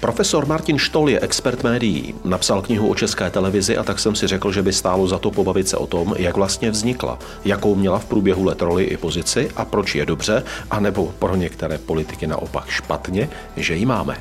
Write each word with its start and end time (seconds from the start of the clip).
Profesor 0.00 0.46
Martin 0.46 0.78
Štol 0.78 1.10
je 1.10 1.20
expert 1.20 1.62
médií. 1.66 2.14
Napsal 2.24 2.62
knihu 2.62 2.88
o 2.88 2.94
české 2.94 3.30
televizi 3.30 3.76
a 3.76 3.82
tak 3.82 3.98
jsem 3.98 4.14
si 4.14 4.26
řekl, 4.26 4.52
že 4.52 4.62
by 4.62 4.72
stálo 4.72 5.08
za 5.08 5.18
to 5.18 5.30
pobavit 5.30 5.68
se 5.68 5.76
o 5.76 5.86
tom, 5.86 6.14
jak 6.18 6.36
vlastně 6.36 6.70
vznikla, 6.70 7.18
jakou 7.44 7.74
měla 7.74 7.98
v 7.98 8.04
průběhu 8.04 8.44
let 8.44 8.62
roli 8.62 8.84
i 8.84 8.96
pozici 8.96 9.50
a 9.56 9.64
proč 9.64 9.94
je 9.94 10.06
dobře, 10.06 10.42
anebo 10.70 11.14
pro 11.18 11.36
některé 11.36 11.78
politiky 11.78 12.26
naopak 12.26 12.66
špatně, 12.68 13.28
že 13.56 13.74
ji 13.74 13.86
máme. 13.86 14.16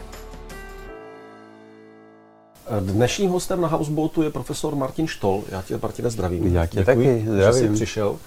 Dnešním 2.79 3.29
hostem 3.29 3.61
na 3.61 3.67
Houseboatu 3.67 4.21
je 4.21 4.29
profesor 4.29 4.75
Martin 4.75 5.07
Štol. 5.07 5.43
Já 5.49 5.61
tě, 5.61 5.79
Martine, 5.81 6.09
zdravím. 6.09 6.55
Já 6.55 6.65
tě 6.65 6.79
Děkuji, 6.79 6.85
taky 6.85 7.25
zdravím. 7.31 7.63
že 7.63 7.67
jsi 7.67 7.69
přišel. 7.73 8.17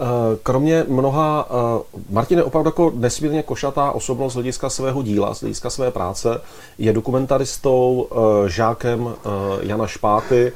Eh, 0.00 0.38
kromě 0.42 0.84
mnoha, 0.88 1.48
eh, 1.50 2.00
Martin 2.10 2.38
je 2.38 2.44
opravdu 2.44 2.68
jako 2.68 2.92
nesmírně 2.94 3.42
košatá 3.42 3.90
osobnost 3.90 4.32
z 4.32 4.34
hlediska 4.34 4.70
svého 4.70 5.02
díla, 5.02 5.34
z 5.34 5.40
hlediska 5.40 5.70
své 5.70 5.90
práce. 5.90 6.40
Je 6.78 6.92
dokumentaristou, 6.92 8.08
eh, 8.10 8.48
žákem 8.48 9.14
Jana 9.60 9.86
Špáty, 9.86 10.52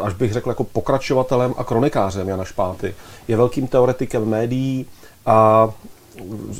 až 0.00 0.14
bych 0.14 0.32
řekl 0.32 0.48
jako 0.48 0.64
pokračovatelem 0.64 1.54
a 1.56 1.64
kronikářem 1.64 2.28
Jana 2.28 2.44
Špáty. 2.44 2.94
Je 3.28 3.36
velkým 3.36 3.66
teoretikem 3.66 4.28
médií 4.28 4.86
a 5.26 5.68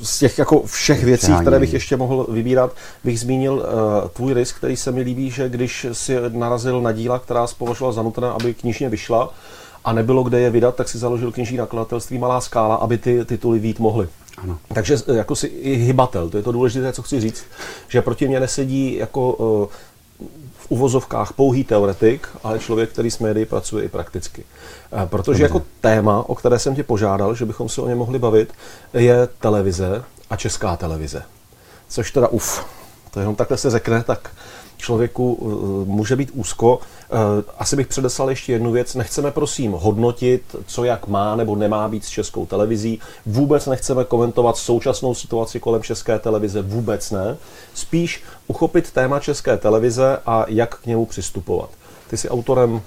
z 0.03 0.19
těch 0.19 0.39
jako 0.39 0.63
všech 0.63 1.05
věcí, 1.05 1.33
které 1.41 1.59
bych 1.59 1.73
ještě 1.73 1.97
mohl 1.97 2.27
vybírat, 2.29 2.73
bych 3.05 3.21
zmínil 3.21 3.55
uh, 3.55 4.09
tvůj 4.09 4.35
risk, 4.35 4.57
který 4.57 4.77
se 4.77 4.93
mi 4.93 5.03
líbí, 5.03 5.31
že 5.31 5.49
když 5.49 5.87
si 5.93 6.17
narazil 6.29 6.81
na 6.81 6.93
díla, 6.93 7.19
která 7.19 7.47
považoval 7.59 7.93
za 7.93 8.03
nutné, 8.03 8.29
aby 8.29 8.55
knižně 8.55 8.89
vyšla 8.89 9.31
a 9.89 9.93
nebylo 9.93 10.23
kde 10.23 10.41
je 10.41 10.51
vydat, 10.51 10.75
tak 10.75 10.89
si 10.89 10.99
založil 10.99 11.33
knižní 11.33 11.57
nakladatelství 11.57 12.19
Malá 12.19 12.41
skála, 12.41 12.75
aby 12.75 12.99
ty 12.99 13.25
tituly 13.25 13.59
vít 13.59 13.79
mohly. 13.79 14.09
Ano. 14.39 14.59
Takže 14.75 14.97
eh, 15.07 15.17
jako 15.17 15.37
si 15.37 15.47
i 15.47 15.75
hybatel, 15.75 16.31
to 16.31 16.37
je 16.37 16.43
to 16.43 16.53
důležité, 16.53 16.93
co 16.93 17.03
chci 17.03 17.21
říct, 17.21 17.45
že 17.89 18.03
proti 18.03 18.29
mě 18.29 18.41
nesedí 18.41 18.97
jako 18.97 19.33
uh, 19.33 19.69
uvozovkách 20.69 21.33
pouhý 21.33 21.65
teoretik, 21.65 22.29
ale 22.43 22.59
člověk, 22.59 22.91
který 22.91 23.11
s 23.11 23.19
médií 23.19 23.45
pracuje 23.47 23.85
i 23.85 23.89
prakticky. 23.89 24.45
Eh, 24.93 25.07
protože 25.07 25.43
jako 25.43 25.63
téma, 25.81 26.29
o 26.29 26.35
které 26.35 26.59
jsem 26.59 26.75
tě 26.75 26.83
požádal, 26.83 27.35
že 27.35 27.45
bychom 27.45 27.69
se 27.69 27.81
o 27.81 27.89
ně 27.89 27.95
mohli 27.95 28.19
bavit, 28.19 28.53
je 28.93 29.29
televize 29.39 30.05
a 30.31 30.37
česká 30.37 30.77
televize. 30.77 31.23
Což 31.89 32.11
teda 32.11 32.29
uf, 32.29 32.65
to 33.11 33.21
jenom 33.21 33.37
takhle 33.37 33.57
se 33.57 33.71
řekne, 33.71 34.03
tak 34.03 34.31
člověku 34.79 35.39
eh, 35.41 35.91
může 35.93 36.17
být 36.17 36.31
úzko. 36.35 36.81
Eh, 36.81 37.17
asi 37.59 37.77
bych 37.77 37.87
předeslal 37.87 38.31
ještě 38.31 38.53
jednu 38.53 38.73
věc. 38.73 38.95
Nechceme 38.95 39.31
prosím 39.31 39.73
hodnotit, 39.73 40.57
co 40.67 40.85
jak 40.85 41.07
má 41.07 41.37
nebo 41.37 41.57
nemá 41.57 41.89
být 41.89 42.05
s 42.05 42.09
českou 42.09 42.47
televizí. 42.47 43.01
Vůbec 43.27 43.67
nechceme 43.67 44.05
komentovat 44.05 44.57
současnou 44.57 45.15
situaci 45.15 45.61
kolem 45.61 45.83
české 45.83 46.19
televize, 46.19 46.63
vůbec 46.63 47.11
ne. 47.11 47.37
Spíš 47.75 48.23
uchopit 48.47 48.91
téma 48.91 49.21
české 49.21 49.57
televize 49.57 50.19
a 50.27 50.45
jak 50.49 50.79
k 50.79 50.87
němu 50.87 51.07
přistupovat. 51.07 51.71
Ty 52.11 52.17
jsi 52.17 52.29
autorem 52.29 52.81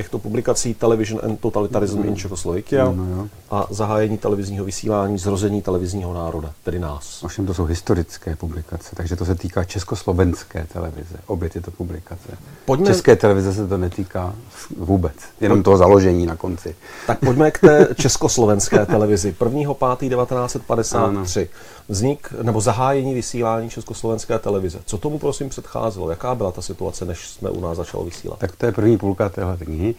těchto 0.00 0.18
publikací 0.18 0.74
Television 0.74 1.20
and 1.24 1.40
Totalitarism 1.40 1.98
mm. 1.98 2.08
in 2.08 2.16
Czechoslovakia 2.16 2.90
mm, 2.90 3.28
a 3.50 3.66
zahájení 3.70 4.18
televizního 4.18 4.64
vysílání, 4.64 5.18
zrození 5.18 5.62
televizního 5.62 6.14
národa, 6.14 6.52
tedy 6.64 6.78
nás. 6.78 7.22
Ovšem 7.22 7.46
to 7.46 7.54
jsou 7.54 7.64
historické 7.64 8.36
publikace, 8.36 8.96
takže 8.96 9.16
to 9.16 9.24
se 9.24 9.34
týká 9.34 9.64
československé 9.64 10.66
televize, 10.72 11.16
obě 11.26 11.48
tyto 11.48 11.70
publikace. 11.70 12.28
Pojďme... 12.64 12.86
České 12.86 13.16
televize 13.16 13.52
se 13.52 13.66
to 13.66 13.78
netýká 13.78 14.34
vůbec, 14.76 15.14
jenom 15.40 15.58
Pojď... 15.58 15.64
toho 15.64 15.76
založení 15.76 16.26
na 16.26 16.36
konci. 16.36 16.74
Tak 17.06 17.18
pojďme 17.18 17.50
k 17.50 17.58
té 17.58 17.88
československé 17.94 18.86
televizi. 18.86 19.36
1. 19.44 19.74
5. 19.74 20.08
1953 20.08 21.48
vznik 21.90 22.32
nebo 22.42 22.60
zahájení 22.60 23.14
vysílání 23.14 23.70
československé 23.70 24.38
televize. 24.38 24.78
Co 24.84 24.98
tomu 24.98 25.18
prosím 25.18 25.48
předcházelo? 25.48 26.10
Jaká 26.10 26.34
byla 26.34 26.52
ta 26.52 26.62
situace, 26.62 27.04
než 27.04 27.28
jsme 27.28 27.50
u 27.50 27.60
nás 27.60 27.76
začali 27.76 28.04
vysílat? 28.04 28.38
Tak 28.38 28.56
to 28.56 28.66
je 28.66 28.72
první 28.72 28.98
půlka 28.98 29.28
téhle 29.28 29.56
knihy. 29.56 29.94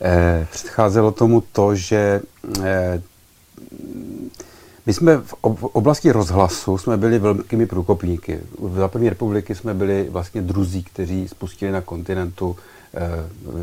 Eh, 0.00 0.46
předcházelo 0.50 1.12
tomu 1.12 1.42
to, 1.52 1.74
že 1.74 2.20
eh, 2.64 3.02
my 4.86 4.94
jsme 4.94 5.16
v 5.18 5.34
oblasti 5.64 6.12
rozhlasu 6.12 6.78
jsme 6.78 6.96
byli 6.96 7.18
velkými 7.18 7.66
průkopníky. 7.66 8.40
V 8.58 8.76
západní 8.76 9.08
republiky 9.08 9.54
jsme 9.54 9.74
byli 9.74 10.08
vlastně 10.10 10.42
druzí, 10.42 10.82
kteří 10.82 11.28
spustili 11.28 11.72
na 11.72 11.80
kontinentu 11.80 12.56
eh, 12.94 13.00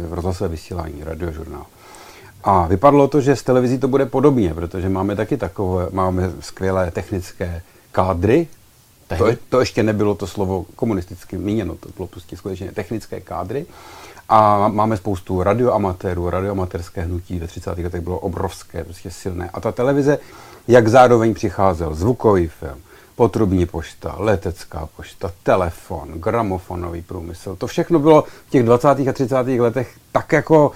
rozhlasové 0.09 0.49
vysílání, 0.49 1.03
radiožurnál. 1.03 1.65
A 2.47 2.67
vypadlo 2.67 3.07
to, 3.07 3.21
že 3.21 3.35
s 3.35 3.43
televizí 3.43 3.77
to 3.77 3.87
bude 3.87 4.05
podobně, 4.05 4.53
protože 4.53 4.89
máme 4.89 5.15
taky 5.15 5.37
takové, 5.37 5.87
máme 5.91 6.31
skvělé 6.39 6.91
technické 6.91 7.61
kádry. 7.91 8.47
To, 9.17 9.25
to 9.49 9.59
ještě 9.59 9.83
nebylo 9.83 10.15
to 10.15 10.27
slovo 10.27 10.65
komunisticky 10.75 11.37
míněno, 11.37 11.75
to 11.75 11.89
bylo 11.97 12.07
prostě 12.07 12.37
skutečně 12.37 12.71
technické 12.71 13.21
kádry. 13.21 13.65
A 14.29 14.67
máme 14.67 14.97
spoustu 14.97 15.43
radioamatérů, 15.43 16.29
radioamatérské 16.29 17.01
hnutí 17.01 17.39
ve 17.39 17.47
30. 17.47 17.77
letech 17.77 18.01
bylo 18.01 18.19
obrovské, 18.19 18.83
prostě 18.83 19.11
silné. 19.11 19.49
A 19.53 19.61
ta 19.61 19.71
televize, 19.71 20.19
jak 20.67 20.87
zároveň 20.87 21.33
přicházel 21.33 21.95
zvukový 21.95 22.47
film, 22.47 22.77
potrubní 23.15 23.65
pošta, 23.65 24.15
letecká 24.17 24.89
pošta, 24.95 25.31
telefon, 25.43 26.09
gramofonový 26.13 27.01
průmysl. 27.01 27.55
To 27.55 27.67
všechno 27.67 27.99
bylo 27.99 28.23
v 28.47 28.49
těch 28.49 28.63
20. 28.63 28.87
a 28.87 29.13
30. 29.13 29.35
letech 29.35 29.95
tak 30.11 30.31
jako 30.31 30.71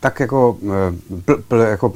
tak 0.00 0.20
jako, 0.20 0.56
eh, 0.64 1.20
pl, 1.24 1.42
pl, 1.48 1.56
jako 1.56 1.92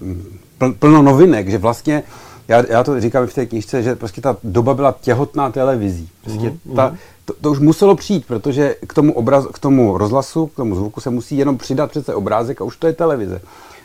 pl, 0.58 0.72
plno 0.78 1.02
novinek, 1.02 1.48
že 1.48 1.58
vlastně, 1.58 2.02
já, 2.48 2.64
já 2.68 2.84
to 2.84 3.00
říkám 3.00 3.26
v 3.26 3.34
té 3.34 3.46
knižce, 3.46 3.82
že 3.82 3.96
prostě 3.96 4.20
ta 4.20 4.36
doba 4.44 4.74
byla 4.74 4.94
těhotná 5.00 5.50
televizí. 5.50 6.08
Prostě 6.24 6.50
mm-hmm. 6.50 6.76
ta, 6.76 6.96
to, 7.24 7.34
to 7.40 7.50
už 7.50 7.58
muselo 7.58 7.96
přijít, 7.96 8.26
protože 8.26 8.76
k 8.86 8.94
tomu, 8.94 9.12
obraz, 9.12 9.46
k 9.46 9.58
tomu 9.58 9.98
rozhlasu, 9.98 10.46
k 10.46 10.56
tomu 10.56 10.74
zvuku 10.74 11.00
se 11.00 11.10
musí 11.10 11.36
jenom 11.36 11.58
přidat 11.58 11.90
přece 11.90 12.14
obrázek 12.14 12.60
a 12.60 12.64
už 12.64 12.76
to 12.76 12.86
je 12.86 12.92
televize. 12.92 13.40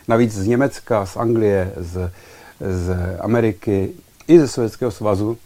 Navíc 0.08 0.32
z 0.32 0.46
Německa, 0.46 1.06
z 1.06 1.16
Anglie, 1.16 1.72
z, 1.76 2.10
z 2.60 2.96
Ameriky 3.20 3.90
i 4.28 4.38
ze 4.38 4.48
Sovětského 4.48 4.90
svazu 4.90 5.36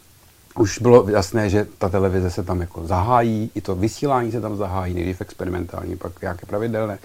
už 0.55 0.79
bylo 0.79 1.09
jasné, 1.09 1.49
že 1.49 1.67
ta 1.77 1.89
televize 1.89 2.31
se 2.31 2.43
tam 2.43 2.61
jako 2.61 2.87
zahájí, 2.87 3.51
i 3.55 3.61
to 3.61 3.75
vysílání 3.75 4.31
se 4.31 4.41
tam 4.41 4.57
zahájí, 4.57 4.93
nejdřív 4.93 5.21
experimentální, 5.21 5.95
pak 5.95 6.21
nějaké 6.21 6.45
pravidelné. 6.45 6.99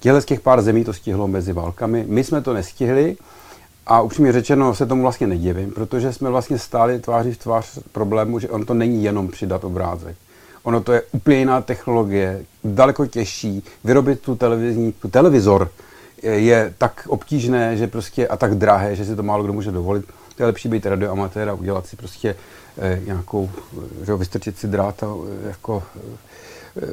Těhle 0.00 0.20
z 0.20 0.24
těch 0.24 0.40
pár 0.40 0.62
zemí 0.62 0.84
to 0.84 0.92
stihlo 0.92 1.28
mezi 1.28 1.52
válkami. 1.52 2.04
My 2.08 2.24
jsme 2.24 2.40
to 2.40 2.52
nestihli 2.52 3.16
a 3.86 4.00
upřímně 4.00 4.32
řečeno 4.32 4.74
se 4.74 4.86
tomu 4.86 5.02
vlastně 5.02 5.26
nedivím, 5.26 5.70
protože 5.70 6.12
jsme 6.12 6.30
vlastně 6.30 6.58
stáli 6.58 6.98
tváří 6.98 7.32
v 7.32 7.38
tvář 7.38 7.78
problému, 7.92 8.38
že 8.38 8.48
on 8.48 8.64
to 8.64 8.74
není 8.74 9.04
jenom 9.04 9.28
přidat 9.28 9.64
obrázek. 9.64 10.16
Ono 10.62 10.80
to 10.80 10.92
je 10.92 11.02
úplně 11.12 11.38
jiná 11.38 11.60
technologie, 11.60 12.44
daleko 12.64 13.06
těžší. 13.06 13.62
Vyrobit 13.84 14.20
tu 14.20 14.36
televizní, 14.36 14.92
tu 14.92 15.08
televizor 15.08 15.70
je 16.22 16.74
tak 16.78 17.06
obtížné, 17.08 17.76
že 17.76 17.86
prostě 17.86 18.28
a 18.28 18.36
tak 18.36 18.54
drahé, 18.54 18.96
že 18.96 19.04
si 19.04 19.16
to 19.16 19.22
málo 19.22 19.44
kdo 19.44 19.52
může 19.52 19.70
dovolit. 19.70 20.04
To 20.36 20.42
je 20.42 20.46
lepší 20.46 20.68
být 20.68 20.86
radioamatér 20.86 21.48
a 21.48 21.54
udělat 21.54 21.86
si 21.86 21.96
prostě 21.96 22.36
eh, 22.78 23.00
nějakou, 23.06 23.50
že 24.06 24.14
vystrčit 24.14 24.58
si 24.58 24.68
drát 24.68 25.02
a 25.02 25.06
eh, 25.06 25.48
jako 25.48 25.82
eh, 26.76 26.86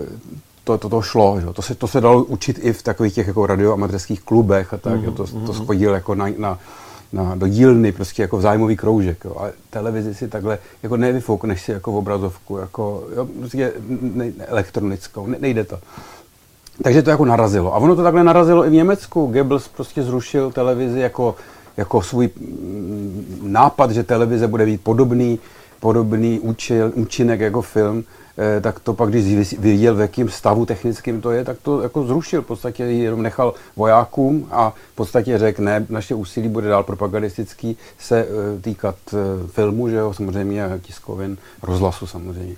to, 0.66 0.78
to, 0.78 0.90
to 0.90 1.02
šlo, 1.02 1.40
že? 1.40 1.54
To, 1.54 1.62
se, 1.62 1.76
to 1.76 1.88
se 1.88 2.02
dalo 2.02 2.24
učit 2.24 2.60
i 2.62 2.74
v 2.74 2.84
takových 2.84 3.14
těch 3.14 3.28
jako 3.28 3.46
radioamatérských 3.46 4.22
klubech 4.22 4.74
a 4.74 4.78
tak, 4.78 4.94
mm-hmm. 4.94 5.04
jo? 5.04 5.12
To, 5.12 5.28
to 5.28 5.38
mhm. 5.38 5.54
schodil 5.54 5.94
jako 5.94 6.16
na, 6.16 6.26
na, 6.38 6.60
na, 7.14 7.36
do 7.36 7.48
dílny, 7.48 7.92
prostě 7.92 8.22
jako 8.22 8.38
v 8.38 8.42
zájmový 8.42 8.76
kroužek. 8.76 9.26
Jo? 9.26 9.36
A 9.40 9.48
televizi 9.70 10.16
si 10.16 10.28
takhle 10.28 10.58
jako 10.84 10.98
nevyfoukneš 10.98 11.62
si 11.62 11.72
jako 11.72 11.92
v 11.92 11.96
obrazovku, 11.96 12.58
jako 12.58 13.04
jo, 13.16 13.28
prostě 13.40 13.74
ne, 14.02 14.32
elektronickou, 14.48 15.28
ne, 15.28 15.38
nejde 15.40 15.64
to. 15.64 15.80
Takže 16.84 17.02
to 17.02 17.10
jako 17.10 17.26
narazilo. 17.26 17.76
A 17.76 17.78
ono 17.78 17.96
to 17.96 18.04
takhle 18.04 18.24
narazilo 18.24 18.66
i 18.66 18.70
v 18.70 18.74
Německu. 18.74 19.26
Goebbels 19.26 19.68
prostě 19.68 20.04
zrušil 20.04 20.52
televizi 20.52 21.00
jako, 21.00 21.36
jako 21.78 22.02
svůj 22.02 22.30
mm, 22.40 23.40
nápad, 23.44 23.92
že 23.92 24.04
televize 24.04 24.48
bude 24.48 24.66
být 24.66 24.82
podobný, 24.82 25.40
podobný 25.80 26.40
účil, 26.40 26.92
účinek 26.96 27.40
jako 27.40 27.62
film. 27.62 28.04
Eh, 28.38 28.62
tak 28.62 28.80
to 28.80 28.94
pak, 28.94 29.10
když 29.10 29.60
viděl, 29.60 29.96
v 29.96 30.00
jakém 30.00 30.30
stavu 30.30 30.66
technickým 30.66 31.22
to 31.22 31.32
je, 31.32 31.46
tak 31.46 31.58
to 31.62 31.82
jako 31.82 32.04
zrušil. 32.04 32.42
V 32.42 32.46
podstatě 32.46 32.84
jenom 32.84 33.22
nechal 33.22 33.54
vojákům 33.76 34.48
a 34.52 34.70
v 34.70 34.96
podstatě 34.96 35.38
řekl, 35.38 35.64
ne, 35.64 35.86
naše 35.90 36.16
úsilí 36.16 36.50
bude 36.50 36.68
dál 36.68 36.84
propagandistický 36.84 37.78
se 38.00 38.28
eh, 38.28 38.62
týkat 38.62 38.96
eh, 39.14 39.48
filmu, 39.48 39.90
že 39.90 39.96
jo, 39.96 40.14
samozřejmě 40.14 40.80
tiskovin, 40.82 41.38
rozhlasu 41.64 42.08
samozřejmě. 42.08 42.56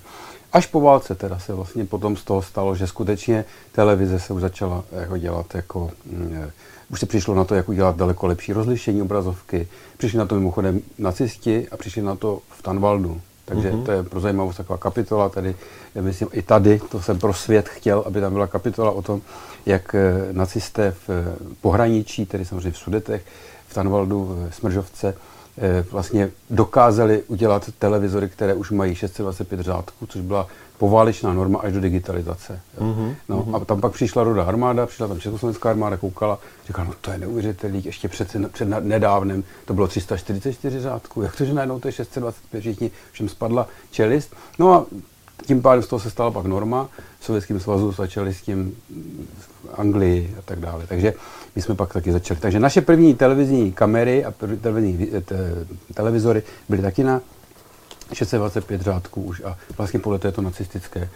Až 0.53 0.65
po 0.65 0.81
válce 0.81 1.15
teda 1.15 1.39
se 1.39 1.53
vlastně 1.53 1.85
potom 1.85 2.17
z 2.17 2.23
toho 2.23 2.41
stalo, 2.41 2.75
že 2.75 2.87
skutečně 2.87 3.45
televize 3.71 4.19
se 4.19 4.33
už 4.33 4.41
začala 4.41 4.83
jako 4.91 5.17
dělat 5.17 5.55
jako, 5.55 5.91
mm, 6.05 6.49
už 6.89 6.99
se 6.99 7.05
přišlo 7.05 7.35
na 7.35 7.43
to, 7.43 7.55
jak 7.55 7.69
udělat 7.69 7.95
daleko 7.95 8.27
lepší 8.27 8.53
rozlišení 8.53 9.01
obrazovky. 9.01 9.67
Přišli 9.97 10.17
na 10.17 10.25
to 10.25 10.35
mimochodem 10.35 10.81
nacisti 10.97 11.67
a 11.71 11.77
přišli 11.77 12.01
na 12.01 12.15
to 12.15 12.39
v 12.49 12.61
Tanvaldu. 12.61 13.21
Takže 13.47 13.71
mm-hmm. 13.71 13.83
to 13.83 13.91
je 13.91 14.03
pro 14.03 14.19
zajímavost 14.19 14.57
taková 14.57 14.77
kapitola, 14.77 15.29
tady, 15.29 15.55
myslím, 16.01 16.29
i 16.31 16.41
tady, 16.41 16.81
to 16.91 17.01
jsem 17.01 17.19
pro 17.19 17.33
svět 17.33 17.69
chtěl, 17.69 18.03
aby 18.05 18.21
tam 18.21 18.33
byla 18.33 18.47
kapitola 18.47 18.91
o 18.91 19.01
tom, 19.01 19.21
jak 19.65 19.95
eh, 19.95 20.27
nacisté 20.31 20.91
v 20.91 21.09
eh, 21.09 21.35
pohraničí, 21.61 22.25
tedy 22.25 22.45
samozřejmě 22.45 22.71
v 22.71 22.77
Sudetech, 22.77 23.25
v 23.67 23.73
Tanvaldu, 23.73 24.47
v 24.49 24.55
Smržovce, 24.55 25.15
eh, 25.57 25.85
vlastně 25.91 26.31
dokázali 26.49 27.23
udělat 27.27 27.69
televizory, 27.79 28.29
které 28.29 28.53
už 28.53 28.71
mají 28.71 28.95
625 28.95 29.59
řádků, 29.59 30.05
což 30.05 30.21
byla 30.21 30.47
poválečná 30.77 31.33
norma 31.33 31.59
až 31.59 31.73
do 31.73 31.81
digitalizace. 31.81 32.59
Mm-hmm. 32.79 33.15
No, 33.29 33.47
a 33.53 33.65
tam 33.65 33.81
pak 33.81 33.91
přišla 33.91 34.23
roda 34.23 34.43
armáda, 34.43 34.85
přišla 34.85 35.07
tam 35.07 35.19
Československá 35.19 35.69
armáda, 35.69 35.97
koukala, 35.97 36.39
říkala, 36.67 36.87
no 36.87 36.93
to 37.01 37.11
je 37.11 37.17
neuvěřitelný, 37.17 37.81
ještě 37.85 38.07
před, 38.07 38.35
před 38.51 38.65
nedávnem 38.65 39.43
to 39.65 39.73
bylo 39.73 39.87
344 39.87 40.79
řádků, 40.79 41.21
jak 41.21 41.35
to, 41.35 41.45
že 41.45 41.53
najednou 41.53 41.79
to 41.79 41.87
je 41.87 41.91
625, 41.91 42.59
všichni 42.59 42.91
všem 43.11 43.29
spadla 43.29 43.67
čelist. 43.91 44.35
No 44.59 44.73
a 44.73 44.85
tím 45.45 45.61
pádem 45.61 45.83
z 45.83 45.87
toho 45.87 45.99
se 45.99 46.09
stala 46.09 46.31
pak 46.31 46.45
norma, 46.45 46.89
v 47.19 47.25
Sovětském 47.25 47.59
svazu 47.59 47.91
začali 47.91 48.33
s 48.33 48.41
tím 48.41 48.75
v 49.39 49.79
Anglii 49.79 50.35
a 50.39 50.41
tak 50.41 50.59
dále. 50.59 50.87
Takže 50.87 51.13
my 51.55 51.61
jsme 51.61 51.75
pak 51.75 51.93
taky 51.93 52.11
začali. 52.11 52.39
Takže 52.39 52.59
naše 52.59 52.81
první 52.81 53.15
televizní 53.15 53.71
kamery 53.71 54.25
a 54.25 54.31
první 54.31 54.57
televizní 54.57 55.07
televizory 55.93 56.43
byly 56.69 56.81
taky 56.81 57.03
na 57.03 57.21
625 58.13 58.81
řádků 58.81 59.21
už 59.21 59.41
a 59.45 59.57
vlastně 59.77 59.99
podle 59.99 60.19
této 60.19 60.41
nacistické 60.41 61.09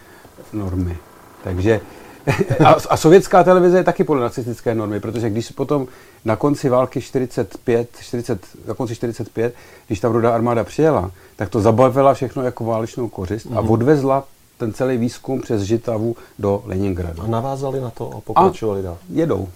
normy. 0.53 0.97
Takže 1.43 1.81
a, 2.65 2.75
a 2.89 2.97
sovětská 2.97 3.43
televize 3.43 3.77
je 3.77 3.83
taky 3.83 4.03
podle 4.03 4.23
nacistické 4.23 4.75
normy, 4.75 4.99
protože 4.99 5.29
když 5.29 5.49
potom 5.49 5.87
na 6.25 6.35
konci 6.35 6.69
války 6.69 7.01
45, 7.01 7.89
40, 8.01 8.45
na 8.67 8.73
konci 8.73 8.95
45, 8.95 9.55
když 9.87 9.99
ta 9.99 10.07
ruda 10.07 10.33
armáda 10.33 10.63
přijela, 10.63 11.11
tak 11.35 11.49
to 11.49 11.61
zabavila 11.61 12.13
všechno 12.13 12.43
jako 12.43 12.65
válečnou 12.65 13.09
kořist 13.09 13.45
mm-hmm. 13.45 13.57
a 13.57 13.61
mhm. 13.61 13.71
odvezla 13.71 14.23
ten 14.57 14.73
celý 14.73 14.97
výzkum 14.97 15.41
přes 15.41 15.61
Žitavu 15.61 16.15
do 16.39 16.63
Leningradu. 16.65 17.21
A 17.23 17.27
navázali 17.27 17.81
na 17.81 17.89
to 17.89 18.11
a 18.17 18.21
pokračovali 18.21 18.83
dál. 18.83 18.97
Jedou. 19.09 19.47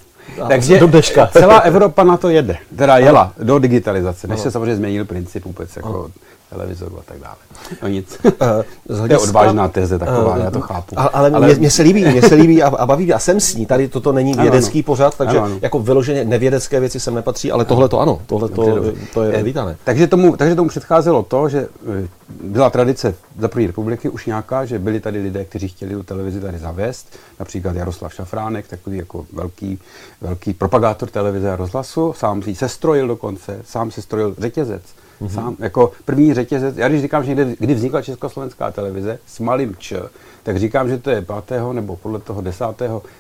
A 0.42 0.48
Takže 0.48 0.80
do 0.80 1.02
celá 1.32 1.60
Evropa 1.60 2.04
na 2.04 2.18
to 2.18 2.30
jede, 2.30 2.58
teda 2.78 2.98
jela 2.98 3.34
do 3.44 3.60
digitalizace, 3.60 4.28
než 4.28 4.40
se 4.40 4.52
samozřejmě 4.52 4.76
změnil 4.76 5.06
princip 5.06 5.46
vůbec 5.46 5.76
jako 5.76 6.12
televizoru 6.56 7.00
a 7.00 7.04
tak 7.06 7.20
dále. 7.20 7.36
No 7.82 7.88
nic. 7.88 8.20
Uh, 8.24 9.08
to 9.08 9.14
je 9.14 9.18
odvážná 9.18 9.68
teze 9.68 10.00
taková, 10.00 10.36
uh, 10.36 10.44
já 10.44 10.52
to 10.52 10.62
chápu. 10.62 11.00
Ale, 11.00 11.10
ale, 11.14 11.30
ale... 11.32 11.56
Mě, 11.56 11.72
se 11.72 11.82
líbí, 11.82 12.06
mě 12.06 12.22
se 12.22 12.36
líbí 12.36 12.64
a, 12.64 12.68
a 12.68 12.86
baví 12.86 13.14
a 13.14 13.20
jsem 13.20 13.40
s 13.40 13.56
ní. 13.56 13.66
Tady 13.66 13.88
toto 13.88 14.12
není 14.12 14.34
vědecký 14.34 14.80
ano, 14.80 14.86
pořad, 14.86 15.18
takže 15.18 15.38
ano, 15.38 15.46
ano. 15.46 15.60
jako 15.62 15.80
vyloženě 15.80 16.26
nevědecké 16.26 16.80
věci 16.80 17.00
sem 17.00 17.16
nepatří, 17.16 17.52
ale 17.52 17.66
tohle 17.66 17.90
to 17.90 18.00
ano, 18.00 18.22
tohle 18.26 18.50
to, 18.50 18.84
to 19.14 19.24
je 19.24 19.44
vítané. 19.44 19.78
Takže 19.84 20.08
tomu, 20.08 20.36
takže 20.38 20.56
tomu 20.56 20.70
předcházelo 20.70 21.24
to, 21.24 21.50
že 21.50 21.68
eh, 22.04 22.08
byla 22.44 22.70
tradice 22.70 23.16
za 23.40 23.48
první 23.48 23.68
republiky 23.68 24.10
už 24.10 24.26
nějaká, 24.26 24.66
že 24.66 24.80
byli 24.80 25.00
tady 25.00 25.22
lidé, 25.22 25.46
kteří 25.46 25.68
chtěli 25.68 25.94
tu 25.94 26.04
televizi 26.04 26.42
tady 26.42 26.58
zavést, 26.58 27.08
například 27.40 27.76
Jaroslav 27.76 28.14
Šafránek, 28.14 28.68
takový 28.68 28.98
jako 28.98 29.26
velký, 29.34 29.80
velký 30.22 30.54
propagátor 30.54 31.10
televize 31.10 31.52
a 31.52 31.56
rozhlasu, 31.56 32.14
sám 32.18 32.42
si 32.42 32.56
sestrojil 32.56 33.08
dokonce, 33.08 33.60
sám 33.66 33.92
se 33.92 34.02
strojil 34.02 34.36
řetězec 34.38 34.84
mm-hmm. 35.22 35.30
sám, 35.30 35.56
jako 35.60 35.92
první 36.06 36.34
řetězec. 36.34 36.78
Já 36.78 36.88
když 36.88 37.02
říkám, 37.02 37.24
že 37.24 37.30
někde, 37.30 37.56
kdy 37.60 37.74
vznikla 37.74 38.02
Československá 38.02 38.72
televize 38.72 39.20
s 39.28 39.40
malým 39.40 39.76
č, 39.78 40.02
tak 40.44 40.58
říkám, 40.58 40.90
že 40.90 40.98
to 40.98 41.10
je 41.10 41.26
5. 41.46 41.62
nebo 41.74 41.96
podle 41.96 42.20
toho 42.20 42.42
10. 42.42 42.66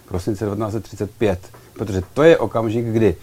prosince 0.07 0.45
1935, 0.45 1.39
protože 1.73 2.01
to 2.13 2.23
je 2.23 2.37
okamžik, 2.37 2.85
kdy 2.85 3.15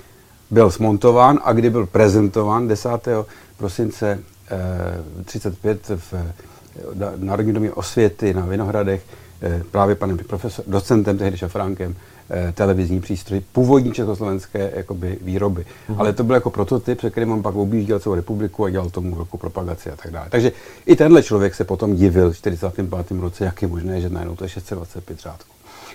byl 0.51 0.71
smontován 0.71 1.41
a 1.45 1.53
kdy 1.53 1.71
byl 1.71 1.87
prezentován 1.87 2.69
10. 2.69 2.89
prosince 3.59 4.19
eh, 4.51 5.25
35 5.25 5.91
v 5.97 6.15
eh, 6.15 6.33
Národní 7.17 7.53
domě 7.53 7.73
osvěty 7.73 8.35
na 8.35 8.47
Vinohradech 8.47 9.03
eh, 9.43 9.63
právě 9.71 9.95
panem 9.95 10.19
profesor, 10.19 10.65
docentem 10.69 11.19
tehdy 11.19 11.37
Šafránkem 11.37 11.95
Eh, 11.95 12.12
televizní 12.55 13.01
přístroj 13.01 13.43
původní 13.53 13.93
československé 13.93 14.73
jakoby, 14.75 15.19
výroby. 15.23 15.63
Mm-hmm. 15.63 15.97
Ale 15.99 16.13
to 16.13 16.25
byl 16.25 16.35
jako 16.35 16.51
prototyp, 16.51 17.01
se 17.01 17.11
kterým 17.11 17.33
on 17.33 17.43
pak 17.43 17.55
objížděl 17.55 17.99
celou 17.99 18.15
republiku 18.15 18.65
a 18.65 18.71
dělal 18.71 18.91
tomu 18.91 19.15
velkou 19.15 19.39
propagaci 19.39 19.91
a 19.91 19.97
tak 19.97 20.13
dále. 20.13 20.27
Takže 20.31 20.53
i 20.87 20.97
tenhle 20.97 21.23
člověk 21.23 21.55
se 21.55 21.65
potom 21.65 21.97
divil 21.97 22.31
v 22.31 22.37
45. 22.37 23.11
roce, 23.21 23.45
jak 23.45 23.63
je 23.63 23.69
možné, 23.69 24.01
že 24.01 24.09
najednou 24.09 24.37
to 24.37 24.45
je 24.45 24.49
625 24.49 25.19
řádků. 25.19 25.53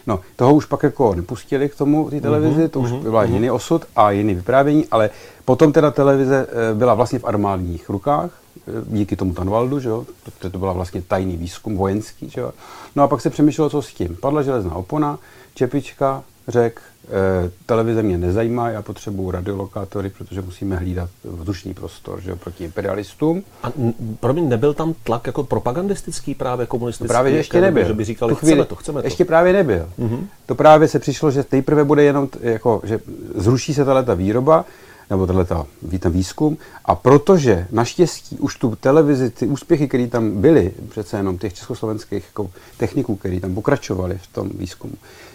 No, 0.07 0.19
toho 0.35 0.53
už 0.53 0.65
pak 0.65 0.83
jako 0.83 1.15
nepustili 1.15 1.69
k 1.69 1.75
tomu, 1.75 2.09
té 2.09 2.21
televizi, 2.21 2.61
mm-hmm, 2.61 2.69
to 2.69 2.79
už 2.79 2.91
mm-hmm, 2.91 3.01
byl 3.01 3.11
mm-hmm. 3.11 3.33
jiný 3.33 3.51
osud 3.51 3.85
a 3.95 4.11
jiný 4.11 4.35
vyprávění, 4.35 4.85
ale 4.91 5.09
potom 5.45 5.71
teda 5.71 5.91
televize 5.91 6.47
eh, 6.49 6.75
byla 6.75 6.93
vlastně 6.93 7.19
v 7.19 7.25
armádních 7.25 7.89
rukách, 7.89 8.31
eh, 8.57 8.61
díky 8.87 9.15
tomu 9.15 9.33
Tanvaldu, 9.33 9.79
že 9.79 9.89
jo, 9.89 10.05
protože 10.23 10.49
to 10.49 10.59
byla 10.59 10.73
vlastně 10.73 11.01
tajný 11.01 11.37
výzkum 11.37 11.77
vojenský, 11.77 12.29
že 12.29 12.41
jo. 12.41 12.51
No 12.95 13.03
a 13.03 13.07
pak 13.07 13.21
se 13.21 13.29
přemýšlelo, 13.29 13.69
co 13.69 13.81
s 13.81 13.93
tím. 13.93 14.17
Padla 14.21 14.41
železná 14.41 14.75
opona, 14.75 15.19
Čepička 15.57 16.23
řekl, 16.47 16.81
e, 16.81 17.51
televize 17.65 18.03
mě 18.03 18.17
nezajímá, 18.17 18.69
já 18.69 18.81
potřebuju 18.81 19.31
radiolokátory, 19.31 20.09
protože 20.09 20.41
musíme 20.41 20.75
hlídat 20.75 21.09
vzdušný 21.23 21.73
prostor 21.73 22.21
že, 22.21 22.35
proti 22.35 22.63
imperialistům. 22.63 23.43
A 23.63 23.71
pro 24.19 24.33
mě 24.33 24.41
nebyl 24.41 24.73
tam 24.73 24.93
tlak 25.03 25.27
jako 25.27 25.43
propagandistický 25.43 26.35
právě 26.35 26.65
komunistický? 26.65 27.07
právě 27.07 27.31
že 27.31 27.37
ještě 27.37 27.61
nebyl. 27.61 27.87
Že 27.87 27.93
by 27.93 28.03
říkali, 28.03 28.35
chvíli, 28.35 28.53
chceme 28.53 28.65
to, 28.65 28.75
chceme 28.75 29.01
to. 29.01 29.07
Ještě 29.07 29.25
právě 29.25 29.53
nebyl. 29.53 29.89
Mm-hmm. 29.99 30.25
To 30.45 30.55
právě 30.55 30.87
se 30.87 30.99
přišlo, 30.99 31.31
že 31.31 31.45
nejprve 31.51 31.83
bude 31.83 32.03
jenom, 32.03 32.29
jako, 32.41 32.81
že 32.83 32.99
zruší 33.35 33.73
se 33.73 33.85
tato 33.85 34.15
výroba, 34.15 34.65
nebo 35.09 35.27
tato, 35.27 35.67
ten 35.99 36.11
výzkum. 36.11 36.57
A 36.85 36.95
protože 36.95 37.67
naštěstí 37.71 38.37
už 38.39 38.55
tu 38.55 38.75
televizi, 38.75 39.29
ty 39.29 39.47
úspěchy, 39.47 39.87
které 39.87 40.07
tam 40.07 40.41
byly, 40.41 40.73
přece 40.89 41.17
jenom 41.17 41.37
těch 41.37 41.53
československých 41.53 42.23
jako 42.27 42.49
techniků, 42.77 43.15
které 43.15 43.39
tam 43.39 43.55
pokračovali 43.55 44.17
v 44.17 44.27
tom 44.27 44.49
výzkumu, 44.49 44.93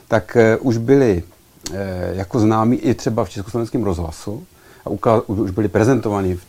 tak 0.08 0.36
uh, 0.60 0.66
už 0.66 0.76
byli 0.76 1.22
uh, 1.70 1.76
jako 2.12 2.40
známí 2.40 2.76
i 2.76 2.94
třeba 2.94 3.24
v 3.24 3.30
československém 3.30 3.84
rozhlasu 3.84 4.46
a 4.84 5.20
už 5.26 5.50
byli 5.50 5.69
prezentováni 5.69 6.37
v, 6.37 6.44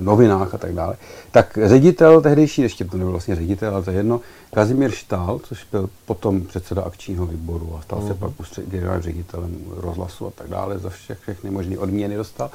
novinách 0.00 0.54
a 0.54 0.58
tak 0.58 0.74
dále, 0.74 0.96
tak 1.30 1.58
ředitel 1.64 2.20
tehdejší, 2.20 2.62
ještě 2.62 2.84
to 2.84 2.96
nebyl 2.96 3.10
vlastně 3.10 3.36
ředitel, 3.36 3.74
ale 3.74 3.84
to 3.84 3.90
je 3.90 3.96
jedno, 3.96 4.20
Kazimír 4.54 4.90
Štál, 4.90 5.38
což 5.38 5.66
byl 5.72 5.90
potom 6.06 6.42
předseda 6.42 6.82
akčního 6.82 7.26
výboru 7.26 7.76
a 7.78 7.82
stal 7.82 7.98
uh-huh. 7.98 8.06
se 8.06 8.12
mhm. 8.12 8.18
pak 8.18 8.66
generálním 8.66 9.02
ředitelem 9.02 9.56
rozhlasu 9.76 10.26
a 10.26 10.30
tak 10.30 10.48
dále, 10.48 10.78
za 10.78 10.90
všech, 10.90 11.18
všechny 11.18 11.50
možné 11.50 11.78
odměny 11.78 12.16
dostal, 12.16 12.50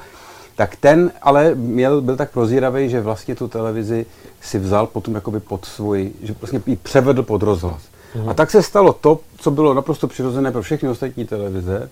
tak 0.56 0.76
ten 0.76 1.12
ale 1.22 1.54
měl, 1.54 2.00
byl 2.00 2.16
tak 2.16 2.30
prozíravý, 2.30 2.90
že 2.90 3.00
vlastně 3.00 3.34
tu 3.34 3.48
televizi 3.48 4.06
si 4.40 4.58
vzal 4.58 4.86
potom 4.86 5.14
jakoby 5.14 5.40
pod 5.40 5.64
svůj, 5.64 6.12
že 6.22 6.34
vlastně 6.40 6.62
ji 6.66 6.76
převedl 6.76 7.22
pod 7.22 7.42
rozhlas. 7.42 7.82
Mm. 8.14 8.28
A 8.28 8.34
tak 8.34 8.50
se 8.50 8.62
stalo 8.62 8.92
to, 8.92 9.20
co 9.36 9.50
bylo 9.50 9.74
naprosto 9.74 10.08
přirozené 10.08 10.52
pro 10.52 10.62
všechny 10.62 10.88
ostatní 10.88 11.24
televize 11.24 11.90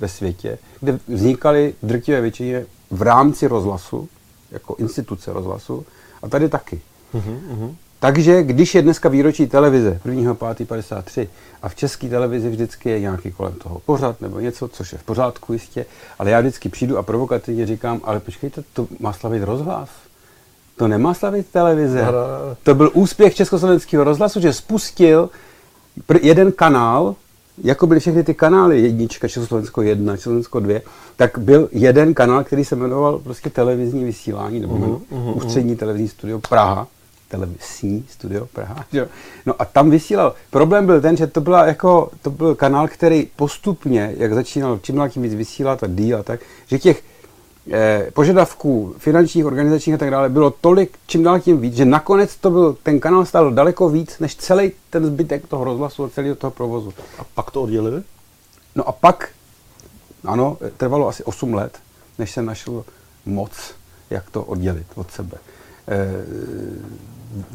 ve 0.00 0.08
světě, 0.08 0.58
kde 0.80 0.98
vznikaly 1.08 1.74
v 1.82 1.86
drtivé 1.86 2.20
většině 2.20 2.66
v 2.90 3.02
rámci 3.02 3.46
rozhlasu, 3.46 4.08
jako 4.50 4.76
instituce 4.78 5.32
rozhlasu, 5.32 5.86
a 6.22 6.28
tady 6.28 6.48
taky. 6.48 6.80
Mm-hmm. 7.14 7.74
Takže 8.00 8.42
když 8.42 8.74
je 8.74 8.82
dneska 8.82 9.08
výročí 9.08 9.46
televize 9.46 10.00
1.5.53 10.06 11.28
a 11.62 11.68
v 11.68 11.74
české 11.74 12.08
televizi 12.08 12.50
vždycky 12.50 12.90
je 12.90 13.00
nějaký 13.00 13.32
kolem 13.32 13.52
toho 13.52 13.78
pořad 13.78 14.20
nebo 14.20 14.40
něco, 14.40 14.68
což 14.68 14.92
je 14.92 14.98
v 14.98 15.02
pořádku 15.02 15.52
jistě, 15.52 15.86
ale 16.18 16.30
já 16.30 16.40
vždycky 16.40 16.68
přijdu 16.68 16.98
a 16.98 17.02
provokativně 17.02 17.66
říkám, 17.66 18.00
ale 18.04 18.20
počkejte, 18.20 18.62
to 18.72 18.88
má 19.00 19.12
slavit 19.12 19.42
rozhlas. 19.42 19.88
To 20.76 20.88
nemá 20.88 21.14
slavit 21.14 21.46
televize. 21.52 22.06
To 22.62 22.74
byl 22.74 22.90
úspěch 22.94 23.34
československého 23.34 24.04
rozhlasu, 24.04 24.40
že 24.40 24.52
spustil 24.52 25.30
jeden 26.22 26.52
kanál, 26.52 27.14
jako 27.64 27.86
byly 27.86 28.00
všechny 28.00 28.24
ty 28.24 28.34
kanály, 28.34 28.80
jednička, 28.80 29.28
Československo 29.28 29.82
1, 29.82 30.16
Československo 30.16 30.60
2, 30.60 30.80
tak 31.16 31.38
byl 31.38 31.68
jeden 31.72 32.14
kanál, 32.14 32.44
který 32.44 32.64
se 32.64 32.76
jmenoval 32.76 33.18
prostě 33.18 33.50
televizní 33.50 34.04
vysílání, 34.04 34.60
nebo 34.60 34.74
uh-huh, 34.74 35.00
uh-huh, 35.12 35.36
ústřední 35.36 35.76
televizní 35.76 36.08
studio 36.08 36.40
Praha, 36.48 36.86
televizní 37.28 38.04
studio 38.08 38.46
Praha. 38.52 38.84
Že? 38.92 39.08
No 39.46 39.54
a 39.58 39.64
tam 39.64 39.90
vysílal. 39.90 40.34
Problém 40.50 40.86
byl 40.86 41.00
ten, 41.00 41.16
že 41.16 41.26
to, 41.26 41.40
byla 41.40 41.66
jako, 41.66 42.10
to 42.22 42.30
byl 42.30 42.54
kanál, 42.54 42.88
který 42.88 43.28
postupně, 43.36 44.14
jak 44.16 44.34
začínal 44.34 44.78
čím 44.82 44.96
dál 44.96 45.08
tím 45.08 45.22
víc 45.22 45.34
vysílat 45.34 45.82
a 45.82 45.86
díl 45.86 46.18
a 46.18 46.22
tak, 46.22 46.40
že 46.66 46.78
těch 46.78 47.02
požadavků 48.12 48.94
finančních, 48.98 49.46
organizačních 49.46 49.94
a 49.94 49.98
tak 49.98 50.10
dále 50.10 50.28
bylo 50.28 50.50
tolik, 50.50 50.98
čím 51.06 51.22
dál 51.22 51.40
tím 51.40 51.60
víc, 51.60 51.74
že 51.74 51.84
nakonec 51.84 52.36
to 52.36 52.50
byl, 52.50 52.76
ten 52.82 53.00
kanál 53.00 53.24
stál 53.24 53.50
daleko 53.52 53.88
víc, 53.88 54.18
než 54.18 54.36
celý 54.36 54.72
ten 54.90 55.06
zbytek 55.06 55.46
toho 55.46 55.64
rozhlasu 55.64 56.04
a 56.04 56.08
celého 56.08 56.36
toho 56.36 56.50
provozu. 56.50 56.92
A 57.18 57.24
pak 57.34 57.50
to 57.50 57.62
oddělili? 57.62 58.02
No 58.74 58.88
a 58.88 58.92
pak, 58.92 59.28
ano, 60.24 60.58
trvalo 60.76 61.08
asi 61.08 61.24
8 61.24 61.54
let, 61.54 61.78
než 62.18 62.30
se 62.30 62.42
našel 62.42 62.84
moc, 63.26 63.74
jak 64.10 64.30
to 64.30 64.42
oddělit 64.42 64.86
od 64.94 65.10
sebe. 65.10 65.38
Eh, 65.88 66.24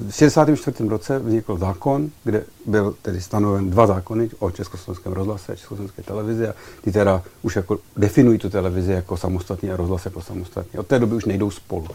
v 0.08 0.12
64. 0.12 0.89
roce 0.89 1.20
vznikl 1.20 1.58
zákon, 1.58 2.10
kde 2.24 2.44
byl 2.65 2.96
tedy 3.01 3.22
stanoven 3.22 3.70
dva 3.70 3.88
zákony 3.88 4.29
o 4.39 4.51
československém 4.51 5.13
rozhlase 5.13 5.51
a 5.51 5.55
československé 5.55 6.03
televizi 6.03 6.48
a 6.48 6.53
ty 6.82 6.91
teda 6.91 7.24
už 7.41 7.55
jako 7.55 7.79
definují 7.98 8.39
tu 8.39 8.50
televizi 8.50 8.91
jako 8.91 9.17
samostatný 9.17 9.72
a 9.72 9.77
rozhlas 9.77 10.05
jako 10.05 10.22
samostatný. 10.22 10.79
Od 10.79 10.88
té 10.88 11.00
doby 11.00 11.15
už 11.15 11.25
nejdou 11.25 11.51
spolu. 11.51 11.88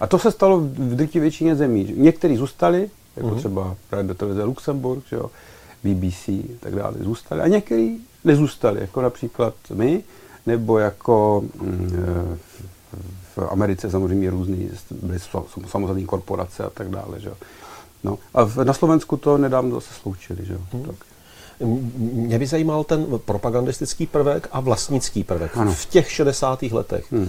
A 0.00 0.06
to 0.06 0.18
se 0.18 0.30
stalo 0.30 0.60
v 0.60 0.94
drtí 0.94 1.20
většině 1.20 1.56
zemí. 1.56 1.94
Někteří 1.96 2.36
zůstali, 2.36 2.90
jako 3.16 3.28
uh-huh. 3.28 3.38
třeba 3.38 3.76
Radio 3.92 4.14
televize 4.14 4.44
Luxemburg, 4.44 5.06
že 5.08 5.16
jo, 5.16 5.30
BBC 5.84 6.28
a 6.28 6.56
tak 6.60 6.74
dále, 6.74 6.94
zůstali. 7.00 7.40
A 7.40 7.48
někteří 7.48 8.00
nezůstali, 8.24 8.80
jako 8.80 9.02
například 9.02 9.54
my, 9.74 10.02
nebo 10.46 10.78
jako 10.78 11.44
mm, 11.62 12.38
v, 13.38 13.46
v 13.46 13.46
v 13.46 13.52
Americe 13.52 13.90
samozřejmě 13.90 14.30
různý, 14.30 14.70
byly 14.90 15.18
samozřejmě 15.66 16.06
korporace 16.06 16.64
a 16.64 16.70
tak 16.70 16.88
dále. 16.88 17.20
Že? 17.20 17.30
No. 18.04 18.18
A 18.34 18.64
na 18.64 18.72
Slovensku 18.72 19.16
to 19.16 19.38
nedávno 19.38 19.74
zase 19.74 19.94
sloučili. 19.94 20.44
Že? 20.44 20.58
Hmm. 20.72 20.82
Tak. 20.82 20.96
Mě 21.60 22.38
by 22.38 22.46
zajímal 22.46 22.84
ten 22.84 23.06
propagandistický 23.24 24.06
prvek 24.06 24.48
a 24.52 24.60
vlastnický 24.60 25.24
prvek 25.24 25.56
ano. 25.56 25.72
v 25.74 25.86
těch 25.86 26.10
60. 26.10 26.62
letech. 26.62 27.12
Hmm. 27.12 27.28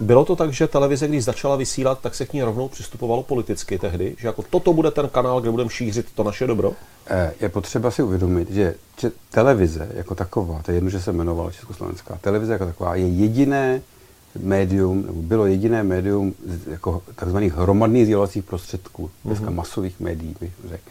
Bylo 0.00 0.24
to 0.24 0.36
tak, 0.36 0.52
že 0.52 0.66
televize, 0.66 1.08
když 1.08 1.24
začala 1.24 1.56
vysílat, 1.56 2.00
tak 2.00 2.14
se 2.14 2.26
k 2.26 2.32
ní 2.32 2.42
rovnou 2.42 2.68
přistupovalo 2.68 3.22
politicky 3.22 3.78
tehdy, 3.78 4.16
že 4.18 4.26
jako 4.26 4.44
toto 4.50 4.72
bude 4.72 4.90
ten 4.90 5.08
kanál, 5.08 5.40
kde 5.40 5.50
budeme 5.50 5.70
šířit 5.70 6.06
to 6.14 6.24
naše 6.24 6.46
dobro? 6.46 6.72
Eh, 7.06 7.32
je 7.40 7.48
potřeba 7.48 7.90
si 7.90 8.02
uvědomit, 8.02 8.50
že 8.50 8.74
televize 9.30 9.88
jako 9.94 10.14
taková, 10.14 10.62
to 10.62 10.70
je 10.70 10.76
jedno, 10.76 10.90
že 10.90 11.00
se 11.00 11.10
jmenovala 11.10 11.50
Československá, 11.50 12.18
televize 12.20 12.52
jako 12.52 12.66
taková 12.66 12.94
je 12.94 13.08
jediné 13.08 13.82
médium, 14.38 15.06
nebo 15.06 15.22
bylo 15.22 15.46
jediné 15.46 15.82
médium 15.82 16.34
jako 16.66 17.02
takzvaných 17.14 17.54
hromadných 17.54 18.04
sdělovacích 18.04 18.44
prostředků, 18.44 19.10
dneska 19.24 19.46
mm-hmm. 19.46 19.54
masových 19.54 20.00
médií, 20.00 20.36
bych 20.40 20.52
řekl 20.68 20.82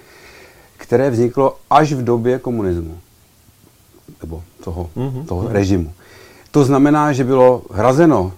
které 0.81 1.09
vzniklo 1.09 1.57
až 1.69 1.93
v 1.93 2.03
době 2.03 2.39
komunismu, 2.39 2.99
nebo 4.21 4.43
toho, 4.63 4.89
mm-hmm. 4.95 5.25
toho 5.25 5.47
režimu. 5.47 5.93
To 6.51 6.65
znamená, 6.65 7.13
že 7.13 7.23
bylo 7.23 7.61
hrazeno 7.71 8.33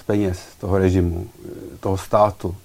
z 0.00 0.02
peněz 0.02 0.38
toho 0.60 0.78
režimu, 0.78 1.26
toho 1.80 1.98
státu. 1.98 2.56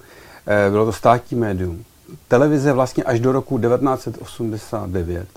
Eh, 0.48 0.70
bylo 0.72 0.86
to 0.86 0.94
státní 0.94 1.38
médium. 1.38 1.86
Televize 2.28 2.74
vlastně 2.74 3.04
až 3.04 3.20
do 3.20 3.32
roku 3.32 3.60
1989 3.60 5.28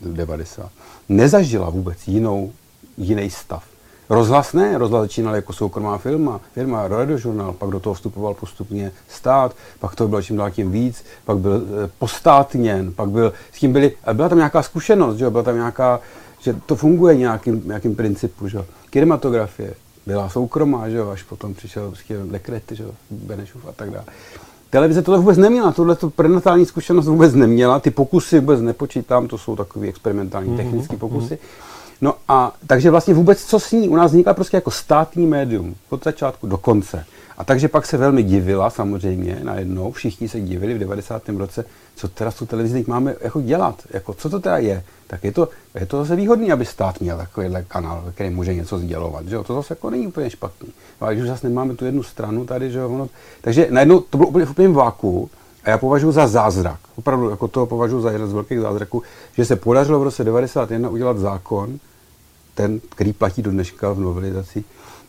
90 0.00 0.70
nezažila 1.08 1.70
vůbec 1.70 2.08
jinou, 2.08 2.52
jiný 2.96 3.30
stav. 3.30 3.64
Rozhlas 4.10 4.52
ne, 4.52 4.78
rozhlas 4.78 5.02
začínal 5.02 5.34
jako 5.34 5.52
soukromá 5.52 5.98
firma, 5.98 6.40
firma, 6.52 6.88
radiožurnál, 6.88 7.52
pak 7.52 7.70
do 7.70 7.80
toho 7.80 7.94
vstupoval 7.94 8.34
postupně 8.34 8.92
stát, 9.08 9.56
pak 9.80 9.94
to 9.94 10.08
bylo 10.08 10.22
čím 10.22 10.36
dál 10.36 10.50
tím 10.50 10.70
víc, 10.70 11.04
pak 11.24 11.38
byl 11.38 11.62
e, 11.84 11.90
postátněn, 11.98 12.92
pak 12.92 13.10
byl, 13.10 13.32
s 13.52 13.58
tím 13.58 13.72
byli, 13.72 13.92
byla 14.12 14.28
tam 14.28 14.38
nějaká 14.38 14.62
zkušenost, 14.62 15.16
že 15.16 15.30
byla 15.30 15.42
tam 15.42 15.54
nějaká, 15.54 16.00
že 16.40 16.56
to 16.66 16.76
funguje 16.76 17.16
nějakým, 17.16 17.62
nějakým 17.66 17.96
principu, 17.96 18.48
že 18.48 18.58
Kinematografie 18.90 19.74
byla 20.06 20.28
soukromá, 20.28 20.88
že 20.88 21.00
až 21.12 21.22
potom 21.22 21.54
přišel 21.54 21.88
prostě 21.88 22.18
dekret, 22.30 22.62
že 22.70 22.84
Benešův 23.10 23.66
a 23.68 23.72
tak 23.72 23.90
dále. 23.90 24.04
Televize 24.70 25.02
tohle 25.02 25.18
vůbec 25.20 25.38
neměla, 25.38 25.72
tohle 25.72 25.96
prenatální 26.16 26.66
zkušenost 26.66 27.06
vůbec 27.06 27.34
neměla, 27.34 27.80
ty 27.80 27.90
pokusy 27.90 28.40
vůbec 28.40 28.60
nepočítám, 28.60 29.28
to 29.28 29.38
jsou 29.38 29.56
takové 29.56 29.86
experimentální 29.86 30.50
mm-hmm. 30.50 30.56
technické 30.56 30.96
pokusy. 30.96 31.34
Mm-hmm 31.34 31.70
No 32.00 32.14
a 32.28 32.54
takže 32.66 32.90
vlastně 32.90 33.14
vůbec 33.14 33.44
co 33.44 33.60
s 33.60 33.72
ní? 33.72 33.88
U 33.88 33.96
nás 33.96 34.10
vznikla 34.10 34.34
prostě 34.34 34.56
jako 34.56 34.70
státní 34.70 35.26
médium 35.26 35.74
od 35.90 36.04
začátku 36.04 36.46
do 36.46 36.58
konce. 36.58 37.04
A 37.38 37.44
takže 37.44 37.68
pak 37.68 37.86
se 37.86 37.96
velmi 37.96 38.22
divila 38.22 38.70
samozřejmě 38.70 39.40
najednou, 39.42 39.92
všichni 39.92 40.28
se 40.28 40.40
divili 40.40 40.74
v 40.74 40.78
90. 40.78 41.28
roce, 41.28 41.64
co 41.96 42.08
teda 42.08 42.30
s 42.30 42.34
tou 42.34 42.46
televizí 42.46 42.84
máme 42.86 43.14
jako 43.20 43.40
dělat, 43.40 43.82
jako 43.90 44.14
co 44.14 44.30
to 44.30 44.40
teda 44.40 44.58
je. 44.58 44.84
Tak 45.06 45.24
je 45.24 45.32
to, 45.32 45.48
je 45.74 45.86
to 45.86 45.98
zase 45.98 46.16
výhodné, 46.16 46.52
aby 46.52 46.64
stát 46.64 47.00
měl 47.00 47.16
takovýhle 47.16 47.62
kanál, 47.62 48.04
který 48.14 48.30
může 48.30 48.54
něco 48.54 48.78
sdělovat, 48.78 49.28
že 49.28 49.34
jo? 49.34 49.44
to 49.44 49.54
zase 49.54 49.72
jako 49.72 49.90
není 49.90 50.06
úplně 50.06 50.30
špatný. 50.30 50.68
No, 51.00 51.06
ale 51.06 51.14
když 51.14 51.28
zase 51.28 51.48
nemáme 51.48 51.74
tu 51.74 51.84
jednu 51.84 52.02
stranu 52.02 52.44
tady, 52.44 52.70
že 52.70 52.78
jo, 52.78 52.88
ono, 52.88 53.08
takže 53.40 53.66
najednou 53.70 54.00
to 54.00 54.16
bylo 54.16 54.28
úplně 54.28 54.46
v 54.46 54.50
úplném 54.50 54.74
váku, 54.74 55.30
a 55.64 55.70
já 55.70 55.78
považuji 55.78 56.12
za 56.12 56.26
zázrak, 56.26 56.80
opravdu 56.96 57.30
jako 57.30 57.48
to 57.48 57.66
považuji 57.66 58.00
za 58.00 58.10
jeden 58.10 58.28
z 58.28 58.32
velkých 58.32 58.60
zázraků, 58.60 59.02
že 59.36 59.44
se 59.44 59.56
podařilo 59.56 60.00
v 60.00 60.02
roce 60.02 60.24
91 60.24 60.88
udělat 60.88 61.18
zákon, 61.18 61.78
ten, 62.60 62.80
který 62.90 63.12
platí 63.12 63.42
do 63.42 63.50
dneška 63.50 63.92
v 63.92 64.00
novelizaci 64.00 64.64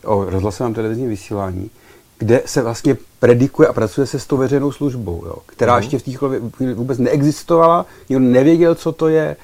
o 0.05 0.25
rozhlasovém 0.25 0.73
televizním 0.73 1.09
vysílání, 1.09 1.69
kde 2.17 2.41
se 2.45 2.61
vlastně 2.61 2.97
predikuje 3.19 3.67
a 3.67 3.73
pracuje 3.73 4.07
se 4.07 4.19
s 4.19 4.25
tou 4.25 4.37
veřejnou 4.37 4.71
službou, 4.71 5.23
jo, 5.25 5.35
která 5.45 5.73
mm. 5.73 5.79
ještě 5.79 5.99
v 5.99 6.03
té 6.03 6.11
chvíli 6.55 6.73
vůbec 6.73 6.97
neexistovala, 6.99 7.85
nikdo 8.09 8.25
nevěděl, 8.25 8.75
co 8.75 8.91
to 8.91 9.07
je, 9.07 9.35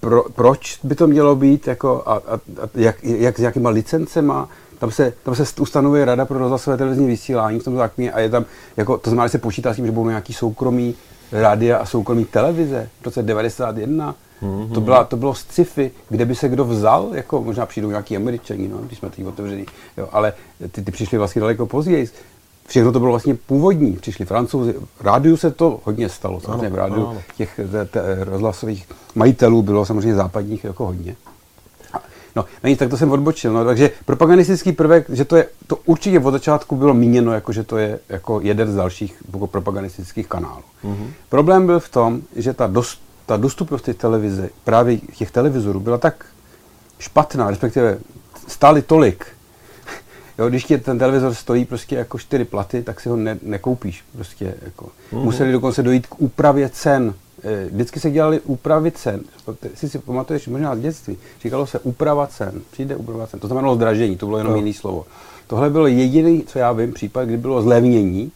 pro, 0.00 0.24
proč 0.34 0.78
by 0.82 0.94
to 0.94 1.06
mělo 1.06 1.36
být, 1.36 1.66
jako, 1.66 2.02
a, 2.06 2.14
a, 2.14 2.34
a 2.34 2.68
jak, 2.74 3.04
jak, 3.04 3.38
s 3.38 3.42
jakýma 3.42 3.70
licencema, 3.70 4.48
tam 4.78 4.90
se, 4.90 5.12
tam 5.22 5.34
se 5.34 5.44
ustanovuje 5.60 6.04
Rada 6.04 6.24
pro 6.24 6.38
rozhlasové 6.38 6.76
televizní 6.76 7.06
vysílání 7.06 7.60
v 7.60 7.64
tom 7.64 7.76
zákoně 7.76 8.12
a 8.12 8.20
je 8.20 8.28
tam, 8.28 8.44
jako, 8.76 8.98
to 8.98 9.10
znamená, 9.10 9.26
že 9.26 9.30
se 9.30 9.38
počítá 9.38 9.72
s 9.72 9.76
tím, 9.76 9.86
že 9.86 9.92
budou 9.92 10.08
nějaký 10.08 10.32
soukromý 10.32 10.94
rádia 11.32 11.76
a 11.78 11.86
soukromý 11.86 12.24
televize 12.24 12.88
v 13.00 13.04
roce 13.04 13.22
91 13.22 14.14
Mm-hmm. 14.42 14.72
To, 14.72 14.80
byla, 14.80 15.04
to 15.04 15.16
bylo 15.16 15.34
sci-fi, 15.34 15.90
kde 16.08 16.24
by 16.24 16.34
se 16.34 16.48
kdo 16.48 16.64
vzal, 16.64 17.08
jako 17.12 17.42
možná 17.42 17.66
přijdou 17.66 17.88
nějaký 17.88 18.16
američani, 18.16 18.68
no, 18.68 18.78
když 18.78 18.98
jsme 18.98 19.10
teď 19.10 19.26
otevřeli, 19.26 19.66
jo, 19.96 20.08
ale 20.12 20.32
ty, 20.72 20.82
ty 20.82 20.90
přišli 20.90 21.18
vlastně 21.18 21.40
daleko 21.40 21.66
později. 21.66 22.08
Všechno 22.66 22.92
to 22.92 22.98
bylo 22.98 23.10
vlastně 23.10 23.34
původní, 23.34 23.92
přišli 23.92 24.24
francouzi. 24.24 24.74
V 24.96 25.00
rádiu 25.00 25.36
se 25.36 25.50
to 25.50 25.80
hodně 25.84 26.08
stalo, 26.08 26.40
samozřejmě 26.40 26.68
v 26.68 26.74
rádiu 26.74 27.06
ano. 27.06 27.22
těch 27.36 27.60
te, 27.90 28.24
rozhlasových 28.24 28.88
majitelů 29.14 29.62
bylo 29.62 29.86
samozřejmě 29.86 30.14
západních 30.14 30.64
jako 30.64 30.86
hodně. 30.86 31.16
No, 32.36 32.44
není, 32.62 32.76
tak 32.76 32.90
to 32.90 32.96
jsem 32.96 33.10
odbočil. 33.10 33.52
No, 33.52 33.64
takže 33.64 33.90
propagandistický 34.04 34.72
prvek, 34.72 35.10
že 35.10 35.24
to 35.24 35.36
je, 35.36 35.46
to 35.66 35.76
určitě 35.84 36.20
od 36.20 36.30
začátku 36.30 36.76
bylo 36.76 36.94
míněno, 36.94 37.32
jako 37.32 37.52
že 37.52 37.62
to 37.62 37.76
je 37.76 37.98
jako 38.08 38.40
jeden 38.40 38.72
z 38.72 38.76
dalších 38.76 39.22
jako 39.34 39.46
propagandistických 39.46 40.26
kanálů. 40.26 40.62
Mm-hmm. 40.84 41.06
Problém 41.28 41.66
byl 41.66 41.80
v 41.80 41.88
tom, 41.88 42.20
že 42.36 42.52
ta 42.52 42.66
dost, 42.66 43.00
ta 43.28 43.36
dostupnost 43.36 43.82
té 43.82 43.94
televize, 43.94 44.50
právě 44.64 44.96
těch 44.98 45.30
televizorů, 45.30 45.80
byla 45.80 45.98
tak 45.98 46.26
špatná, 46.98 47.50
respektive 47.50 47.98
stály 48.48 48.82
tolik, 48.82 49.26
Jo, 50.38 50.48
když 50.48 50.64
tě 50.64 50.78
ten 50.78 50.98
televizor 50.98 51.34
stojí 51.34 51.64
prostě 51.64 51.96
jako 51.96 52.18
čtyři 52.18 52.44
platy, 52.44 52.82
tak 52.82 53.00
si 53.00 53.08
ho 53.08 53.16
ne, 53.16 53.38
nekoupíš. 53.42 54.04
Prostě 54.12 54.54
jako. 54.62 54.86
Mm-hmm. 54.86 55.22
Museli 55.22 55.52
dokonce 55.52 55.82
dojít 55.82 56.06
k 56.06 56.20
úpravě 56.20 56.68
cen. 56.68 57.14
Eh, 57.42 57.64
vždycky 57.70 58.00
se 58.00 58.10
dělali 58.10 58.40
úpravy 58.40 58.90
cen. 58.90 59.20
Si 59.74 59.88
si 59.88 59.98
pamatuješ 59.98 60.48
možná 60.48 60.76
z 60.76 60.80
dětství. 60.80 61.16
Říkalo 61.42 61.66
se 61.66 61.78
úprava 61.78 62.26
cen. 62.26 62.60
Přijde 62.70 62.96
úprava 62.96 63.26
cen. 63.26 63.40
To 63.40 63.46
znamenalo 63.46 63.74
zdražení, 63.74 64.16
to 64.16 64.26
bylo 64.26 64.38
jenom 64.38 64.52
to. 64.52 64.58
jiné 64.58 64.72
slovo. 64.72 65.06
Tohle 65.46 65.70
bylo 65.70 65.86
jediný, 65.86 66.44
co 66.46 66.58
já 66.58 66.72
vím, 66.72 66.92
případ, 66.92 67.24
kdy 67.24 67.36
bylo 67.36 67.62
zlevnění, 67.62 68.32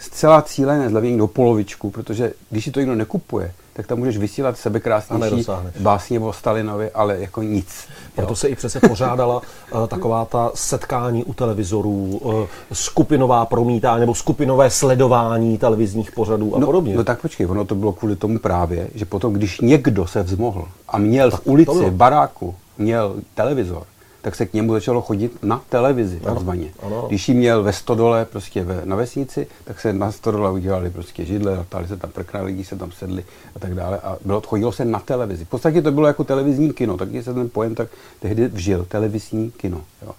zcela 0.00 0.42
cílené 0.42 0.90
zlevnění 0.90 1.18
do 1.18 1.26
polovičku, 1.26 1.90
protože 1.90 2.32
když 2.50 2.64
si 2.64 2.70
to 2.70 2.80
někdo 2.80 2.94
nekupuje, 2.94 3.52
tak 3.72 3.86
tam 3.86 3.98
můžeš 3.98 4.18
vysílat 4.18 4.58
sebekrásnější 4.58 5.46
básně 5.80 6.20
o 6.20 6.32
Stalinovi, 6.32 6.90
ale 6.90 7.18
jako 7.20 7.42
nic. 7.42 7.88
Proto 8.14 8.32
jo. 8.32 8.36
se 8.36 8.48
i 8.48 8.54
přece 8.54 8.80
pořádala 8.80 9.42
uh, 9.74 9.86
taková 9.86 10.24
ta 10.24 10.50
setkání 10.54 11.24
u 11.24 11.34
televizorů, 11.34 12.20
uh, 12.22 12.46
skupinová 12.72 13.46
promítání 13.46 14.00
nebo 14.00 14.14
skupinové 14.14 14.70
sledování 14.70 15.58
televizních 15.58 16.12
pořadů 16.12 16.56
a 16.56 16.58
no, 16.58 16.66
podobně. 16.66 16.96
No 16.96 17.04
tak 17.04 17.20
počkej, 17.20 17.46
ono 17.46 17.64
to 17.64 17.74
bylo 17.74 17.92
kvůli 17.92 18.16
tomu 18.16 18.38
právě, 18.38 18.88
že 18.94 19.04
potom, 19.04 19.32
když 19.32 19.60
někdo 19.60 20.06
se 20.06 20.22
vzmohl 20.22 20.68
a 20.88 20.98
měl 20.98 21.30
tak 21.30 21.40
v 21.40 21.46
ulici, 21.46 21.90
v 21.90 21.92
baráku, 21.92 22.54
měl 22.78 23.14
televizor, 23.34 23.82
tak 24.22 24.34
se 24.34 24.46
k 24.46 24.52
němu 24.52 24.72
začalo 24.72 25.02
chodit 25.02 25.38
na 25.42 25.62
televizi, 25.68 26.20
takzvaně. 26.20 26.72
Když 27.08 27.28
jí 27.28 27.34
měl 27.34 27.62
ve 27.62 27.72
stodole 27.72 28.24
prostě 28.24 28.64
ve, 28.64 28.80
na 28.84 28.96
vesnici, 28.96 29.46
tak 29.64 29.80
se 29.80 29.92
na 29.92 30.12
stodole 30.12 30.50
udělali 30.50 30.90
prostě 30.90 31.24
židle, 31.24 31.56
natali 31.56 31.88
se 31.88 31.96
tam 31.96 32.10
prkna, 32.10 32.42
lidi 32.42 32.64
se 32.64 32.76
tam 32.76 32.92
sedli 32.92 33.24
a 33.56 33.58
tak 33.58 33.74
dále. 33.74 33.98
A 33.98 34.18
bylo, 34.24 34.40
chodilo 34.40 34.72
se 34.72 34.84
na 34.84 34.98
televizi. 34.98 35.44
V 35.44 35.48
podstatě 35.48 35.82
to 35.82 35.92
bylo 35.92 36.06
jako 36.06 36.24
televizní 36.24 36.72
kino, 36.72 36.96
taky 36.96 37.22
se 37.22 37.34
ten 37.34 37.48
pojem 37.48 37.74
tak 37.74 37.88
tehdy 38.20 38.48
vžil, 38.48 38.84
televizní 38.88 39.50
kino. 39.50 39.80
Jo. 40.02 40.12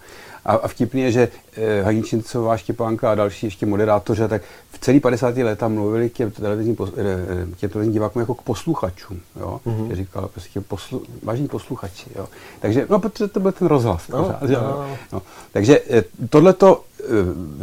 A, 0.46 0.56
a 0.56 0.68
vtipně 0.68 1.04
je, 1.04 1.12
že 1.12 1.28
eh, 1.58 1.82
Haničincová, 1.82 2.58
Štěpánka 2.58 3.12
a 3.12 3.16
další 3.16 3.46
ještě 3.46 3.66
moderátoře, 3.66 4.28
tak 4.28 4.42
v 4.72 4.80
celý 4.80 5.00
50. 5.00 5.38
léta 5.38 5.68
mluvili 5.68 6.10
k 6.10 6.14
těm 6.14 6.32
televizním, 6.32 6.78
eh, 6.82 7.02
eh, 7.02 7.56
těm 7.56 7.70
televizním 7.70 7.94
divákům 7.94 8.20
jako 8.20 8.36
k 8.36 8.42
posluchačům. 8.42 9.22
Jo? 9.40 9.62
Mm-hmm. 9.66 9.96
říkal 9.96 10.28
prostě 10.34 10.62
poslu, 10.62 11.04
vážení 11.24 11.48
posluchači. 11.48 12.10
Jo? 12.16 12.28
Takže, 12.60 12.88
no, 12.90 13.00
protože 13.00 13.28
to 13.28 13.40
byl 13.40 13.52
ten 13.52 13.68
rozhlas. 13.68 14.08
No, 14.08 14.24
pořád, 14.24 14.42
no, 14.42 14.62
no. 14.62 14.98
No. 15.14 15.22
Takže 15.52 15.80
eh, 15.90 16.04
tohleto, 16.30 16.84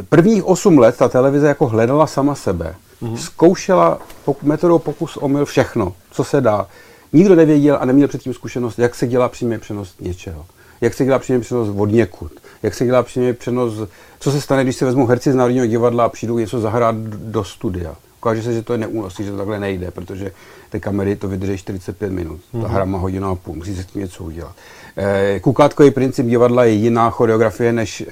prvních 0.09 0.45
8 0.45 0.79
let 0.79 0.97
ta 0.97 1.09
televize 1.09 1.49
jako 1.49 1.67
hledala 1.67 2.07
sama 2.07 2.35
sebe. 2.35 2.75
Mm-hmm. 3.03 3.17
Zkoušela 3.17 3.99
metodou 4.43 4.79
pokus 4.79 5.17
omyl 5.17 5.45
všechno, 5.45 5.95
co 6.11 6.25
se 6.25 6.41
dá. 6.41 6.67
Nikdo 7.13 7.35
nevěděl 7.35 7.79
a 7.81 7.85
neměl 7.85 8.09
předtím 8.09 8.35
zkušenost, 8.35 8.79
jak 8.79 8.95
se 8.95 9.07
dělá 9.07 9.29
přímý 9.29 9.59
přenos 9.59 9.95
něčeho 10.01 10.47
jak 10.81 10.95
se 10.95 11.05
dělá 11.05 11.19
přímý 11.19 11.41
přenos 11.41 11.69
od 11.77 11.87
někud, 11.87 12.33
jak 12.63 12.75
se 12.75 12.85
dělá 12.85 13.03
přímý 13.03 13.33
přenos, 13.33 13.89
co 14.19 14.33
se 14.33 14.41
stane, 14.41 14.65
když 14.65 14.77
se 14.77 14.85
vezmou 14.85 15.07
herci 15.07 15.33
z 15.33 15.35
Národního 15.35 15.67
divadla 15.67 16.05
a 16.05 16.09
přijdou 16.09 16.39
něco 16.39 16.61
zahrát 16.61 16.97
do 16.97 17.45
studia. 17.45 17.95
Ukáže 18.19 18.43
se, 18.43 18.55
že 18.55 18.63
to 18.63 18.73
je 18.73 18.79
neúnosný, 18.79 19.25
že 19.25 19.31
to 19.31 19.37
takhle 19.37 19.61
nejde, 19.61 19.91
protože 19.91 20.33
ty 20.71 20.81
kamery 20.81 21.17
to 21.17 21.29
vydrží 21.29 21.59
45 21.59 22.13
minut. 22.13 22.41
Ta 22.53 22.59
mm-hmm. 22.59 22.67
hra 22.67 22.85
má 22.85 22.99
hodinu 22.99 23.29
a 23.29 23.35
půl, 23.35 23.55
musí 23.55 23.77
se 23.77 23.83
s 23.83 23.87
tím 23.87 24.01
něco 24.03 24.25
udělat. 24.25 24.53
E, 24.97 25.41
kukátkový 25.41 25.91
princip 25.91 26.27
divadla 26.27 26.65
je 26.65 26.73
jiná 26.73 27.11
choreografie 27.11 27.73
než 27.73 28.01
e, 28.01 28.07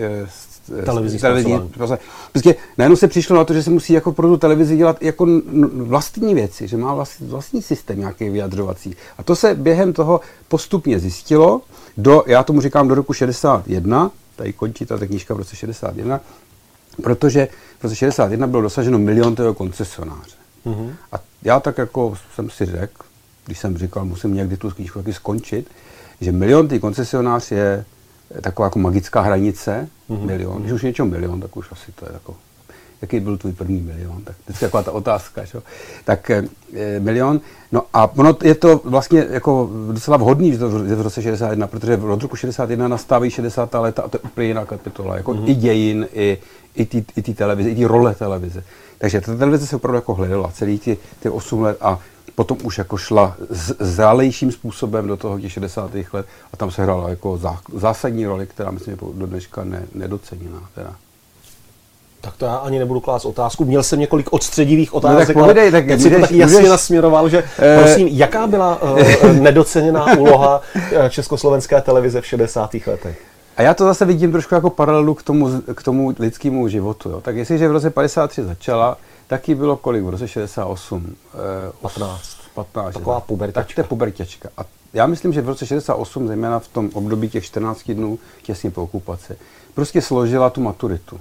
televizní, 0.85 1.19
televizní 1.19 1.71
Prostě 2.33 2.55
najednou 2.79 2.97
se 2.97 3.09
přišlo 3.09 3.37
na 3.37 3.45
to, 3.45 3.55
že 3.55 3.63
se 3.63 3.71
musí 3.71 3.93
jako 3.93 4.13
pro 4.13 4.29
tu 4.29 4.37
televizi 4.37 4.77
dělat 4.77 5.03
jako 5.03 5.27
vlastní 5.73 6.35
věci, 6.35 6.69
že 6.69 6.77
má 6.77 6.95
vlastní, 6.95 7.29
vlastní 7.29 7.63
systém 7.63 7.99
nějaký 7.99 8.31
vyjadřovací. 8.31 8.97
A 9.19 9.23
to 9.23 9.37
se 9.37 9.55
během 9.55 9.93
toho 9.93 10.21
postupně 10.49 10.99
zjistilo, 10.99 11.61
do, 11.97 12.25
já 12.27 12.43
tomu 12.43 12.61
říkám 12.61 12.89
do 12.89 12.95
roku 12.95 13.13
61, 13.13 14.11
tady 14.37 14.53
končí 14.53 14.87
ta 14.87 14.99
knížka 14.99 15.35
v 15.35 15.37
roce 15.37 15.57
61, 15.57 16.21
protože 17.03 17.49
v 17.79 17.85
roce 17.85 17.97
61 17.97 18.47
bylo 18.47 18.63
dosaženo 18.63 18.99
milion 18.99 19.35
toho 19.35 19.55
koncesionáře. 19.55 20.37
Mm-hmm. 20.67 20.91
A 21.13 21.17
já 21.43 21.61
tak 21.61 21.79
jako 21.79 22.15
jsem 22.35 22.51
si 22.51 22.67
řekl, 22.67 23.03
když 23.47 23.59
jsem 23.59 23.79
říkal, 23.79 24.05
musím 24.05 24.35
někdy 24.35 24.57
tu 24.57 24.71
knížku 24.71 24.99
taky 24.99 25.13
skončit, 25.13 25.71
že 26.21 26.33
milion 26.33 26.69
tý 26.69 26.79
koncesionář 26.79 27.51
je 27.51 27.85
taková 28.41 28.67
jako 28.67 28.79
magická 28.79 29.21
hranice, 29.21 29.89
mm-hmm. 30.11 30.27
milion. 30.27 30.63
Když 30.63 30.73
už 30.73 30.83
něčeho 30.83 31.09
milion, 31.09 31.41
tak 31.41 31.57
už 31.57 31.73
asi 31.73 31.93
to 31.93 32.07
je 32.07 32.13
jako, 32.13 32.37
jaký 33.03 33.21
byl 33.21 33.37
tvůj 33.37 33.53
první 33.53 33.81
milion, 33.81 34.23
tak 34.25 34.37
to 34.47 34.53
je 34.53 34.59
taková 34.61 34.83
ta 34.83 34.93
otázka, 34.93 35.45
že? 35.45 35.59
tak 36.05 36.31
e, 36.31 36.45
milion, 36.99 37.41
no 37.73 37.83
a 37.93 38.19
ono 38.19 38.37
je 38.43 38.55
to 38.55 38.81
vlastně 38.85 39.27
jako 39.31 39.71
docela 39.93 40.17
vhodný, 40.17 40.53
že 40.53 40.59
to 40.59 40.69
v 40.69 41.01
roce 41.01 41.23
61, 41.23 41.67
protože 41.67 41.97
v 41.97 42.05
roku 42.05 42.37
61 42.37 42.89
nastávají 42.89 43.31
60. 43.31 43.75
leta 43.75 44.03
a 44.03 44.09
to 44.09 44.17
je 44.17 44.21
úplně 44.21 44.47
jiná 44.47 44.65
kapitola, 44.65 45.17
jako 45.17 45.33
mm-hmm. 45.33 45.49
i 45.49 45.55
dějin, 45.55 46.09
i, 46.13 46.39
i 46.75 46.87
ty, 46.87 47.05
i 47.17 47.23
ty 47.23 47.35
televize, 47.35 47.71
i 47.71 47.75
ty 47.75 47.85
role 47.85 48.15
televize. 48.15 48.65
Takže 48.99 49.21
ta 49.21 49.37
televize 49.37 49.67
se 49.67 49.77
opravdu 49.77 49.97
jako 49.97 50.15
hledala 50.15 50.51
celý 50.55 50.79
ty, 50.79 50.99
ty 51.21 51.31
8 51.31 51.63
let 51.63 51.77
a 51.81 51.99
potom 52.35 52.59
už 52.63 52.79
jako 52.79 52.97
šla 52.97 53.37
zralejším 53.79 54.53
způsobem 54.53 55.07
do 55.07 55.17
toho 55.17 55.41
těch 55.41 55.53
60. 55.53 55.91
let 56.13 56.27
a 56.53 56.57
tam 56.57 56.71
se 56.71 56.83
hrála 56.83 57.09
jako 57.09 57.41
zásadní 57.75 58.27
roli, 58.27 58.47
která 58.47 58.71
myslím 58.71 58.93
je 58.95 59.13
do 59.13 59.27
dneška 59.27 59.65
ne, 59.65 59.83
nedoceněná. 59.95 60.61
Teda. 60.75 60.95
Tak 62.21 62.37
to 62.37 62.45
já 62.45 62.57
ani 62.57 62.79
nebudu 62.79 63.01
klást 63.01 63.25
otázku. 63.25 63.65
Měl 63.65 63.83
jsem 63.83 64.01
několik 64.01 64.33
odstředivých 64.33 64.95
otázek, 64.95 65.19
no, 65.19 65.27
tak 65.27 65.37
povědej, 65.37 65.71
tak 65.71 65.87
teď 65.87 66.01
si 66.01 66.11
to 66.11 66.21
tak 66.21 66.31
jasně 66.31 66.57
můžeš... 66.57 66.71
nasměroval, 66.71 67.29
že 67.29 67.45
eh, 67.59 67.83
prosím, 67.83 68.09
jaká 68.09 68.47
byla 68.47 68.83
uh, 68.83 69.33
nedoceněná 69.41 70.17
úloha 70.19 70.61
eh, 70.75 71.11
československé 71.11 71.81
televize 71.81 72.21
v 72.21 72.27
60. 72.27 72.71
letech? 72.87 73.23
A 73.57 73.63
já 73.63 73.75
to 73.75 73.85
zase 73.85 74.05
vidím 74.05 74.33
trošku 74.33 74.55
jako 74.55 74.71
paralelu 74.71 75.15
k 75.15 75.23
tomu, 75.23 75.63
k 75.75 75.83
tomu 75.83 76.15
lidskému 76.19 76.69
životu. 76.69 77.11
Jo. 77.11 77.21
Tak 77.21 77.37
jestliže 77.37 77.69
v 77.69 77.73
roce 77.73 77.91
53 77.91 78.45
začala, 78.45 78.97
taky 79.29 79.55
bylo 79.55 79.77
kolik? 79.77 80.05
V 80.05 80.09
roce 80.09 80.29
68? 80.29 81.17
Eh, 81.35 81.73
15. 81.81 82.37
15. 82.55 82.95
Taková 82.95 83.21
pubertačka. 83.21 83.67
Tak 83.67 83.75
to 83.75 83.81
je 83.81 83.85
pubertěčka. 83.85 84.49
A 84.57 84.65
já 84.93 85.07
myslím, 85.07 85.33
že 85.33 85.43
v 85.43 85.49
roce 85.49 85.67
68, 85.67 86.27
zejména 86.27 86.59
v 86.59 86.69
tom 86.69 86.91
období 86.93 87.29
těch 87.29 87.45
14 87.45 87.91
dnů 87.91 88.19
těsně 88.43 88.71
po 88.71 88.83
okupaci, 88.83 89.37
prostě 89.75 90.03
složila 90.03 90.51
tu 90.51 90.61
maturitu. 90.61 91.21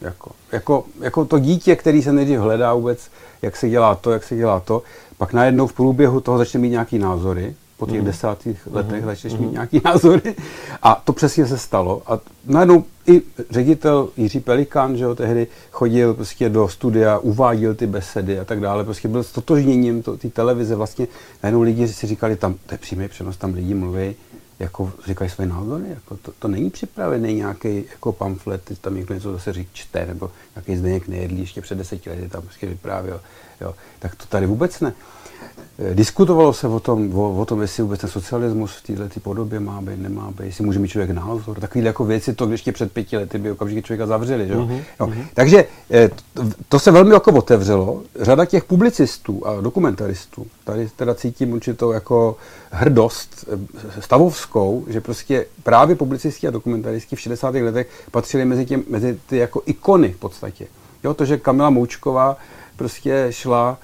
Jako, 0.00 0.30
jako, 0.52 0.84
jako 1.00 1.24
to 1.24 1.38
dítě, 1.38 1.76
který 1.76 2.02
se 2.02 2.12
nejdřív 2.12 2.38
hledá 2.38 2.74
vůbec, 2.74 3.10
jak 3.42 3.56
se 3.56 3.68
dělá 3.68 3.94
to, 3.94 4.12
jak 4.12 4.24
se 4.24 4.36
dělá 4.36 4.60
to, 4.60 4.82
pak 5.16 5.32
najednou 5.32 5.66
v 5.66 5.72
průběhu 5.72 6.20
toho 6.20 6.38
začne 6.38 6.60
mít 6.60 6.70
nějaký 6.70 6.98
názory, 6.98 7.54
po 7.76 7.86
těch 7.86 8.00
mm. 8.00 8.06
desátých 8.06 8.68
letech 8.70 9.00
mm. 9.00 9.06
začneš 9.06 9.32
mm. 9.32 9.40
mít 9.40 9.52
nějaký 9.52 9.80
názory. 9.84 10.34
A 10.82 11.02
to 11.04 11.12
přesně 11.12 11.46
se 11.46 11.58
stalo. 11.58 12.02
A 12.06 12.18
najednou 12.46 12.84
i 13.06 13.22
ředitel 13.50 14.08
Jiří 14.16 14.40
Pelikán, 14.40 14.96
že 14.96 15.04
jo, 15.04 15.14
tehdy 15.14 15.46
chodil 15.70 16.14
prostě 16.14 16.48
do 16.48 16.68
studia, 16.68 17.18
uváděl 17.18 17.74
ty 17.74 17.86
besedy 17.86 18.38
a 18.38 18.44
tak 18.44 18.60
dále. 18.60 18.84
Prostě 18.84 19.08
byl 19.08 19.22
s 19.22 19.32
totožněním 19.32 20.02
ty 20.18 20.30
televize. 20.30 20.74
Vlastně 20.74 21.06
najednou 21.42 21.62
lidi 21.62 21.88
si 21.88 22.06
říkali, 22.06 22.36
tam, 22.36 22.54
to 22.66 22.74
je 22.74 22.78
přímý 22.78 23.08
přenos, 23.08 23.36
tam 23.36 23.54
lidi 23.54 23.74
mluví, 23.74 24.14
jako 24.58 24.92
říkají 25.06 25.30
své 25.30 25.46
názory, 25.46 25.84
jako 25.88 26.16
to, 26.16 26.32
to 26.38 26.48
není 26.48 26.70
připravený 26.70 27.34
nějaký 27.34 27.84
jako 27.90 28.12
pamflet, 28.12 28.72
tam 28.80 28.94
někdo 28.94 29.14
něco 29.14 29.32
zase 29.32 29.52
říct 29.52 29.68
čte, 29.72 30.06
nebo 30.06 30.30
nějaký 30.56 30.76
Zdeněk 30.76 31.08
nejedlí 31.08 31.40
ještě 31.40 31.60
před 31.60 31.78
deseti 31.78 32.10
lety 32.10 32.28
tam 32.28 32.42
prostě 32.42 32.66
vyprávěl, 32.66 33.20
jo. 33.60 33.74
tak 33.98 34.14
to 34.14 34.26
tady 34.26 34.46
vůbec 34.46 34.80
ne. 34.80 34.92
Eh, 35.78 35.94
diskutovalo 35.94 36.52
se 36.52 36.68
o 36.68 36.80
tom, 36.80 37.18
o, 37.18 37.40
o 37.40 37.44
tom, 37.44 37.62
jestli 37.62 37.82
vůbec 37.82 38.00
ten 38.00 38.10
socialismus 38.10 38.72
v 38.72 38.82
této 38.82 39.20
podobě 39.20 39.60
má 39.60 39.80
být, 39.80 40.00
nemá 40.00 40.30
být, 40.30 40.46
jestli 40.46 40.64
může 40.64 40.78
mít 40.78 40.88
člověk 40.88 41.10
názor. 41.10 41.60
Takové 41.60 41.84
jako 41.84 42.04
věci, 42.04 42.34
to 42.34 42.50
ještě 42.50 42.72
před 42.72 42.92
pěti 42.92 43.16
lety 43.16 43.38
by 43.38 43.50
okamžitě 43.50 43.82
člověka 43.82 44.06
zavřeli. 44.06 44.48
Že? 44.48 44.54
Mm-hmm. 44.54 44.80
No, 45.00 45.12
takže 45.34 45.64
eh, 45.90 46.10
to, 46.68 46.78
se 46.78 46.90
velmi 46.90 47.14
jako 47.14 47.32
otevřelo. 47.32 48.02
Řada 48.20 48.44
těch 48.44 48.64
publicistů 48.64 49.46
a 49.46 49.60
dokumentaristů, 49.60 50.46
tady 50.64 50.88
teda 50.96 51.14
cítím 51.14 51.52
určitou 51.52 51.92
jako 51.92 52.36
hrdost 52.70 53.44
eh, 53.52 54.02
stavovskou, 54.02 54.84
že 54.88 55.00
prostě 55.00 55.46
právě 55.62 55.96
publicisti 55.96 56.48
a 56.48 56.50
dokumentaristi 56.50 57.16
v 57.16 57.20
60. 57.20 57.54
letech 57.54 57.88
patřili 58.10 58.44
mezi, 58.44 58.66
těm, 58.66 58.84
mezi 58.88 59.18
ty 59.26 59.36
jako 59.36 59.62
ikony 59.66 60.12
v 60.12 60.18
podstatě. 60.18 60.66
Jo, 61.04 61.14
to, 61.14 61.24
že 61.24 61.36
Kamila 61.36 61.70
Moučková 61.70 62.36
prostě 62.76 63.26
šla 63.30 63.78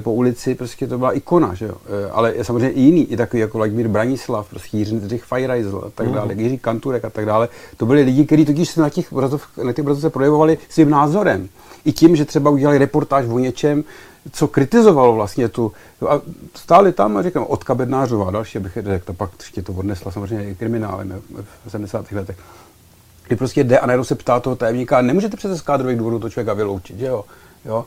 po 0.00 0.12
ulici, 0.12 0.54
prostě 0.54 0.86
to 0.86 0.98
byla 0.98 1.12
ikona, 1.12 1.54
že 1.54 1.66
jo. 1.66 1.74
Eh, 1.86 2.10
ale 2.10 2.34
je 2.34 2.44
samozřejmě 2.44 2.70
i 2.70 2.80
jiný, 2.80 3.12
i 3.12 3.16
takový 3.16 3.40
jako 3.40 3.58
Vladimír 3.58 3.88
Branislav, 3.88 4.50
prostě 4.50 4.76
Jiřich 4.76 5.24
Fajrajzl 5.24 5.82
a 5.86 5.90
tak 5.90 6.06
mhm. 6.06 6.14
dále, 6.14 6.34
mm. 6.34 6.40
Jiří 6.40 6.58
Kanturek 6.58 7.04
a 7.04 7.10
tak 7.10 7.26
dále. 7.26 7.48
To 7.76 7.86
byli 7.86 8.02
lidi, 8.02 8.26
kteří 8.26 8.44
totiž 8.44 8.68
se 8.68 8.80
na 8.80 8.90
těch, 8.90 9.12
na 9.64 9.72
těch 9.72 9.84
se 10.00 10.10
projevovali 10.10 10.58
svým 10.68 10.90
názorem. 10.90 11.48
I 11.84 11.92
tím, 11.92 12.16
že 12.16 12.24
třeba 12.24 12.50
udělali 12.50 12.78
reportáž 12.78 13.26
o 13.26 13.38
něčem, 13.38 13.84
co 14.32 14.48
kritizovalo 14.48 15.14
vlastně 15.14 15.48
tu, 15.48 15.72
a 16.08 16.20
stáli 16.54 16.92
tam 16.92 17.16
a 17.16 17.22
říkám, 17.22 17.44
od 17.48 17.64
Kabednářová, 17.64 18.30
další, 18.30 18.58
abych 18.58 18.78
řekl, 18.82 19.04
to 19.04 19.14
pak 19.14 19.30
ještě 19.38 19.62
to 19.62 19.72
odnesla 19.72 20.12
samozřejmě 20.12 20.50
i 20.50 20.54
kriminálem 20.54 21.22
v 21.66 21.70
70. 21.70 22.12
letech. 22.12 22.36
Kdy 23.26 23.36
prostě 23.36 23.64
jde 23.64 23.78
a 23.78 23.86
najednou 23.86 24.04
se 24.04 24.14
ptá 24.14 24.40
toho 24.40 24.56
tajemníka, 24.56 25.02
nemůžete 25.02 25.36
přece 25.36 25.56
z 25.56 25.62
kádrových 25.62 25.98
důvodů 25.98 26.18
to 26.18 26.30
člověka 26.30 26.54
vyloučit, 26.54 26.98
že 26.98 27.06
jo? 27.06 27.24
jo? 27.64 27.84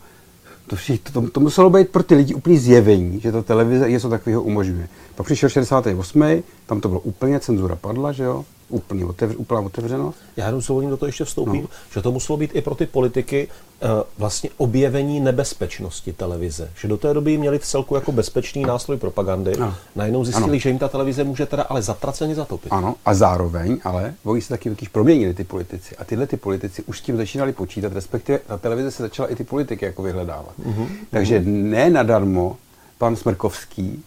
To, 0.67 0.75
vši, 0.75 0.97
to, 0.97 1.29
to 1.29 1.39
muselo 1.39 1.69
být 1.69 1.89
pro 1.89 2.03
ty 2.03 2.15
lidi 2.15 2.33
úplně 2.33 2.59
zjevení, 2.59 3.19
že 3.19 3.31
ta 3.31 3.41
televize 3.41 3.89
něco 3.89 4.09
takového 4.09 4.41
umožňuje. 4.41 4.87
Pak 5.15 5.25
přišel 5.25 5.49
68. 5.49 6.43
tam 6.65 6.81
to 6.81 6.89
bylo 6.89 6.99
úplně, 6.99 7.39
cenzura 7.39 7.75
padla, 7.75 8.11
že 8.11 8.23
jo? 8.23 8.45
Úplně 8.69 9.05
otevř, 9.05 9.35
úplná 9.35 9.61
otevřenost. 9.61 10.17
Já 10.37 10.45
jenom 10.45 10.61
dovolím 10.67 10.89
do 10.89 10.97
toho 10.97 11.07
ještě 11.07 11.25
vstoupím, 11.25 11.61
no. 11.61 11.67
že 11.93 12.01
to 12.01 12.11
muselo 12.11 12.37
být 12.37 12.51
i 12.53 12.61
pro 12.61 12.75
ty 12.75 12.85
politiky 12.85 13.47
uh, 13.47 13.89
vlastně 14.17 14.49
objevení 14.57 15.19
nebezpečnosti 15.19 16.13
televize. 16.13 16.71
Že 16.81 16.87
do 16.87 16.97
té 16.97 17.13
doby 17.13 17.37
měli 17.37 17.59
v 17.59 17.65
celku 17.65 17.95
jako 17.95 18.11
bezpečný 18.11 18.63
nástroj 18.63 18.97
propagandy. 18.97 19.53
No. 19.59 19.75
Najednou 19.95 20.25
zjistili, 20.25 20.49
ano. 20.49 20.59
že 20.59 20.69
jim 20.69 20.79
ta 20.79 20.87
televize 20.87 21.23
může 21.23 21.45
teda 21.45 21.63
ale 21.63 21.81
zatraceně 21.81 22.35
zatopit. 22.35 22.73
Ano, 22.73 22.95
a 23.05 23.13
zároveň, 23.13 23.79
ale 23.83 24.13
oni 24.23 24.41
se 24.41 24.49
taky 24.49 24.69
totiž 24.69 24.87
proměnili 24.87 25.33
ty 25.33 25.43
politici. 25.43 25.95
A 25.95 26.05
tyhle 26.05 26.27
ty 26.27 26.37
politici 26.37 26.83
už 26.83 26.99
s 26.99 27.01
tím 27.01 27.17
začínali 27.17 27.53
počítat, 27.53 27.93
respektive 27.93 28.39
ta 28.47 28.57
televize 28.57 28.91
se 28.91 29.03
začala 29.03 29.31
i 29.31 29.35
ty 29.35 29.43
politiky 29.43 29.85
jako 29.85 30.03
vyhledávat. 30.03 30.53
Uh-huh. 30.65 30.87
Takže 31.11 31.41
ne 31.45 31.89
nadarmo 31.89 32.57
pan 32.97 33.15
Smrkovský 33.15 34.03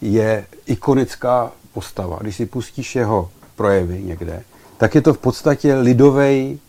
je 0.00 0.46
ikonická 0.66 1.52
postava. 1.72 2.18
Když 2.20 2.36
si 2.36 2.46
pustíš 2.46 2.96
jeho 2.96 3.30
projevy 3.56 4.02
někde, 4.02 4.42
tak 4.76 4.94
je 4.94 5.00
to 5.00 5.14
v 5.14 5.18
podstatě 5.18 5.74
lidový 5.74 6.60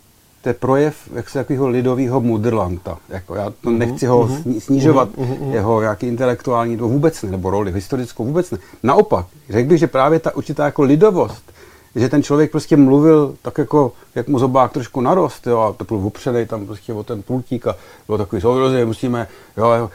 to 0.46 0.50
je 0.50 0.54
projev 0.54 0.96
jak 1.14 1.30
se 1.30 1.40
takového 1.40 1.68
lidového 1.68 2.22
mudrlanta. 2.22 2.98
Jako 3.10 3.36
já 3.36 3.50
to 3.50 3.70
mm-hmm, 3.70 3.78
nechci 3.78 4.06
ho 4.06 4.28
mm-hmm, 4.28 4.60
snižovat, 4.60 5.10
mm-hmm, 5.10 5.52
jeho 5.52 5.82
jaký 5.82 6.08
intelektuální, 6.08 6.78
to 6.78 6.88
vůbec 6.88 7.22
ne, 7.24 7.32
nebo 7.32 7.50
roli 7.50 7.72
historickou 7.72 8.26
vůbec 8.26 8.52
ne. 8.52 8.58
Naopak, 8.84 9.26
řekl 9.50 9.70
bych, 9.70 9.80
že 9.80 9.88
právě 9.88 10.20
ta 10.20 10.36
určitá 10.36 10.66
jako 10.66 10.84
lidovost, 10.84 11.52
že 11.96 12.10
ten 12.10 12.24
člověk 12.24 12.52
prostě 12.52 12.78
mluvil 12.78 13.36
tak 13.42 13.58
jako, 13.58 13.92
jak 14.16 14.28
mu 14.28 14.40
zobák 14.40 14.72
trošku 14.72 15.02
narost, 15.02 15.48
jo, 15.48 15.60
a 15.60 15.74
to 15.74 15.84
byl 15.84 16.08
opřenej 16.08 16.46
tam 16.46 16.66
prostě 16.66 16.94
o 16.94 17.04
ten 17.04 17.22
pultík 17.22 17.68
a 17.68 17.76
bylo 18.08 18.18
takový 18.18 18.42
soudrozy, 18.42 18.86
musíme, 18.86 19.28
jo, 19.58 19.72
jo, 19.72 19.90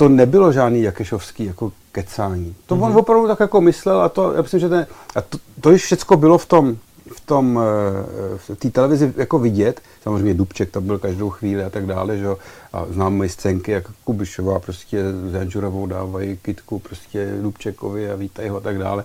to 0.00 0.08
nebylo 0.08 0.52
žádný 0.52 0.82
Jakešovský 0.82 1.44
jako 1.44 1.72
kecání. 1.92 2.54
To 2.66 2.76
mm-hmm. 2.76 2.84
on 2.84 2.96
opravdu 2.96 3.26
tak 3.26 3.40
jako 3.40 3.60
myslel 3.60 4.00
a 4.00 4.08
to, 4.08 4.32
já 4.32 4.42
myslím, 4.42 4.60
že 4.60 4.68
ten, 4.68 4.86
a 5.16 5.20
to, 5.20 5.38
to 5.60 5.70
již 5.70 5.84
všecko 5.84 6.16
bylo 6.16 6.38
v 6.38 6.46
tom, 6.46 6.76
v 7.16 7.20
tom, 7.20 7.60
eh, 7.62 8.38
v 8.38 8.56
té 8.56 8.70
televizi 8.70 9.12
jako 9.16 9.38
vidět, 9.38 9.80
samozřejmě 10.02 10.34
Dubček 10.34 10.70
tam 10.70 10.86
byl 10.86 10.98
každou 10.98 11.30
chvíli 11.30 11.64
a 11.64 11.70
tak 11.70 11.86
dále, 11.86 12.18
že 12.18 12.24
jo, 12.24 12.38
a 12.72 12.86
znám 12.90 13.16
moje 13.16 13.28
scénky, 13.28 13.72
jak 13.72 13.84
Kubišová 14.04 14.58
prostě 14.58 15.02
s 15.30 15.34
Janžurovou 15.34 15.86
dávají 15.86 16.38
kitku 16.42 16.78
prostě 16.78 17.32
Dubčekovi 17.42 18.10
a 18.10 18.16
vítají 18.16 18.48
ho 18.48 18.56
a 18.56 18.60
tak 18.60 18.78
dále. 18.78 19.04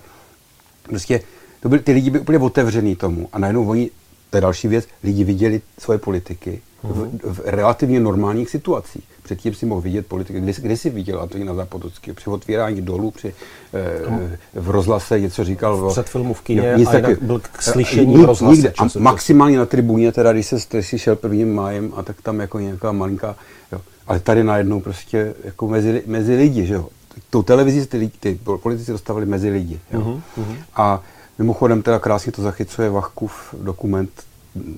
Prostě 0.82 1.20
to 1.60 1.68
byly, 1.68 1.80
ty 1.80 1.92
lidi 1.92 2.10
byli 2.10 2.22
úplně 2.22 2.38
otevřený 2.38 2.96
tomu 2.96 3.28
a 3.32 3.38
najednou 3.38 3.68
oni, 3.68 3.90
to 4.30 4.36
je 4.36 4.40
další 4.40 4.68
věc, 4.68 4.88
lidi 5.02 5.24
viděli 5.24 5.60
svoje 5.78 5.98
politiky 5.98 6.62
v, 6.82 7.18
v 7.22 7.40
relativně 7.44 8.00
normálních 8.00 8.50
situacích. 8.50 9.04
Předtím 9.26 9.54
si 9.54 9.66
mohl 9.66 9.80
vidět 9.80 10.06
politiky. 10.06 10.40
Kdy, 10.40 10.52
kdy 10.58 10.76
jsi 10.76 10.90
viděl 10.90 11.20
Antonína 11.20 11.54
Zapotocký? 11.54 12.12
Při 12.12 12.30
otvírání 12.30 12.82
dolů, 12.82 13.10
při, 13.10 13.34
eh, 13.74 14.38
v 14.54 14.70
rozhlase 14.70 15.20
něco 15.20 15.44
říkal. 15.44 15.90
Před 15.90 16.08
filmu 16.08 16.34
v 16.34 16.40
kině 16.40 16.68
jo, 16.68 16.74
a 16.74 16.78
jinak 16.78 17.22
byl 17.22 17.40
k 17.40 17.62
slyšení 17.62 18.14
nik, 18.14 18.22
v 18.22 18.24
rozhlase. 18.24 18.56
Nikde. 18.56 18.72
A 18.78 18.84
maximálně 18.98 19.58
na 19.58 19.66
tribuně, 19.66 20.12
teda 20.12 20.32
když 20.32 20.46
se 20.46 20.82
jsi 20.82 20.98
šel 20.98 21.16
prvním 21.16 21.54
májem 21.54 21.92
a 21.96 22.02
tak 22.02 22.22
tam 22.22 22.40
jako 22.40 22.58
nějaká 22.58 22.92
malinká, 22.92 23.36
jo. 23.72 23.80
ale 24.06 24.20
tady 24.20 24.44
najednou 24.44 24.80
prostě 24.80 25.34
jako 25.44 25.68
mezi, 25.68 26.02
mezi 26.06 26.36
lidi, 26.36 26.66
že 26.66 26.74
jo. 26.74 26.88
Tou 27.30 27.42
televizí 27.42 27.86
ty, 27.86 28.10
ty 28.20 28.38
politici 28.62 28.92
dostávali 28.92 29.26
mezi 29.26 29.50
lidi. 29.50 29.80
Jo. 29.92 30.00
Uh-huh, 30.00 30.20
uh-huh. 30.38 30.56
A 30.76 31.02
mimochodem 31.38 31.82
teda 31.82 31.98
krásně 31.98 32.32
to 32.32 32.42
zachycuje 32.42 32.90
Vachkův 32.90 33.54
dokument 33.62 34.10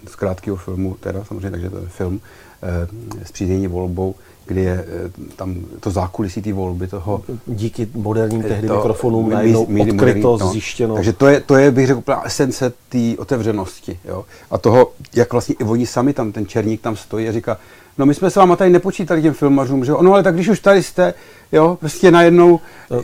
z 0.09 0.15
krátkého 0.17 0.57
filmu, 0.57 0.97
teda 1.01 1.25
samozřejmě, 1.25 1.51
takže 1.51 1.67
je 1.67 1.89
film, 1.89 2.21
eh, 2.63 3.25
s 3.25 3.33
přídění 3.33 3.67
volbou, 3.67 4.15
kdy 4.49 4.61
je 4.61 4.85
eh, 4.89 5.11
tam 5.37 5.57
to 5.81 5.91
zákulisí 5.91 6.43
té 6.43 6.53
volby 6.53 6.87
toho. 6.87 7.23
Díky 7.47 7.89
moderním 7.95 8.43
tehdy 8.43 8.69
to, 8.69 8.75
mikrofonům 8.75 9.31
najednou 9.31 9.63
odkryto, 9.63 9.95
moderní, 9.95 10.23
no. 10.23 10.39
zjištěno. 10.39 10.95
Takže 10.95 11.13
to 11.13 11.27
je, 11.27 11.41
to 11.41 11.57
je, 11.57 11.71
bych 11.71 11.87
řekl, 11.87 12.03
esence 12.25 12.73
té 12.89 13.19
otevřenosti. 13.19 13.99
Jo? 14.05 14.25
A 14.51 14.59
toho, 14.59 14.93
jak 15.15 15.33
vlastně 15.33 15.55
i 15.61 15.65
oni 15.65 15.87
sami 15.87 16.13
tam, 16.13 16.33
ten 16.33 16.47
černík 16.47 16.81
tam 16.81 16.97
stojí 16.97 17.29
a 17.29 17.33
říká, 17.33 17.59
no 17.99 18.07
my 18.07 18.15
jsme 18.15 18.31
s 18.31 18.37
váma 18.37 18.57
tady 18.57 18.71
nepočítali 18.71 19.23
těm 19.23 19.35
filmařům, 19.35 19.85
že 19.85 19.93
jo? 19.93 20.03
No 20.03 20.13
ale 20.13 20.23
tak 20.23 20.35
když 20.35 20.49
už 20.49 20.61
tady 20.61 20.83
jste, 20.83 21.15
jo, 21.53 21.77
prostě 21.81 22.11
najednou 22.11 22.61
no. 22.91 23.03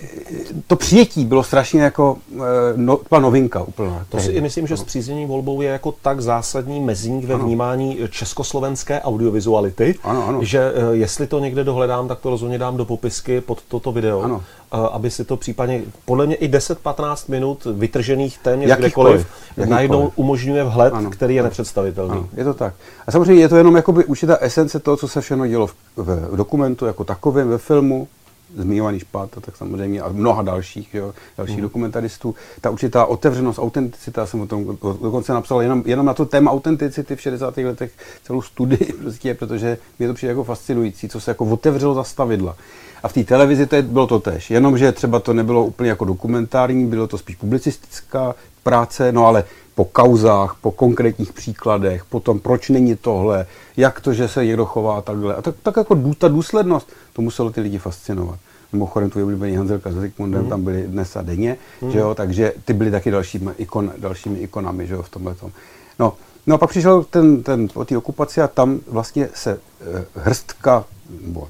to 0.67 0.77
přijetí 0.77 1.25
bylo 1.25 1.43
strašně 1.43 1.83
jako 1.83 2.17
eh, 2.35 2.39
no, 2.77 3.01
novinka 3.21 3.63
úplná. 3.63 4.07
To 4.09 4.19
si 4.19 4.31
i 4.31 4.41
myslím, 4.41 4.67
že 4.67 4.77
zpříznění 4.77 5.27
volbou 5.27 5.63
je 5.63 5.69
jako 5.69 5.95
tak 6.03 6.21
zásadní 6.21 6.81
mezník 6.81 7.25
ve 7.25 7.35
ano. 7.35 7.45
vnímání 7.45 7.99
československé 8.11 9.01
audiovizuality, 9.01 9.95
ano, 10.03 10.29
ano. 10.29 10.45
že 10.45 10.73
eh, 10.75 10.97
jestli 10.97 11.27
to 11.27 11.39
někde 11.39 11.65
dohledám, 11.65 12.09
tak 12.09 12.21
to 12.21 12.31
rozhodně 12.31 12.59
dám 12.59 12.77
do 12.77 12.85
popisky 12.85 13.41
pod 13.41 13.63
toto 13.69 13.93
video, 13.93 14.23
ano. 14.23 14.43
Aby 14.75 15.11
si 15.11 15.25
to 15.25 15.37
případně, 15.37 15.83
podle 16.05 16.27
mě 16.27 16.35
i 16.35 16.49
10-15 16.49 17.31
minut 17.31 17.65
vytržených 17.65 18.39
téměř 18.39 18.77
kdekoliv, 18.77 19.27
najednou 19.67 20.13
umožňuje 20.17 20.65
vhled, 20.65 20.95
ano. 20.95 21.11
který 21.11 21.35
je 21.35 21.43
nepředstavitelný. 21.43 22.13
Ano, 22.13 22.29
je 22.37 22.45
to 22.45 22.55
tak. 22.55 22.75
A 23.07 23.11
samozřejmě 23.13 23.43
je 23.43 23.49
to 23.49 23.57
jenom 23.57 23.77
jakoby 23.77 24.05
určitá 24.05 24.37
esence 24.37 24.81
toho, 24.81 24.97
co 24.97 25.09
se 25.09 25.21
všechno 25.21 25.47
dělo 25.47 25.67
v, 25.67 25.75
v 25.97 26.37
dokumentu 26.37 26.87
jako 26.87 27.05
takovém, 27.05 27.49
ve 27.49 27.59
filmu, 27.59 28.09
zmiňovaný 28.57 29.01
Špáta, 29.01 29.41
tak 29.41 29.57
samozřejmě 29.57 30.01
a 30.01 30.09
mnoha 30.09 30.43
dalších, 30.43 30.95
jo, 30.95 31.15
dalších 31.39 31.57
mm. 31.57 31.63
dokumentaristů. 31.63 32.35
Ta 32.61 32.71
určitá 32.71 33.05
otevřenost, 33.05 33.59
autenticita, 33.59 34.27
jsem 34.27 34.41
o 34.41 34.47
tom 34.47 34.79
dokonce 35.03 35.33
napsal 35.33 35.63
jenom, 35.63 35.83
jenom 35.87 36.07
na 36.07 36.15
to 36.15 36.25
téma 36.25 36.51
autenticity 36.51 37.17
v 37.17 37.21
60. 37.21 37.57
letech 37.57 37.93
celou 38.23 38.43
studii, 38.43 38.93
prostě, 39.03 39.35
protože 39.35 39.79
mě 39.99 40.09
to 40.09 40.15
přijde 40.15 40.31
jako 40.31 40.45
fascinující, 40.45 41.09
co 41.09 41.21
se 41.21 41.31
jako 41.31 41.45
otevřelo 41.45 41.95
za 41.95 42.05
stavidla. 42.05 42.57
A 43.03 43.09
v 43.09 43.13
té 43.13 43.25
televizi 43.25 43.67
to 43.67 43.77
je, 43.77 43.83
bylo 43.83 44.07
to 44.07 44.21
tež, 44.21 44.51
jenomže 44.51 44.93
třeba 44.93 45.21
to 45.21 45.33
nebylo 45.33 45.65
úplně 45.65 45.89
jako 45.89 46.05
dokumentární, 46.05 46.87
bylo 46.87 47.07
to 47.07 47.19
spíš 47.19 47.37
publicistická 47.37 48.35
práce, 48.63 49.13
no 49.13 49.27
ale 49.27 49.45
po 49.75 49.85
kauzách, 49.85 50.57
po 50.61 50.71
konkrétních 50.71 51.33
příkladech, 51.33 52.05
po 52.05 52.21
tom, 52.21 52.41
proč 52.41 52.69
není 52.69 52.97
tohle, 52.97 53.47
jak 53.77 54.01
to, 54.01 54.13
že 54.13 54.29
se 54.29 54.47
někdo 54.47 54.67
chová 54.67 55.03
takhle. 55.03 55.35
A 55.35 55.43
tak, 55.43 55.55
tak 55.63 55.77
jako 55.77 56.15
ta 56.19 56.29
důslednost, 56.29 56.89
to 57.13 57.23
muselo 57.23 57.51
ty 57.51 57.61
lidi 57.61 57.79
fascinovat. 57.79 58.39
Mimochodem, 58.73 59.11
je 59.17 59.25
oblíbený 59.25 59.57
Hanzelka 59.57 59.93
s 59.93 59.95
Zikmundem, 59.95 60.43
mm. 60.43 60.49
tam 60.49 60.65
byli 60.65 60.83
dnes 60.83 61.17
a 61.17 61.23
denně, 61.23 61.57
mm. 61.83 61.91
že 61.91 61.99
jo, 61.99 62.15
takže 62.15 62.53
ty 62.65 62.73
byly 62.73 62.91
taky 62.91 63.11
dalšími, 63.11 63.51
ikon, 63.59 63.93
dalšími 63.99 64.39
ikonami, 64.39 64.87
že 64.87 64.95
jo, 64.95 65.03
v 65.03 65.09
tomhle 65.09 65.35
tom. 65.35 65.51
No, 65.99 66.13
no 66.47 66.55
a 66.55 66.59
pak 66.59 66.71
přišel 66.71 67.05
ten, 67.05 67.43
ten 67.43 67.69
po 67.69 67.85
té 67.85 67.97
okupaci 67.97 68.41
a 68.41 68.49
tam 68.49 68.81
vlastně 68.87 69.29
se 69.35 69.59
eh, 69.81 70.05
hrstka, 70.15 70.85
nebo 71.21 71.49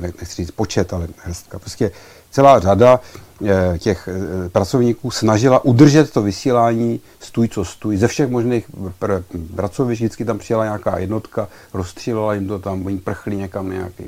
nechci 0.00 0.42
říct 0.42 0.50
počet, 0.50 0.92
ale 0.92 1.08
hrstka, 1.16 1.58
prostě 1.58 1.90
celá 2.34 2.60
řada 2.60 3.00
eh, 3.46 3.78
těch 3.78 4.08
eh, 4.08 4.48
pracovníků 4.48 5.10
snažila 5.10 5.64
udržet 5.64 6.10
to 6.10 6.22
vysílání 6.22 7.00
stůj 7.20 7.48
co 7.48 7.64
stůj. 7.64 7.96
Ze 7.96 8.08
všech 8.08 8.28
možných 8.28 8.70
pr- 9.00 9.22
pracovišť 9.56 10.00
vždycky 10.00 10.24
tam 10.24 10.38
přijela 10.38 10.64
nějaká 10.64 10.98
jednotka, 10.98 11.48
rozstřílela 11.74 12.34
jim 12.34 12.48
to 12.48 12.58
tam, 12.58 12.86
oni 12.86 12.98
prchli 12.98 13.36
někam 13.36 13.70
nějaký 13.70 14.04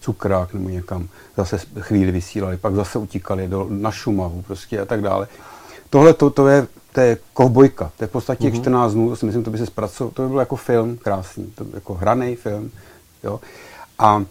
cukrák 0.00 0.54
nebo 0.54 0.68
někam, 0.68 1.08
zase 1.36 1.58
chvíli 1.80 2.12
vysílali, 2.12 2.56
pak 2.56 2.74
zase 2.74 2.98
utíkali 2.98 3.48
do, 3.48 3.66
na 3.68 3.90
Šumavu 3.90 4.42
prostě 4.42 4.80
a 4.80 4.84
tak 4.84 5.00
dále. 5.02 5.28
Tohle 5.90 6.14
to, 6.14 6.30
to 6.30 6.48
je 6.48 6.66
to 6.92 7.00
je 7.00 7.18
kovbojka, 7.32 7.92
to 7.96 8.04
je 8.04 8.08
v 8.08 8.10
podstatě 8.10 8.48
mm-hmm. 8.48 8.60
14 8.60 8.92
dnů, 8.92 9.10
to 9.10 9.16
si 9.16 9.26
myslím, 9.26 9.44
to 9.44 9.50
by 9.50 9.58
se 9.58 9.66
zpracoval, 9.66 10.10
to 10.10 10.22
by 10.22 10.28
bylo 10.28 10.40
jako 10.40 10.56
film 10.56 10.96
krásný, 10.96 11.52
to 11.54 11.64
by 11.64 11.70
jako 11.74 11.94
hraný 11.94 12.36
film, 12.36 12.70
jo. 13.24 13.40
A 13.98 14.24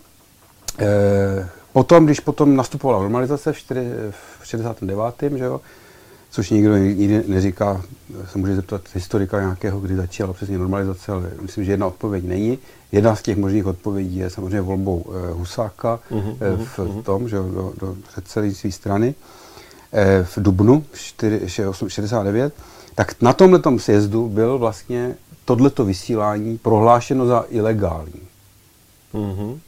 e, 0.79 1.49
Potom, 1.73 2.05
když 2.05 2.19
potom 2.19 2.55
nastupovala 2.55 2.99
normalizace 2.99 3.53
v, 3.53 3.57
4, 3.57 3.81
v 4.39 4.45
69. 4.45 5.03
Že 5.37 5.43
jo, 5.43 5.61
což 6.31 6.49
nikdo 6.49 6.77
nikdy 6.77 7.23
neříká, 7.27 7.81
se 8.31 8.37
může 8.37 8.55
zeptat 8.55 8.81
historika 8.93 9.39
nějakého, 9.39 9.79
kdy 9.79 9.95
začala 9.95 10.33
přesně 10.33 10.57
normalizace, 10.57 11.11
ale 11.11 11.31
myslím, 11.41 11.65
že 11.65 11.71
jedna 11.71 11.87
odpověď 11.87 12.23
není. 12.23 12.59
Jedna 12.91 13.15
z 13.15 13.21
těch 13.21 13.37
možných 13.37 13.65
odpovědí 13.65 14.17
je 14.17 14.29
samozřejmě 14.29 14.61
volbou 14.61 15.05
eh, 15.07 15.31
Husáka 15.31 15.99
uh-huh, 16.11 16.57
v 16.65 16.79
uh-huh. 16.79 17.03
tom, 17.03 17.29
že 17.29 17.35
do, 17.37 17.73
do 17.79 17.95
předsednictví 18.07 18.71
strany 18.71 19.15
eh, 19.93 20.23
v 20.23 20.37
Dubnu 20.37 20.85
69, 21.87 22.53
tak 22.95 23.21
na 23.21 23.33
tomhle 23.33 23.61
sjezdu 23.77 24.29
byl 24.29 24.57
vlastně 24.57 25.15
tohleto 25.45 25.85
vysílání 25.85 26.57
prohlášeno 26.57 27.25
za 27.25 27.45
ilegální. 27.49 28.21
Uh-huh 29.13 29.59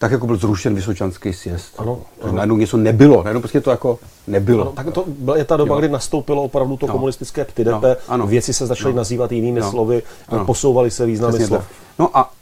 tak 0.00 0.12
jako 0.12 0.26
byl 0.26 0.36
zrušen 0.36 0.74
Vysočanský 0.74 1.32
sjezd. 1.32 1.74
Ano, 1.78 2.00
ano. 2.22 2.32
Najednou 2.32 2.56
něco 2.56 2.76
nebylo, 2.76 3.22
najednou 3.22 3.40
prostě 3.40 3.60
to 3.60 3.70
jako 3.70 3.98
nebylo. 4.26 4.62
Ano, 4.62 4.72
tak 4.72 4.90
to 4.94 5.04
byla 5.08 5.36
je 5.36 5.44
ta 5.44 5.56
doba, 5.56 5.74
jo. 5.74 5.78
kdy 5.78 5.88
nastoupilo 5.88 6.42
opravdu 6.42 6.76
to 6.76 6.86
no. 6.86 6.92
komunistické 6.92 7.44
ptydepe, 7.44 7.88
no, 7.88 7.96
ano. 8.08 8.26
věci 8.26 8.52
se 8.54 8.66
začaly 8.66 8.94
no. 8.94 8.96
nazývat 8.96 9.32
jinými 9.32 9.60
no. 9.60 9.70
slovy, 9.70 10.02
ano. 10.28 10.44
posouvaly 10.44 10.90
se 10.90 11.06
významy 11.06 11.32
Přesně 11.32 11.46
slov. 11.46 11.60
Tak. 11.60 11.70
No 11.98 12.18
a 12.18 12.32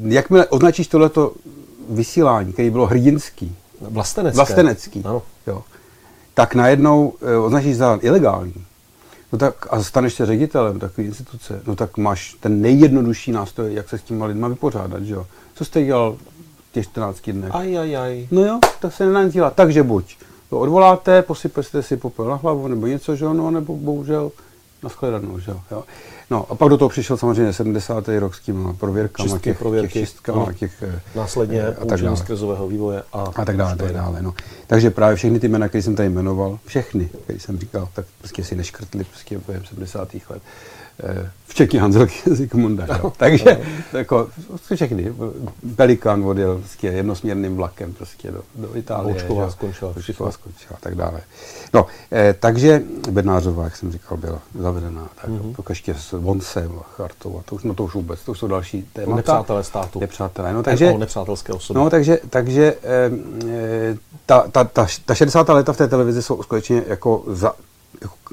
jakmile 0.00 0.46
označíš 0.46 0.88
tohleto 0.88 1.32
vysílání, 1.88 2.52
který 2.52 2.70
bylo 2.70 2.86
hrdinský, 2.86 3.56
vlastenecké, 3.80 4.36
vlastenecký 4.36 5.02
ano. 5.04 5.22
Jo, 5.46 5.62
tak 6.34 6.54
najednou 6.54 7.12
eh, 7.22 7.36
označíš 7.36 7.76
za 7.76 7.98
ilegální, 8.02 8.64
no 9.32 9.38
tak 9.38 9.66
a 9.70 9.82
staneš 9.82 10.14
se 10.14 10.26
ředitelem 10.26 10.78
takové 10.78 11.06
instituce, 11.06 11.60
no 11.66 11.76
tak 11.76 11.96
máš 11.96 12.36
ten 12.40 12.60
nejjednodušší 12.60 13.32
nástroj, 13.32 13.74
jak 13.74 13.88
se 13.88 13.98
s 13.98 14.02
těma 14.02 14.26
lidma 14.26 14.48
vypořádat, 14.48 15.02
že 15.02 15.14
jo. 15.14 15.26
Co 15.54 15.64
jste 15.64 15.84
dělal 15.84 16.16
těch 16.74 16.84
14 16.84 17.30
dnech. 17.30 17.54
Aj, 17.54 17.78
aj, 17.78 17.96
aj. 17.96 18.28
No 18.30 18.44
jo, 18.44 18.58
tak 18.80 18.92
se 18.92 19.06
nedá 19.06 19.28
dělat. 19.28 19.54
Takže 19.56 19.82
buď 19.82 20.16
to 20.50 20.58
odvoláte, 20.58 21.22
posypete 21.22 21.82
si 21.82 21.96
popel 21.96 22.24
na 22.24 22.34
hlavu 22.34 22.68
nebo 22.68 22.86
něco, 22.86 23.16
že 23.16 23.24
no, 23.24 23.50
nebo 23.50 23.76
bohužel 23.76 24.32
na 24.82 24.88
shledanou, 24.90 25.38
že 25.38 25.50
jo. 25.70 25.84
No 26.30 26.46
a 26.50 26.54
pak 26.54 26.68
do 26.68 26.78
toho 26.78 26.88
přišel 26.88 27.16
samozřejmě 27.16 27.52
70. 27.52 28.08
rok 28.18 28.34
s 28.34 28.40
tím 28.40 28.76
prověrkama, 28.80 29.28
Čistky, 29.28 29.40
těch, 29.50 29.58
prověrky, 29.58 29.92
těch 29.92 30.08
čistkama, 30.08 30.44
no. 30.46 30.52
těch, 30.52 30.82
eh, 30.82 31.00
Následně 31.14 31.60
eh, 31.60 31.76
a 31.80 31.84
tak 31.84 32.00
dále. 32.00 32.16
krizového 32.26 32.68
vývoje 32.68 33.02
a, 33.12 33.22
a 33.36 33.44
tak 33.44 33.56
dále, 33.56 33.76
tak 33.76 33.92
dále. 33.92 34.22
No. 34.22 34.34
Takže 34.66 34.90
právě 34.90 35.16
všechny 35.16 35.40
ty 35.40 35.48
jména, 35.48 35.68
které 35.68 35.82
jsem 35.82 35.96
tady 35.96 36.08
jmenoval, 36.08 36.58
všechny, 36.66 37.08
které 37.24 37.40
jsem 37.40 37.58
říkal, 37.58 37.88
tak 37.94 38.06
prostě 38.18 38.44
si 38.44 38.56
neškrtli 38.56 39.04
prostě 39.04 39.40
během 39.46 39.64
70. 39.64 40.08
let. 40.30 40.42
Eh, 41.02 41.30
včetně 41.46 41.80
Hanzelky 41.80 42.14
Zikmunda. 42.26 42.86
No, 43.02 43.12
Takže 43.16 43.60
jako, 43.92 44.28
všechny. 44.74 45.14
Pelikán 45.76 46.24
odjel 46.24 46.58
prostě 46.58 46.86
jednosměrným 46.86 47.56
vlakem 47.56 47.92
prostě 47.92 48.30
do, 48.30 48.42
do 48.54 48.76
Itálie. 48.76 49.16
Učková 49.16 49.50
skončila. 49.50 49.94
Učková 49.96 50.30
skončila 50.30 50.76
a 50.76 50.80
tak 50.80 50.94
dále. 50.94 51.20
No, 51.72 51.86
eh, 52.12 52.34
takže 52.40 52.82
Bednářová, 53.10 53.64
jak 53.64 53.76
jsem 53.76 53.92
říkal, 53.92 54.18
byla 54.18 54.38
zavedená. 54.58 55.08
Tak, 55.22 55.30
mm-hmm. 55.30 55.54
Pak 55.54 55.68
ještě 55.68 55.94
s 55.94 56.12
Vonsem, 56.12 56.80
Chartou 56.96 57.38
a 57.38 57.42
to 57.42 57.54
už, 57.54 57.62
no 57.62 57.74
to 57.74 57.84
už 57.84 57.94
vůbec, 57.94 58.20
to 58.20 58.32
už 58.32 58.38
jsou 58.38 58.46
další 58.46 58.82
témata. 58.92 59.16
Nepřátelé 59.16 59.64
státu. 59.64 60.00
Nepřátelé, 60.00 60.52
no 60.52 60.62
takže... 60.62 60.98
nepřátelské 60.98 61.52
osoby. 61.52 61.80
No 61.80 61.90
takže, 61.90 62.18
takže 62.30 62.74
eh, 62.82 63.96
ta, 64.26 64.44
ta, 64.52 64.64
ta, 64.64 64.86
ta 65.04 65.14
60. 65.14 65.48
léta 65.48 65.72
v 65.72 65.76
té 65.76 65.88
televizi 65.88 66.22
jsou 66.22 66.42
skutečně 66.42 66.82
jako 66.86 67.24
za, 67.26 67.52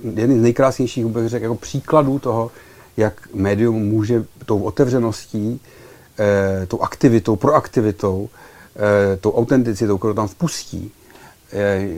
jeden 0.03 0.39
z 0.39 0.41
nejkrásnějších 0.41 1.05
bych 1.05 1.29
řekl, 1.29 1.43
jako 1.43 1.55
příkladů 1.55 2.19
toho, 2.19 2.51
jak 2.97 3.27
médium 3.33 3.75
může 3.75 4.23
tou 4.45 4.61
otevřeností, 4.61 5.59
e, 6.19 6.65
tou 6.65 6.79
aktivitou, 6.79 7.35
proaktivitou, 7.35 8.29
e, 9.13 9.17
tou 9.17 9.31
autenticitou, 9.31 9.97
kterou 9.97 10.13
tam 10.13 10.27
vpustí, 10.27 10.91
e, 11.53 11.89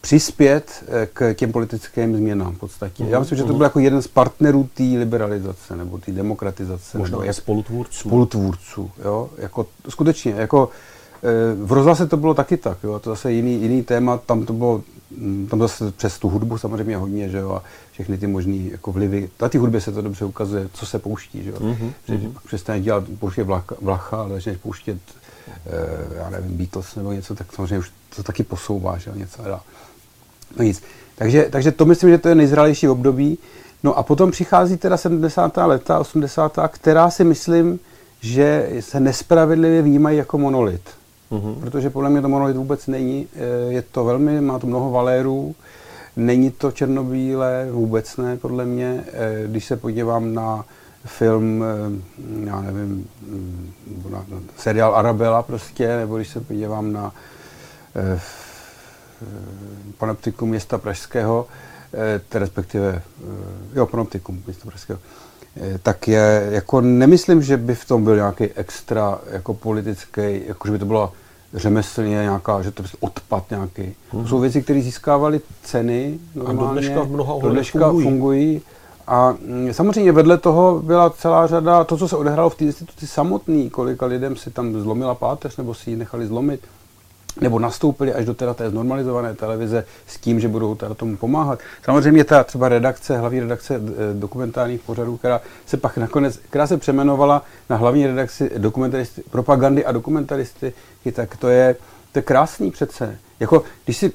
přispět 0.00 0.84
k 1.12 1.34
těm 1.34 1.52
politickým 1.52 2.16
změnám 2.16 2.54
v 2.54 2.58
podstatě. 2.58 3.04
Já 3.08 3.20
myslím, 3.20 3.38
že 3.38 3.42
to 3.42 3.48
mhm. 3.48 3.56
byl 3.56 3.64
jako 3.64 3.80
jeden 3.80 4.02
z 4.02 4.08
partnerů 4.08 4.68
té 4.74 4.82
liberalizace 4.82 5.76
nebo 5.76 5.98
té 5.98 6.12
demokratizace. 6.12 6.98
Možná 6.98 7.18
nebo 7.18 7.24
jak 7.24 7.36
spolutvůrců. 7.36 8.08
Spolutvůrců, 8.08 8.90
jo. 9.04 9.30
Jako, 9.38 9.66
skutečně, 9.88 10.32
jako 10.32 10.68
v 11.64 11.72
rozhlase 11.72 12.06
to 12.06 12.16
bylo 12.16 12.34
taky 12.34 12.56
tak, 12.56 12.78
jo. 12.84 12.98
To 12.98 13.10
zase 13.10 13.32
jiný, 13.32 13.62
jiný 13.62 13.82
téma, 13.82 14.18
tam 14.18 14.46
to 14.46 14.52
bylo 14.52 14.82
tam 15.50 15.58
zase 15.58 15.92
přes 15.92 16.18
tu 16.18 16.28
hudbu 16.28 16.58
samozřejmě 16.58 16.96
hodně, 16.96 17.28
že 17.28 17.38
jo, 17.38 17.52
a 17.52 17.62
všechny 17.92 18.18
ty 18.18 18.26
možné 18.26 18.56
jako 18.56 18.92
vlivy. 18.92 19.30
Na 19.42 19.48
té 19.48 19.58
hudbě 19.58 19.80
se 19.80 19.92
to 19.92 20.02
dobře 20.02 20.24
ukazuje, 20.24 20.68
co 20.72 20.86
se 20.86 20.98
pouští, 20.98 21.44
že 21.44 21.50
jo. 21.50 21.56
Mm-hmm. 21.60 21.92
Že 22.08 22.20
přestane 22.46 22.80
dělat, 22.80 23.04
pouštět 23.18 23.44
vlacha, 23.44 23.74
vlacha 23.80 24.16
ale 24.16 24.34
začneš 24.34 24.56
pouštět, 24.56 24.98
e, 25.66 26.16
já 26.16 26.30
nevím, 26.30 26.56
Beatles 26.56 26.96
nebo 26.96 27.12
něco, 27.12 27.34
tak 27.34 27.52
samozřejmě 27.52 27.78
už 27.78 27.92
to 28.16 28.22
taky 28.22 28.42
posouvá, 28.42 28.98
že 28.98 29.10
jo, 29.10 29.16
něco 29.16 29.42
dá. 29.42 29.60
No 30.56 30.64
nic. 30.64 30.82
Takže, 31.14 31.48
takže 31.50 31.72
to 31.72 31.84
myslím, 31.84 32.10
že 32.10 32.18
to 32.18 32.28
je 32.28 32.34
nejzralější 32.34 32.88
období. 32.88 33.38
No 33.82 33.98
a 33.98 34.02
potom 34.02 34.30
přichází 34.30 34.76
teda 34.76 34.96
70. 34.96 35.56
leta, 35.56 35.98
80. 35.98 36.58
která 36.68 37.10
si 37.10 37.24
myslím, 37.24 37.80
že 38.20 38.70
se 38.80 39.00
nespravedlivě 39.00 39.82
vnímají 39.82 40.18
jako 40.18 40.38
monolit 40.38 40.82
mm-hmm. 41.32 41.60
protože 41.60 41.90
podle 41.90 42.10
mě 42.10 42.22
to 42.22 42.28
monolit 42.28 42.56
vůbec 42.56 42.86
není. 42.86 43.28
Eh, 43.34 43.72
je 43.72 43.82
to 43.82 44.04
velmi, 44.04 44.40
má 44.40 44.58
to 44.58 44.66
mnoho 44.66 44.90
valérů, 44.90 45.54
Není 46.16 46.50
to 46.50 46.72
černobílé, 46.72 47.68
vůbec 47.70 48.16
ne, 48.16 48.36
podle 48.36 48.64
mě. 48.64 49.04
Eh, 49.12 49.48
když 49.48 49.64
se 49.64 49.76
podívám 49.76 50.34
na 50.34 50.64
film, 51.04 51.64
eh, 51.64 52.46
já 52.46 52.60
nevím, 52.60 53.08
mm, 53.22 53.72
na, 54.10 54.24
seriál 54.56 54.96
Arabella 54.96 55.42
prostě, 55.42 55.96
nebo 55.96 56.16
když 56.16 56.28
se 56.28 56.40
podívám 56.40 56.92
na 56.92 57.12
panoptikum 59.98 60.48
města 60.48 60.78
Pražského, 60.78 61.46
respektive, 62.34 63.02
jo, 63.74 63.86
panoptikum 63.86 64.42
města 64.46 64.64
Pražského, 64.68 64.98
tak 65.82 66.08
je, 66.08 66.48
jako 66.50 66.80
nemyslím, 66.80 67.42
že 67.42 67.56
by 67.56 67.74
v 67.74 67.84
tom 67.84 68.04
byl 68.04 68.16
nějaký 68.16 68.44
extra 68.44 69.18
jako 69.30 69.54
politický, 69.54 70.40
jako 70.46 70.68
že 70.68 70.72
by 70.72 70.78
to 70.78 70.84
bylo 70.84 71.12
řemeslně 71.54 72.08
nějaká, 72.08 72.62
že 72.62 72.70
to 72.70 72.82
je 72.82 72.88
odpad 73.00 73.50
nějaký. 73.50 73.94
Hmm. 74.10 74.22
To 74.22 74.28
jsou 74.28 74.38
věci, 74.38 74.62
které 74.62 74.80
získávaly 74.82 75.40
ceny 75.62 76.18
normálně. 76.34 76.60
A 76.60 76.66
do 76.66 76.72
dneška 76.72 77.02
v 77.02 77.10
mnoha 77.10 77.38
do 77.42 77.50
dneška 77.50 77.78
fungují. 77.78 78.06
fungují. 78.06 78.60
A 79.06 79.34
mm, 79.46 79.72
samozřejmě 79.72 80.12
vedle 80.12 80.38
toho 80.38 80.80
byla 80.84 81.10
celá 81.10 81.46
řada, 81.46 81.84
to, 81.84 81.96
co 81.96 82.08
se 82.08 82.16
odehrálo 82.16 82.50
v 82.50 82.54
té 82.54 82.64
instituci 82.64 83.06
samotný, 83.06 83.70
kolika 83.70 84.06
lidem 84.06 84.36
si 84.36 84.50
tam 84.50 84.80
zlomila 84.80 85.14
páteř 85.14 85.56
nebo 85.56 85.74
si 85.74 85.90
ji 85.90 85.96
nechali 85.96 86.26
zlomit, 86.26 86.60
nebo 87.40 87.58
nastoupili 87.58 88.14
až 88.14 88.24
do 88.24 88.34
teda 88.34 88.54
té 88.54 88.70
znormalizované 88.70 89.34
televize 89.34 89.84
s 90.06 90.18
tím, 90.18 90.40
že 90.40 90.48
budou 90.48 90.74
teda 90.74 90.94
tomu 90.94 91.16
pomáhat. 91.16 91.58
Samozřejmě 91.84 92.24
ta 92.24 92.44
třeba 92.44 92.68
redakce, 92.68 93.18
hlavní 93.18 93.40
redakce 93.40 93.74
eh, 93.74 94.14
dokumentárních 94.14 94.80
pořadů, 94.80 95.16
která 95.16 95.40
se 95.66 95.76
pak 95.76 95.96
nakonec, 95.96 96.36
která 96.36 96.66
se 96.66 96.76
přemenovala 96.76 97.44
na 97.70 97.76
hlavní 97.76 98.06
redakci 98.06 98.50
dokumentaristy, 98.58 99.22
propagandy 99.30 99.84
a 99.84 99.92
dokumentaristiky, 99.92 101.12
tak 101.12 101.36
to 101.36 101.48
je, 101.48 101.76
to 102.12 102.18
je 102.18 102.22
krásný 102.22 102.70
přece. 102.70 103.18
Jako, 103.42 103.62
když, 103.84 103.96
si, 103.96 104.12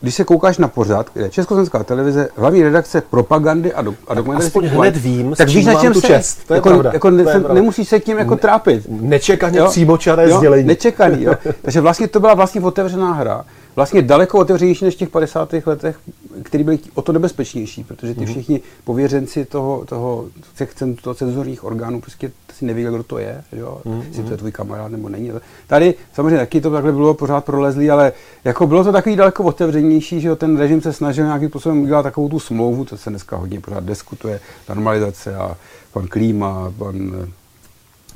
když 0.00 0.14
se 0.14 0.24
koukáš 0.24 0.58
na 0.58 0.68
pořad, 0.68 1.10
kde 1.14 1.30
Československá 1.30 1.84
televize, 1.84 2.28
hlavní 2.36 2.62
redakce 2.62 3.00
propagandy 3.00 3.72
a, 3.72 3.82
do, 3.82 3.94
a 4.08 4.14
dokumentaristika, 4.14 4.66
aspoň 4.66 4.78
hned 4.78 4.96
vím, 4.96 5.34
tak 5.36 5.48
víš, 5.48 5.66
na 5.66 5.80
čem 5.80 5.92
tu 5.92 6.00
se, 6.00 6.06
čest. 6.06 6.46
To 6.46 6.54
je 6.54 6.56
jako, 6.56 6.68
pravda. 6.68 6.90
Jako, 6.94 7.10
to 7.10 7.16
je 7.16 7.24
pravda. 7.24 7.54
nemusíš 7.54 7.88
se 7.88 8.00
tím 8.00 8.18
jako 8.18 8.36
trápit. 8.36 8.86
Nečekaně 8.88 9.60
přímočaré 9.62 10.30
sdělení. 10.36 10.68
Nečekaný, 10.68 11.22
jo. 11.22 11.34
Takže 11.62 11.80
vlastně 11.80 12.08
to 12.08 12.20
byla 12.20 12.34
vlastně 12.34 12.60
otevřená 12.60 13.12
hra 13.12 13.44
vlastně 13.76 14.02
daleko 14.02 14.38
otevřenější 14.38 14.84
než 14.84 14.94
v 14.94 14.98
těch 14.98 15.08
50. 15.08 15.54
letech, 15.66 15.98
které 16.42 16.64
byly 16.64 16.78
o 16.94 17.02
to 17.02 17.12
nebezpečnější, 17.12 17.84
protože 17.84 18.14
ty 18.14 18.20
mhm. 18.20 18.28
všichni 18.28 18.60
pověřenci 18.84 19.44
toho, 19.44 19.84
toho, 19.84 20.26
těch 20.56 20.74
toho 21.02 21.14
cenzorních 21.14 21.64
orgánů 21.64 22.00
prostě 22.00 22.32
si 22.52 22.64
nevěděli, 22.64 22.94
kdo 22.94 23.02
to 23.02 23.18
je, 23.18 23.44
jo? 23.52 23.80
Mm, 23.84 24.02
jestli 24.08 24.22
to 24.22 24.30
je 24.30 24.36
tvůj 24.36 24.52
kamarád 24.52 24.92
nebo 24.92 25.08
není. 25.08 25.32
Tady 25.66 25.94
samozřejmě 26.12 26.36
taky 26.36 26.60
to 26.60 26.70
takhle 26.70 26.92
bylo 26.92 27.14
pořád 27.14 27.44
prolezlý, 27.44 27.90
ale 27.90 28.12
jako 28.44 28.61
bylo 28.66 28.84
to 28.84 28.92
takový 28.92 29.16
daleko 29.16 29.44
otevřenější, 29.44 30.20
že 30.20 30.28
jo? 30.28 30.36
ten 30.36 30.58
režim 30.58 30.80
se 30.80 30.92
snažil 30.92 31.24
nějakým 31.24 31.48
způsobem 31.48 31.82
udělat 31.82 32.02
takovou 32.02 32.28
tu 32.28 32.40
smlouvu, 32.40 32.84
to 32.84 32.96
se 32.96 33.10
dneska 33.10 33.36
hodně 33.36 33.60
pořád 33.60 33.84
diskutuje, 33.84 34.40
normalizace 34.68 35.36
a 35.36 35.56
pan 35.92 36.06
Klíma, 36.08 36.72
pan 36.78 37.26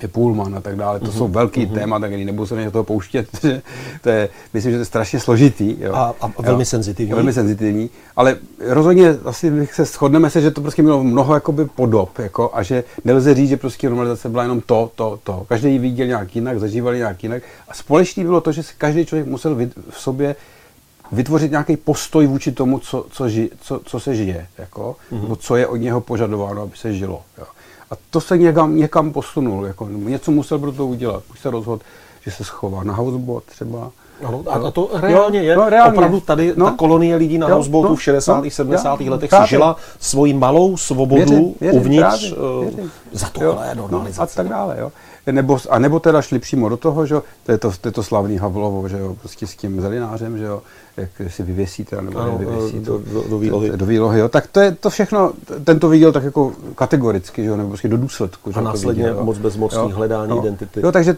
je 0.02 0.08
Pullman 0.08 0.54
a 0.54 0.60
tak 0.60 0.76
dále. 0.76 1.00
To 1.00 1.06
mm-hmm. 1.06 1.18
jsou 1.18 1.28
velký 1.28 1.66
mm-hmm. 1.66 1.74
témata, 1.74 2.06
který 2.06 2.24
nebudu 2.24 2.46
se 2.46 2.64
do 2.64 2.70
toho 2.70 2.84
pouštět. 2.84 3.28
to 4.02 4.08
je, 4.08 4.28
myslím, 4.54 4.72
že 4.72 4.76
to 4.76 4.80
je 4.80 4.84
strašně 4.84 5.20
složitý. 5.20 5.76
Jo. 5.80 5.94
A, 5.94 6.14
a 6.20 6.42
velmi 6.42 6.60
jo. 6.60 6.64
senzitivní. 6.64 7.14
Velmi 7.14 7.32
senzitivní. 7.32 7.90
Ale 8.16 8.36
rozhodně 8.60 9.10
asi 9.24 9.50
bych 9.50 9.74
se 9.74 9.84
shodneme 9.84 10.30
se, 10.30 10.40
že 10.40 10.50
to 10.50 10.60
prostě 10.60 10.82
mělo 10.82 11.04
mnoho 11.04 11.34
jakoby 11.34 11.64
podob. 11.64 12.18
Jako, 12.18 12.50
a 12.52 12.62
že 12.62 12.84
nelze 13.04 13.34
říct, 13.34 13.48
že 13.48 13.56
prostě 13.56 13.88
normalizace 13.88 14.28
byla 14.28 14.42
jenom 14.42 14.60
to, 14.60 14.90
to, 14.94 15.18
to. 15.24 15.46
Každý 15.48 15.72
ji 15.72 15.78
viděl 15.78 16.06
nějak 16.06 16.36
jinak, 16.36 16.60
zažíval 16.60 16.94
nějak 16.94 17.22
jinak. 17.22 17.42
A 17.68 17.74
společný 17.74 18.24
bylo 18.24 18.40
to, 18.40 18.52
že 18.52 18.62
si 18.62 18.72
každý 18.78 19.06
člověk 19.06 19.26
musel 19.26 19.56
v 19.90 20.00
sobě 20.00 20.36
vytvořit 21.12 21.50
nějaký 21.50 21.76
postoj 21.76 22.26
vůči 22.26 22.52
tomu, 22.52 22.78
co, 22.78 23.06
co, 23.10 23.28
ži, 23.28 23.50
co, 23.60 23.80
co 23.84 24.00
se 24.00 24.14
žije, 24.14 24.46
jako, 24.58 24.96
mm-hmm. 25.12 25.22
nebo 25.22 25.36
co 25.36 25.56
je 25.56 25.66
od 25.66 25.76
něho 25.76 26.00
požadováno, 26.00 26.62
aby 26.62 26.76
se 26.76 26.94
žilo. 26.94 27.22
Jo. 27.38 27.44
A 27.90 27.94
to 28.10 28.20
se 28.20 28.38
někam, 28.38 28.76
někam 28.76 29.12
posunul, 29.12 29.66
jako, 29.66 29.88
něco 29.88 30.30
musel 30.30 30.58
pro 30.58 30.72
to 30.72 30.86
udělat. 30.86 31.22
Už 31.30 31.40
se 31.40 31.50
rozhodl, 31.50 31.82
že 32.20 32.30
se 32.30 32.44
schová 32.44 32.84
na 32.84 32.94
houseboat 32.94 33.44
třeba. 33.44 33.90
Ano, 34.24 34.42
a 34.46 34.70
to 34.70 34.90
reálně 34.92 35.42
je. 35.42 35.56
No, 35.56 35.68
reálně. 35.68 35.92
Opravdu 35.92 36.20
tady 36.20 36.52
no. 36.56 36.64
ta 36.64 36.76
kolonie 36.76 37.16
lidí 37.16 37.38
na 37.38 37.46
houseboatu 37.46 37.88
no, 37.88 37.96
v 37.96 38.02
60. 38.02 38.44
No, 38.44 38.50
70. 38.50 39.00
No, 39.00 39.10
letech 39.10 39.30
právě. 39.30 39.46
si 39.46 39.50
žila 39.50 39.76
svoji 40.00 40.34
malou 40.34 40.76
svobodu 40.76 41.16
věřím, 41.16 41.54
věřím, 41.60 41.80
uvnitř 41.80 42.32
právě, 42.34 42.60
eh, 42.60 42.70
věřím. 42.70 42.90
za 43.12 43.28
tohle 43.28 43.74
normalizace. 43.74 44.42
No, 44.42 44.42
a 44.42 44.44
tak 44.44 44.58
dále, 44.58 44.76
jo. 44.78 44.92
Nebo, 45.32 45.58
a 45.70 45.78
nebo 45.78 46.00
teda 46.00 46.22
šli 46.22 46.38
přímo 46.38 46.68
do 46.68 46.76
toho, 46.76 47.06
že 47.06 47.14
jo, 47.14 47.22
to 47.46 47.52
je 47.52 47.58
to, 47.58 47.72
to, 47.80 47.88
je 47.88 47.92
to 47.92 48.02
slavný 48.02 48.38
Havlovo, 48.38 48.88
že 48.88 48.98
jo, 48.98 49.16
prostě 49.20 49.46
s 49.46 49.56
tím 49.56 49.80
zelinářem, 49.80 50.38
že 50.38 50.44
jo, 50.44 50.62
jak 50.96 51.10
si 51.28 51.42
vyvěsíte, 51.42 52.02
nebo 52.02 52.18
ano, 52.18 52.38
vyvěsíte. 52.38 52.86
Do, 52.86 52.98
do, 52.98 53.24
do, 53.28 53.38
výlohy. 53.38 53.70
Do 53.76 53.86
výlohy, 53.86 54.20
jo. 54.20 54.28
Tak 54.28 54.46
to 54.46 54.60
je 54.60 54.72
to 54.72 54.90
všechno, 54.90 55.32
tento 55.64 55.88
viděl 55.88 56.12
tak 56.12 56.24
jako 56.24 56.52
kategoricky, 56.74 57.42
že 57.42 57.48
jo, 57.48 57.56
nebo 57.56 57.68
prostě 57.68 57.88
do 57.88 57.96
důsledku. 57.96 58.52
Že 58.52 58.58
a 58.58 58.62
následně 58.62 59.04
viděl, 59.04 59.24
moc 59.24 59.38
bezmocný 59.38 59.92
hledání 59.92 60.30
jo. 60.30 60.38
identity. 60.38 60.80
Jo, 60.80 60.92
takže 60.92 61.16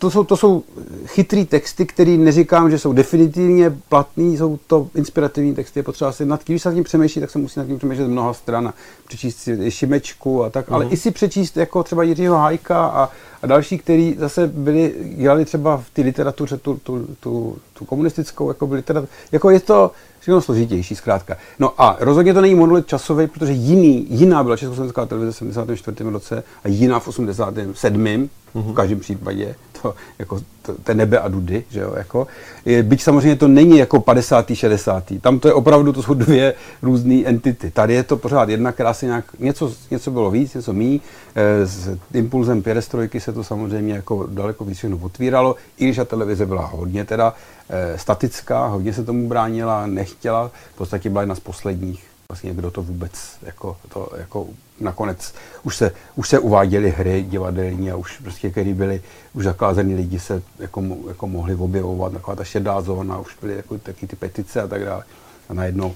to 0.00 0.10
jsou, 0.10 0.24
to 0.24 0.36
jsou 0.36 0.62
chytrý 1.06 1.44
texty, 1.44 1.86
které 1.86 2.10
neříkám, 2.10 2.70
že 2.70 2.78
jsou 2.78 2.92
definitivně 2.92 3.76
platný, 3.88 4.36
jsou 4.36 4.58
to 4.66 4.88
inspirativní 4.94 5.54
texty, 5.54 5.78
je 5.78 5.82
potřeba 5.82 6.12
si 6.12 6.26
nad, 6.26 6.44
když 6.44 6.62
se 6.62 6.68
nad 6.68 6.74
tím 6.74 6.84
přemýšlí, 6.84 7.20
tak 7.20 7.30
se 7.30 7.38
musí 7.38 7.60
nad 7.60 7.66
tím 7.66 7.78
přemýšlet 7.78 8.08
mnoha 8.08 8.34
stran, 8.34 8.72
přečíst 9.06 9.36
si 9.36 9.70
Šimečku 9.70 10.44
a 10.44 10.50
tak, 10.50 10.68
mm. 10.68 10.74
ale 10.74 10.84
mhm. 10.84 10.94
i 10.94 10.96
si 10.96 11.10
přečíst 11.10 11.56
jako 11.56 11.82
třeba 11.82 12.02
Jiřího 12.02 12.36
Hajka 12.36 12.86
a, 12.86 13.08
a 13.42 13.46
další, 13.46 13.78
kteří 13.78 14.16
zase 14.18 14.46
byli, 14.46 14.94
dělali 15.16 15.44
třeba 15.44 15.76
v 15.76 15.90
té 15.90 16.02
literatuře 16.02 16.56
tu, 16.56 16.80
tu, 16.82 17.06
tu, 17.20 17.56
tu 17.72 17.84
komunistickou 17.84 18.48
jako 18.48 18.68
literaturu. 18.72 19.12
Jako 19.32 19.50
je 19.50 19.60
to 19.60 19.90
všechno 20.20 20.40
složitější, 20.40 20.96
zkrátka. 20.96 21.36
No 21.58 21.82
a 21.82 21.96
rozhodně 22.00 22.34
to 22.34 22.40
není 22.40 22.54
monolit 22.54 22.86
časový, 22.86 23.26
protože 23.26 23.52
jiný, 23.52 24.06
jiná 24.10 24.42
byla 24.42 24.56
Československá 24.56 25.06
televize 25.06 25.32
v 25.32 25.36
74. 25.36 26.10
roce 26.10 26.44
a 26.64 26.68
jiná 26.68 27.00
v 27.00 27.08
87. 27.08 28.28
V 28.54 28.74
každém 28.74 29.00
případě 29.00 29.54
to, 29.82 29.94
jako, 30.18 30.40
to, 30.62 30.74
to 30.84 30.94
nebe 30.94 31.18
a 31.18 31.28
dudy, 31.28 31.64
že 31.70 31.80
jo, 31.80 31.94
jako. 31.96 32.26
Je, 32.64 32.82
byť 32.82 33.02
samozřejmě 33.02 33.36
to 33.36 33.48
není 33.48 33.78
jako 33.78 34.00
50. 34.00 34.46
60. 34.54 35.04
Tam 35.20 35.38
to 35.38 35.48
je 35.48 35.54
opravdu, 35.54 35.92
to 35.92 36.02
jsou 36.02 36.14
dvě 36.14 36.54
různé 36.82 37.22
entity. 37.24 37.70
Tady 37.70 37.94
je 37.94 38.02
to 38.02 38.16
pořád 38.16 38.48
jedna, 38.48 38.72
která 38.72 38.94
se 38.94 39.06
nějak, 39.06 39.24
něco, 39.38 39.72
něco 39.90 40.10
bylo 40.10 40.30
víc, 40.30 40.54
něco 40.54 40.72
mí. 40.72 41.00
E, 41.34 41.66
s 41.66 41.98
impulzem 42.14 42.62
pěrestrojky 42.62 43.20
se 43.20 43.32
to 43.32 43.44
samozřejmě 43.44 43.94
jako 43.94 44.26
daleko 44.30 44.64
víc 44.64 44.78
všechno 44.78 44.98
otvíralo, 45.02 45.56
i 45.78 45.84
když 45.84 45.96
ta 45.96 46.04
televize 46.04 46.46
byla 46.46 46.66
hodně 46.66 47.04
teda 47.04 47.34
e, 47.68 47.98
statická, 47.98 48.66
hodně 48.66 48.92
se 48.92 49.04
tomu 49.04 49.28
bránila, 49.28 49.86
nechtěla, 49.86 50.50
v 50.74 50.76
podstatě 50.76 51.10
byla 51.10 51.22
jedna 51.22 51.34
z 51.34 51.40
posledních 51.40 52.09
vlastně 52.30 52.54
kdo 52.54 52.70
to 52.70 52.82
vůbec 52.82 53.12
jako, 53.42 53.76
to, 53.88 54.10
jako 54.18 54.46
nakonec 54.80 55.34
už 55.62 55.76
se, 55.76 55.92
už 56.14 56.28
se 56.28 56.38
uváděly 56.38 56.90
hry 56.90 57.22
divadelní 57.22 57.90
a 57.90 57.96
už 57.96 58.18
prostě, 58.18 58.50
který 58.50 58.74
byly 58.74 59.02
už 59.32 59.44
zakázaný 59.44 59.94
lidi 59.94 60.20
se 60.20 60.42
jako, 60.58 60.82
jako 61.08 61.26
mohli 61.26 61.54
objevovat, 61.54 62.12
taková 62.12 62.36
ta 62.36 62.44
šedá 62.44 62.80
zóna, 62.80 63.18
už 63.18 63.36
byly 63.40 63.56
jako 63.56 63.78
taky 63.78 64.06
ty 64.06 64.16
petice 64.16 64.62
a 64.62 64.66
tak 64.66 64.84
dále. 64.84 65.04
A 65.48 65.54
najednou 65.54 65.94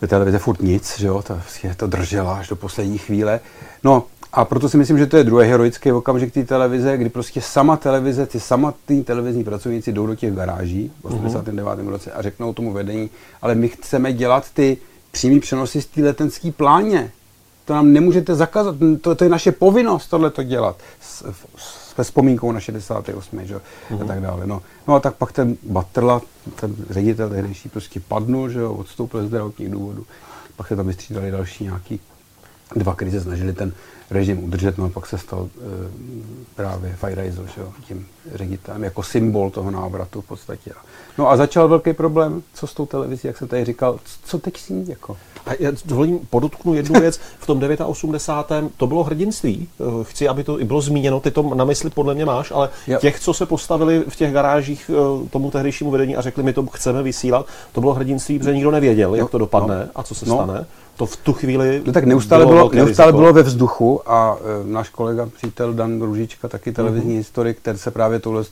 ve 0.00 0.08
televize 0.08 0.38
furt 0.38 0.62
nic, 0.62 0.98
že 0.98 1.06
jo, 1.06 1.22
to, 1.22 1.34
vlastně 1.34 1.74
to 1.74 1.86
držela 1.86 2.38
až 2.38 2.48
do 2.48 2.56
poslední 2.56 2.98
chvíle. 2.98 3.40
No 3.84 4.04
a 4.32 4.44
proto 4.44 4.68
si 4.68 4.76
myslím, 4.76 4.98
že 4.98 5.06
to 5.06 5.16
je 5.16 5.24
druhý 5.24 5.48
heroický 5.48 5.92
okamžik 5.92 6.34
té 6.34 6.44
televize, 6.44 6.96
kdy 6.96 7.08
prostě 7.08 7.40
sama 7.40 7.76
televize, 7.76 8.26
ty 8.26 8.40
samotní 8.40 9.04
televizní 9.04 9.44
pracovníci 9.44 9.92
jdou 9.92 10.06
do 10.06 10.14
těch 10.14 10.34
garáží 10.34 10.92
v 11.00 11.04
89. 11.04 11.78
Mm-hmm. 11.78 11.88
roce 11.88 12.12
a 12.12 12.22
řeknou 12.22 12.52
tomu 12.52 12.72
vedení, 12.72 13.10
ale 13.42 13.54
my 13.54 13.68
chceme 13.68 14.12
dělat 14.12 14.50
ty 14.54 14.76
přímý 15.16 15.40
přenosy 15.40 15.82
z 15.82 15.86
té 15.86 16.02
letenské 16.02 16.52
pláně. 16.52 17.12
To 17.64 17.72
nám 17.74 17.92
nemůžete 17.92 18.34
zakázat, 18.34 18.74
to, 19.00 19.14
to 19.14 19.24
je 19.24 19.30
naše 19.30 19.52
povinnost 19.52 20.08
tohle 20.08 20.30
to 20.30 20.42
dělat. 20.42 20.76
S, 21.00 21.24
s, 21.56 21.94
vzpomínkou 22.02 22.52
na 22.52 22.60
68. 22.60 23.44
Že? 23.44 23.56
Mm-hmm. 23.56 24.02
a 24.02 24.04
tak 24.04 24.20
dále. 24.20 24.46
No. 24.46 24.62
no 24.88 24.94
a 24.94 25.00
tak 25.00 25.14
pak 25.14 25.32
ten 25.32 25.56
Batrla, 25.62 26.20
ten 26.60 26.76
ředitel 26.90 27.30
tehdejší, 27.30 27.68
prostě 27.68 28.00
padnul, 28.00 28.48
že 28.48 28.60
jo, 28.60 28.72
odstoupil 28.74 29.22
z 29.22 29.26
zdravotních 29.26 29.70
důvodů. 29.70 30.06
Pak 30.56 30.68
se 30.68 30.76
tam 30.76 30.86
vystřídali 30.86 31.30
další 31.30 31.64
nějaký 31.64 32.00
dva, 32.74 32.96
se 33.10 33.20
snažili 33.20 33.52
ten 33.52 33.72
režim 34.10 34.44
udržet, 34.44 34.78
no 34.78 34.84
a 34.84 34.88
pak 34.88 35.06
se 35.06 35.18
stal 35.18 35.48
e, 35.56 35.90
právě 36.54 36.96
jo, 37.56 37.72
tím 37.88 38.06
ředitelem, 38.34 38.84
jako 38.84 39.02
symbol 39.02 39.50
toho 39.50 39.70
návratu 39.70 40.20
v 40.20 40.26
podstatě. 40.26 40.70
No 41.18 41.30
a 41.30 41.36
začal 41.36 41.68
velký 41.68 41.92
problém, 41.92 42.42
co 42.54 42.66
s 42.66 42.74
tou 42.74 42.86
televizí, 42.86 43.28
jak 43.28 43.36
jsem 43.36 43.48
tady 43.48 43.64
říkal, 43.64 43.98
co 44.24 44.38
teď 44.38 44.56
s 44.56 44.68
ní, 44.68 44.88
jako? 44.88 45.16
A 45.46 45.50
já 45.58 45.72
dovolím, 45.84 46.18
podotknu 46.30 46.74
jednu 46.74 47.00
věc. 47.00 47.20
V 47.38 47.46
tom 47.46 47.62
89. 47.86 48.72
to 48.76 48.86
bylo 48.86 49.04
hrdinství. 49.04 49.68
Eh, 49.80 50.04
chci, 50.04 50.28
aby 50.28 50.44
to 50.44 50.60
i 50.60 50.64
bylo 50.64 50.80
zmíněno. 50.80 51.20
Ty 51.20 51.30
to 51.30 51.54
na 51.54 51.64
mysli 51.64 51.90
podle 51.90 52.14
mě 52.14 52.24
máš, 52.24 52.50
ale 52.50 52.68
jo. 52.86 52.98
těch, 52.98 53.20
co 53.20 53.34
se 53.34 53.46
postavili 53.46 54.04
v 54.08 54.16
těch 54.16 54.32
garážích 54.32 54.90
eh, 54.94 55.28
tomu 55.28 55.50
tehdejšímu 55.50 55.90
vedení 55.90 56.16
a 56.16 56.20
řekli, 56.20 56.42
my 56.42 56.52
to 56.52 56.66
chceme 56.66 57.02
vysílat, 57.02 57.46
to 57.72 57.80
bylo 57.80 57.94
hrdinství, 57.94 58.38
protože 58.38 58.54
nikdo 58.54 58.70
nevěděl, 58.70 59.14
jak 59.14 59.30
to 59.30 59.38
dopadne 59.38 59.78
no. 59.78 59.90
a 59.94 60.02
co 60.02 60.14
se 60.14 60.26
no. 60.26 60.34
stane 60.34 60.66
to 60.96 61.06
v 61.06 61.16
tu 61.16 61.32
chvíli 61.32 61.82
no 61.86 61.92
tak 61.92 62.04
neustále 62.04 62.46
bylo, 62.46 62.68
bylo, 62.68 62.84
neustále 62.84 63.12
bylo 63.12 63.32
ve 63.32 63.42
vzduchu 63.42 64.10
a 64.10 64.36
e, 64.40 64.72
náš 64.72 64.88
kolega, 64.88 65.28
přítel 65.36 65.72
Dan 65.72 66.02
Růžička, 66.02 66.48
taky 66.48 66.72
televizní 66.72 67.12
mm-hmm. 67.12 67.16
historik, 67.18 67.58
ten 67.62 67.78
se 67.78 67.90
právě 67.90 68.18
touhle, 68.18 68.44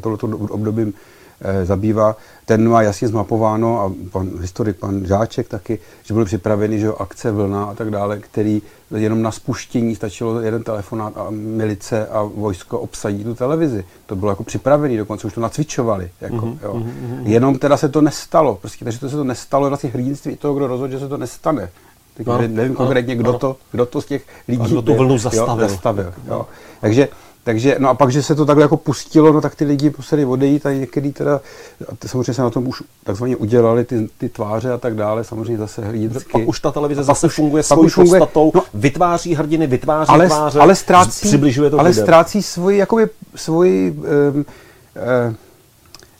touhletou 0.00 0.46
obdobím 0.50 0.94
eh, 0.96 1.19
zabývá, 1.64 2.16
ten 2.46 2.68
má 2.68 2.82
jasně 2.82 3.08
zmapováno 3.08 3.80
a 3.80 3.92
pan 4.12 4.30
historik, 4.40 4.76
pan 4.76 5.06
Žáček 5.06 5.48
taky, 5.48 5.78
že 6.02 6.14
byl 6.14 6.24
připravený, 6.24 6.78
že 6.78 6.86
jo, 6.86 6.96
akce 6.98 7.32
vlna 7.32 7.64
a 7.64 7.74
tak 7.74 7.90
dále, 7.90 8.18
který 8.18 8.62
jenom 8.96 9.22
na 9.22 9.30
spuštění 9.30 9.96
stačilo 9.96 10.40
jeden 10.40 10.62
telefonát 10.62 11.12
a 11.16 11.26
milice 11.30 12.06
a 12.06 12.22
vojsko 12.22 12.80
obsadí 12.80 13.24
tu 13.24 13.34
televizi. 13.34 13.84
To 14.06 14.16
bylo 14.16 14.32
jako 14.32 14.44
připravený, 14.44 14.96
dokonce 14.96 15.26
už 15.26 15.34
to 15.34 15.40
nacvičovali. 15.40 16.10
Jako, 16.20 16.36
mm-hmm, 16.36 16.58
jo. 16.62 16.74
Mm-hmm. 16.74 17.22
Jenom 17.22 17.58
teda 17.58 17.76
se 17.76 17.88
to 17.88 18.00
nestalo, 18.00 18.54
prostě, 18.54 18.84
takže 18.84 19.00
to 19.00 19.08
se 19.08 19.16
to 19.16 19.24
nestalo, 19.24 19.68
vlastně 19.68 19.90
hrdinství 19.90 20.36
toho, 20.36 20.54
kdo 20.54 20.66
rozhodl, 20.66 20.92
že 20.92 20.98
se 20.98 21.08
to 21.08 21.16
nestane. 21.16 21.68
Tak 22.16 22.26
no, 22.26 22.38
nevím 22.48 22.74
konkrétně, 22.74 23.16
kdo, 23.16 23.32
to, 23.32 23.56
kdo 23.72 23.86
to 23.86 24.02
z 24.02 24.06
těch 24.06 24.26
lidí... 24.48 24.62
A 24.62 24.66
kdo 24.66 24.82
tu 24.82 24.94
vlnu 24.94 25.18
zastavil. 25.18 25.62
Jo, 25.62 25.68
zastavil 25.68 26.12
jo. 26.28 26.46
Takže 26.80 27.08
takže, 27.44 27.76
no 27.78 27.88
a 27.88 27.94
pak, 27.94 28.12
že 28.12 28.22
se 28.22 28.34
to 28.34 28.46
takhle 28.46 28.64
jako 28.64 28.76
pustilo, 28.76 29.32
no 29.32 29.40
tak 29.40 29.54
ty 29.54 29.64
lidi 29.64 29.92
museli 29.96 30.24
odejít 30.24 30.66
a 30.66 30.72
někdy 30.72 31.12
teda, 31.12 31.40
a 31.88 32.08
samozřejmě 32.08 32.34
se 32.34 32.42
na 32.42 32.50
tom 32.50 32.68
už 32.68 32.82
takzvaně 33.04 33.36
udělali 33.36 33.84
ty, 33.84 34.08
ty 34.18 34.28
tváře 34.28 34.72
a 34.72 34.78
tak 34.78 34.94
dále, 34.94 35.24
samozřejmě 35.24 35.58
zase 35.58 35.84
hrdinsky. 35.84 36.32
Pak 36.32 36.48
už 36.48 36.60
ta 36.60 36.70
televize 36.72 37.02
zase 37.02 37.26
už, 37.26 37.34
funguje 37.34 37.62
svou 37.62 37.88
funguje, 37.88 38.20
podstatou, 38.20 38.52
no, 38.54 38.62
vytváří 38.74 39.34
hrdiny, 39.34 39.66
vytváří 39.66 40.10
ale, 40.10 40.26
tváře, 40.26 40.58
ale 40.58 40.74
ztrácí, 40.74 41.28
přibližuje 41.28 41.70
to 41.70 41.78
Ale 41.78 41.88
lidem. 41.88 42.04
ztrácí 42.04 42.42
svoji, 42.42 42.78
jakoby, 42.78 43.08
svoji, 43.34 43.90
um, 43.90 44.04
uh, 44.36 45.34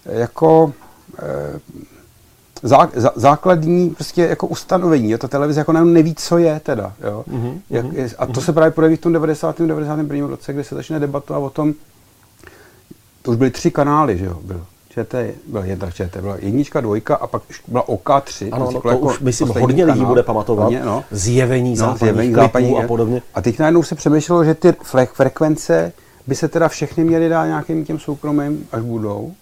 jako, 0.05 0.65
uh, 0.65 0.73
zá, 2.63 2.89
zá, 2.95 3.13
základní 3.17 3.91
prostě 3.91 4.23
jako 4.23 4.47
ustanovení. 4.47 5.11
Jo? 5.11 5.19
Ta 5.19 5.29
televize 5.29 5.61
jako 5.61 5.73
neví, 5.73 6.15
co 6.15 6.39
je 6.39 6.61
teda. 6.61 6.93
Jo? 7.05 7.25
Mm-hmm. 7.29 7.61
Jak, 7.71 7.93
je, 7.93 8.11
a 8.19 8.27
to 8.27 8.33
mm-hmm. 8.33 8.45
se 8.45 8.53
právě 8.53 8.71
projeví 8.71 8.97
v 8.97 9.01
tom 9.01 9.13
90. 9.13 9.61
91. 9.61 10.27
roce, 10.27 10.53
kde 10.53 10.65
se 10.65 10.75
začne 10.75 11.01
debatovat 11.01 11.43
o 11.43 11.51
tom, 11.51 11.75
to 13.23 13.31
už 13.31 13.37
byly 13.37 13.51
tři 13.51 13.71
kanály, 13.71 14.19
že 14.19 14.25
jo, 14.25 14.39
byl. 14.43 14.67
ČT, 14.91 15.35
byla 15.47 15.65
jedna 15.65 15.91
ČT, 15.91 16.23
byla 16.23 16.37
jednička, 16.39 16.81
dvojka 16.81 17.17
a 17.17 17.27
pak 17.27 17.43
byla 17.69 17.89
OK3. 17.89 18.49
Ano, 18.53 18.71
no, 18.73 18.81
to 18.81 18.89
jako 18.89 19.07
už 19.07 19.21
myslím 19.21 19.49
hodně 19.49 19.85
lidí 19.85 20.05
bude 20.05 20.23
pamatovat. 20.23 20.65
Hodně, 20.65 20.85
no. 20.85 21.05
Zjevení 21.11 21.71
no, 21.71 21.77
západních 21.77 22.01
zjevení 22.01 22.35
západních 22.35 22.85
a 22.85 22.87
podobně. 22.87 23.23
A 23.35 23.43
teď 23.43 23.59
najednou 23.59 23.83
se 23.83 23.95
přemýšlelo, 23.95 24.45
že 24.45 24.55
ty 24.55 24.75
frekvence 25.13 25.93
by 26.27 26.35
se 26.35 26.49
teda 26.49 26.69
všechny 26.69 27.05
měly 27.05 27.29
dát 27.29 27.47
nějakým 27.47 27.85
těm 27.85 27.99
soukromým, 27.99 28.69
až 28.73 28.83
budou. 28.83 29.33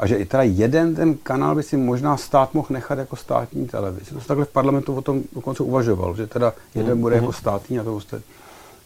A 0.00 0.06
že 0.06 0.16
i 0.16 0.24
teda 0.24 0.42
jeden 0.42 0.94
ten 0.94 1.14
kanál 1.14 1.54
by 1.54 1.62
si 1.62 1.76
možná 1.76 2.16
stát 2.16 2.54
mohl 2.54 2.68
nechat 2.70 2.98
jako 2.98 3.16
státní 3.16 3.66
televizi. 3.66 4.10
To 4.14 4.20
se 4.20 4.28
takhle 4.28 4.44
v 4.44 4.52
parlamentu 4.52 4.94
o 4.94 5.02
tom 5.02 5.22
dokonce 5.32 5.62
uvažoval, 5.62 6.16
že 6.16 6.26
teda 6.26 6.52
jeden 6.74 6.94
mm. 6.94 7.00
bude 7.00 7.16
mm. 7.16 7.22
jako 7.22 7.32
státní 7.32 7.78
a 7.78 7.84
to 7.84 7.96
ostatní. 7.96 8.24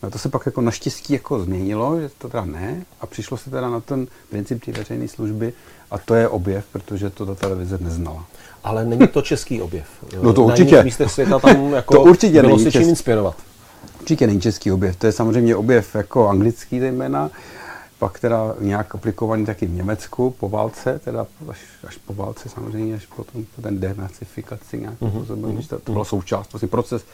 No 0.02 0.10
to 0.10 0.18
se 0.18 0.28
pak 0.28 0.46
jako 0.46 0.60
naštěstí 0.60 1.12
jako 1.12 1.40
změnilo, 1.40 2.00
že 2.00 2.10
to 2.18 2.28
teda 2.28 2.44
ne 2.44 2.84
a 3.00 3.06
přišlo 3.06 3.36
se 3.36 3.50
teda 3.50 3.70
na 3.70 3.80
ten 3.80 4.06
princip 4.30 4.64
té 4.64 4.72
veřejné 4.72 5.08
služby 5.08 5.52
a 5.90 5.98
to 5.98 6.14
je 6.14 6.28
objev, 6.28 6.64
protože 6.72 7.10
to 7.10 7.26
ta 7.26 7.34
televize 7.34 7.78
neznala. 7.80 8.24
Ale 8.64 8.84
není 8.84 9.08
to 9.08 9.22
český 9.22 9.62
objev. 9.62 9.86
No 10.22 10.32
to 10.32 10.42
určitě. 10.42 10.76
Na 10.76 10.82
místech 10.82 11.10
světa 11.10 11.38
tam 11.38 11.72
jako 11.72 11.94
to 11.94 12.02
určitě 12.02 12.40
bylo 12.40 12.58
si 12.58 12.72
čím 12.72 12.82
inspirovat. 12.82 13.36
Určitě 14.00 14.26
není 14.26 14.40
český 14.40 14.72
objev, 14.72 14.96
to 14.96 15.06
je 15.06 15.12
samozřejmě 15.12 15.56
objev 15.56 15.94
jako 15.94 16.28
anglický 16.28 16.80
zejména, 16.80 17.30
pak 18.04 18.20
teda 18.20 18.54
nějak 18.60 18.94
aplikovaný 18.94 19.46
taky 19.46 19.66
v 19.66 19.70
Německu 19.70 20.34
po 20.40 20.48
válce, 20.48 21.00
teda 21.04 21.26
až, 21.48 21.58
až 21.86 21.96
po 21.96 22.14
válce 22.14 22.48
samozřejmě, 22.48 22.94
až 22.94 23.06
potom 23.06 23.44
po 23.56 23.62
ten 23.62 23.80
denacifikaci 23.80 24.80
nějakým 24.80 25.08
mm-hmm. 25.08 25.24
způsobem, 25.24 25.62
to, 25.68 25.78
to 25.78 25.92
byla 25.92 26.04
součást, 26.04 26.52
vlastně 26.52 26.68
proces 26.68 27.04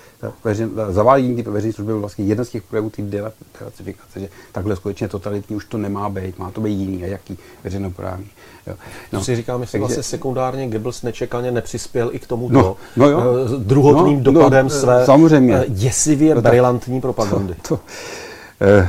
veřejn, 0.44 0.70
zavádění 0.88 1.42
té 1.42 1.50
veřejné 1.50 1.72
služby 1.72 1.92
byl 1.92 2.00
vlastně 2.00 2.24
jeden 2.24 2.44
z 2.44 2.48
těch 2.48 2.62
projevů 2.62 2.90
té 2.90 3.02
denacifikace, 3.02 4.20
že 4.20 4.28
takhle 4.52 4.76
skutečně 4.76 5.08
totalitní 5.08 5.56
už 5.56 5.64
to 5.64 5.78
nemá 5.78 6.08
být, 6.08 6.38
má 6.38 6.50
to 6.50 6.60
být 6.60 6.74
jiný 6.74 7.04
a 7.04 7.06
jaký 7.06 7.38
veřejnoprávní. 7.64 8.30
Jo. 8.66 8.74
No, 9.12 9.18
to 9.18 9.24
si 9.24 9.36
říkám, 9.36 9.60
jestli 9.60 9.72
takže, 9.72 9.80
vlastně 9.80 10.02
sekundárně 10.02 10.68
Goebbels 10.68 11.02
nečekaně 11.02 11.50
nepřispěl 11.50 12.10
i 12.12 12.18
k 12.18 12.26
tomu 12.26 12.48
no, 12.48 12.76
no 12.96 13.08
jo. 13.08 13.18
Uh, 13.18 13.50
druhotným 13.50 14.22
no, 14.22 14.32
dopadem 14.32 14.66
no, 14.66 14.70
své 14.70 15.06
samozřejmě. 15.06 15.56
Uh, 15.56 15.64
děsivě 15.68 16.34
no, 16.34 16.42
brilantní 16.42 17.00
propagandy. 17.00 17.54
To, 17.68 17.76
to, 17.76 17.82
Eh, 17.82 18.29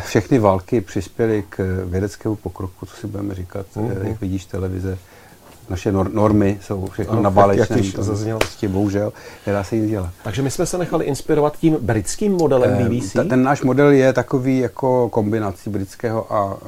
všechny 0.04 0.40
války 0.40 0.82
přispěly 0.82 1.44
k 1.50 1.84
vědeckému 1.86 2.36
pokroku, 2.36 2.86
co 2.86 2.96
si 2.96 3.08
budeme 3.08 3.36
říkat, 3.36 3.66
mm-hmm. 3.76 4.08
jak 4.08 4.22
vidíš 4.22 4.46
televize. 4.46 4.98
Naše 5.70 5.92
normy 5.92 6.58
jsou 6.62 6.88
všechno 6.88 7.16
no, 7.16 7.22
na 7.22 7.30
bálečném 7.30 7.92
prostě 8.40 8.68
bohužel, 8.68 9.14
nedá 9.48 9.64
se 9.64 9.76
nic 9.76 9.90
dělat. 9.90 10.10
Takže 10.24 10.42
my 10.42 10.52
jsme 10.52 10.66
se 10.66 10.78
nechali 10.78 11.06
inspirovat 11.06 11.58
tím 11.58 11.78
britským 11.82 12.32
modelem 12.32 12.72
eh, 12.74 12.90
BBC? 12.90 13.14
Ten 13.14 13.44
náš 13.44 13.62
model 13.62 13.90
je 13.90 14.14
takový 14.14 14.60
jako 14.60 15.10
kombinací 15.10 15.70
britského 15.70 16.34
a 16.34 16.54
uh, 16.54 16.62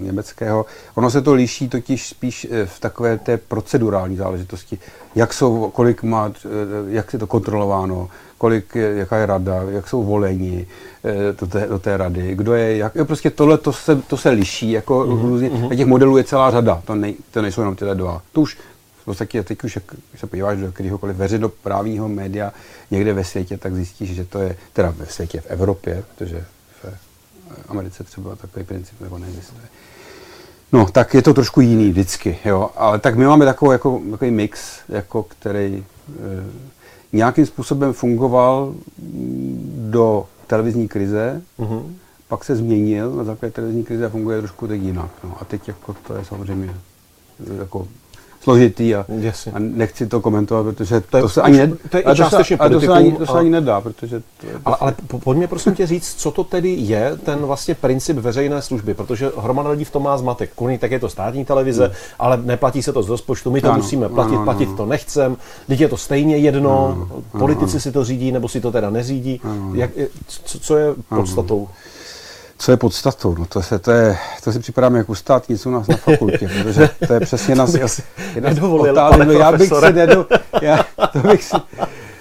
německého. 0.00 0.66
Ono 0.94 1.10
se 1.10 1.22
to 1.22 1.34
liší 1.34 1.68
totiž 1.68 2.08
spíš 2.08 2.46
v 2.64 2.80
takové 2.80 3.18
té 3.18 3.36
procedurální 3.36 4.16
záležitosti. 4.16 4.78
Jak 5.14 5.32
jsou, 5.34 5.70
kolik 5.70 6.02
má, 6.02 6.32
jak 6.88 7.12
je 7.12 7.18
to 7.18 7.26
kontrolováno, 7.26 8.08
kolik, 8.42 8.74
jaká 8.74 9.16
je 9.16 9.26
rada, 9.26 9.62
jak 9.68 9.88
jsou 9.88 10.04
voleni 10.04 10.66
eh, 11.04 11.32
do 11.40 11.46
té, 11.46 11.66
do 11.66 11.78
té 11.78 11.96
rady, 11.96 12.34
kdo 12.34 12.54
je, 12.54 12.76
jak, 12.76 12.94
jo, 12.94 13.04
prostě 13.04 13.30
tohle 13.30 13.58
to 13.58 13.72
se, 13.72 13.96
to 13.96 14.16
se 14.16 14.30
liší, 14.30 14.70
jako 14.70 15.00
mm-hmm. 15.00 15.22
různě, 15.22 15.50
a 15.70 15.74
těch 15.74 15.86
modelů 15.86 16.16
je 16.16 16.24
celá 16.24 16.50
řada, 16.50 16.82
to, 16.84 16.94
nej, 16.94 17.14
to 17.30 17.42
nejsou 17.42 17.60
jenom 17.60 17.76
tyhle 17.76 17.94
dva. 17.94 18.22
To 18.32 18.40
už 18.40 18.58
v 19.02 19.04
podstatě 19.04 19.42
teď 19.42 19.64
už, 19.64 19.78
když 20.10 20.20
se 20.20 20.26
podíváš 20.26 20.58
do 20.58 20.72
kteréhokoliv 20.72 21.16
veřejnoprávního 21.16 22.08
média 22.08 22.52
někde 22.90 23.12
ve 23.12 23.24
světě, 23.24 23.58
tak 23.58 23.74
zjistíš, 23.74 24.14
že 24.14 24.24
to 24.24 24.38
je, 24.38 24.56
teda 24.72 24.94
ve 24.96 25.06
světě, 25.06 25.40
v 25.40 25.46
Evropě, 25.46 26.02
protože 26.08 26.44
v 26.82 26.86
Americe 27.68 28.04
třeba 28.04 28.36
takový 28.36 28.64
princip 28.64 29.00
nebo 29.00 29.18
neexistuje. 29.18 29.62
No, 30.72 30.86
tak 30.92 31.14
je 31.14 31.22
to 31.22 31.34
trošku 31.34 31.60
jiný 31.60 31.90
vždycky, 31.90 32.38
jo, 32.44 32.70
ale 32.76 32.98
tak 32.98 33.14
my 33.14 33.26
máme 33.26 33.44
takový, 33.44 33.72
jako, 33.72 34.00
takový 34.10 34.30
mix, 34.30 34.80
jako 34.88 35.22
který 35.22 35.84
e, 36.08 36.72
nějakým 37.12 37.46
způsobem 37.46 37.92
fungoval 37.92 38.74
do 39.90 40.26
televizní 40.46 40.88
krize, 40.88 41.42
uh-huh. 41.58 41.82
pak 42.28 42.44
se 42.44 42.56
změnil 42.56 43.12
na 43.12 43.24
základě 43.24 43.52
televizní 43.52 43.84
krize 43.84 44.06
a 44.06 44.08
funguje 44.08 44.38
trošku 44.38 44.66
tak 44.66 44.80
jinak. 44.80 45.10
No. 45.24 45.36
A 45.40 45.44
teď 45.44 45.68
jako 45.68 45.94
to 46.06 46.14
je 46.14 46.24
samozřejmě 46.24 46.74
jako 47.58 47.88
složitý 48.42 48.94
a, 48.94 49.06
a 49.52 49.58
nechci 49.58 50.06
to 50.06 50.20
komentovat, 50.20 50.62
protože 50.62 51.00
to, 51.00 51.16
je, 51.16 51.22
to 51.22 51.28
se 51.28 51.42
ani, 51.42 51.58
ne, 51.58 51.66
to 51.90 51.96
je 51.96 52.02
to, 52.02 52.14
se, 52.14 52.36
to, 52.70 52.80
se 52.80 52.88
ani, 52.88 53.12
to 53.12 53.26
se 53.26 53.38
ani 53.38 53.50
nedá, 53.50 53.80
protože... 53.80 54.20
To, 54.20 54.46
to 54.46 54.58
ale, 54.64 54.76
ale 54.80 54.94
pojďme 55.24 55.46
prosím 55.46 55.74
tě 55.74 55.86
říct, 55.86 56.14
co 56.14 56.30
to 56.30 56.44
tedy 56.44 56.76
je, 56.78 57.16
ten 57.24 57.38
vlastně 57.38 57.74
princip 57.74 58.16
veřejné 58.16 58.62
služby, 58.62 58.94
protože 58.94 59.30
hromada 59.38 59.70
lidí 59.70 59.84
v 59.84 59.90
tom 59.90 60.02
má 60.02 60.18
zmatek. 60.18 60.50
Kurní, 60.54 60.78
tak 60.78 60.90
je 60.90 60.98
to 60.98 61.08
státní 61.08 61.44
televize, 61.44 61.84
hmm. 61.84 61.94
ale 62.18 62.36
neplatí 62.36 62.82
se 62.82 62.92
to 62.92 63.02
z 63.02 63.08
rozpočtu, 63.08 63.50
my 63.50 63.60
to 63.60 63.68
ano, 63.68 63.76
musíme 63.76 64.08
platit, 64.08 64.34
ano, 64.34 64.44
platit 64.44 64.68
ano. 64.68 64.76
to 64.76 64.86
nechcem, 64.86 65.36
teď 65.66 65.80
je 65.80 65.88
to 65.88 65.96
stejně 65.96 66.36
jedno, 66.36 66.86
ano, 66.86 67.22
politici 67.38 67.74
ano, 67.74 67.80
si 67.80 67.92
to 67.92 68.04
řídí, 68.04 68.32
nebo 68.32 68.48
si 68.48 68.60
to 68.60 68.72
teda 68.72 68.90
neřídí. 68.90 69.40
Ano, 69.44 69.74
Jak, 69.74 69.90
co, 70.26 70.58
co 70.58 70.76
je 70.76 70.94
podstatou? 71.08 71.68
Ano 71.70 71.91
co 72.62 72.70
je 72.70 72.76
podstatou? 72.76 73.34
No 73.38 73.46
to, 73.46 73.62
se, 73.62 73.78
to, 73.78 73.90
je, 73.90 74.18
to 74.44 74.52
si 74.52 74.58
připadáme 74.58 74.98
jako 74.98 75.14
státnic 75.14 75.66
u 75.66 75.70
nás 75.70 75.88
na 75.88 75.96
fakultě, 75.96 76.48
protože 76.48 76.90
to 77.06 77.14
je 77.14 77.20
přesně 77.20 77.54
nás 77.54 77.74
jedna 78.34 78.48
nedovolil, 78.50 78.92
otázek, 78.92 79.26
no, 79.28 79.32
já 79.32 79.52
bych 79.52 79.68
si 79.68 79.92
nedo, 79.92 80.26
já, 80.62 80.86
to 81.12 81.18
bych 81.18 81.44
si, 81.44 81.56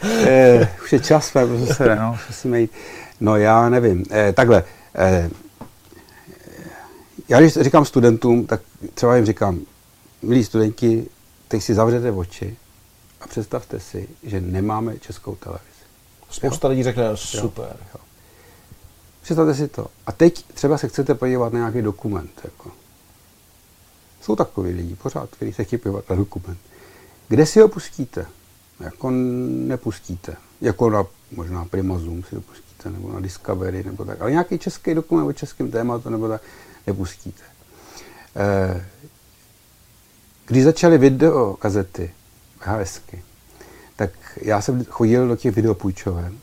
eh, 0.03 0.69
už 0.83 0.93
je 0.93 0.99
čas, 0.99 1.31
profesore, 1.31 1.95
no, 1.95 2.17
musíme 2.29 2.61
jít. 2.61 2.71
No 3.19 3.37
já 3.37 3.69
nevím, 3.69 4.05
eh, 4.11 4.33
takhle, 4.33 4.63
eh, 4.95 5.29
já 7.29 7.39
když 7.39 7.53
říkám 7.53 7.85
studentům, 7.85 8.45
tak 8.45 8.61
třeba 8.93 9.15
jim 9.15 9.25
říkám, 9.25 9.59
milí 10.21 10.43
studenti, 10.43 11.07
teď 11.47 11.63
si 11.63 11.73
zavřete 11.73 12.11
oči 12.11 12.55
a 13.21 13.27
představte 13.27 13.79
si, 13.79 14.07
že 14.23 14.41
nemáme 14.41 14.99
českou 14.99 15.35
televizi. 15.35 15.65
Spousta 16.29 16.67
lidí 16.67 16.83
řekne, 16.83 17.03
super. 17.15 17.65
Jo. 17.65 17.85
Jo. 17.95 18.10
Představte 19.21 19.55
si 19.55 19.67
to. 19.67 19.87
A 20.05 20.11
teď 20.11 20.45
třeba 20.45 20.77
se 20.77 20.87
chcete 20.87 21.15
podívat 21.15 21.53
na 21.53 21.59
nějaký 21.59 21.81
dokument. 21.81 22.41
Jako. 22.43 22.71
Jsou 24.21 24.35
takový 24.35 24.73
lidi 24.73 24.95
pořád, 24.95 25.29
kteří 25.29 25.53
se 25.53 25.63
chtějí 25.63 25.79
podívat 25.79 26.09
na 26.09 26.15
dokument. 26.15 26.57
Kde 27.27 27.45
si 27.45 27.59
ho 27.59 27.67
pustíte? 27.67 28.25
Jako 28.79 29.11
nepustíte. 29.11 30.35
Jako 30.61 30.89
na 30.89 31.05
možná 31.31 31.67
Zoom 31.97 32.23
si 32.23 32.35
ho 32.35 32.41
pustíte, 32.41 32.89
nebo 32.89 33.13
na 33.13 33.19
Discovery, 33.19 33.83
nebo 33.83 34.05
tak. 34.05 34.21
Ale 34.21 34.31
nějaký 34.31 34.59
český 34.59 34.93
dokument 34.93 35.27
o 35.27 35.33
českém 35.33 35.71
tématu, 35.71 36.09
nebo 36.09 36.27
tak, 36.27 36.41
nepustíte. 36.87 37.43
Eh, 38.35 38.85
když 40.45 40.63
začaly 40.63 40.97
videokazety, 40.97 42.13
VHSky, 42.59 43.23
tak 43.95 44.11
já 44.41 44.61
jsem 44.61 44.85
chodil 44.85 45.27
do 45.27 45.35
těch 45.35 45.55
videopůjčoven 45.55 46.37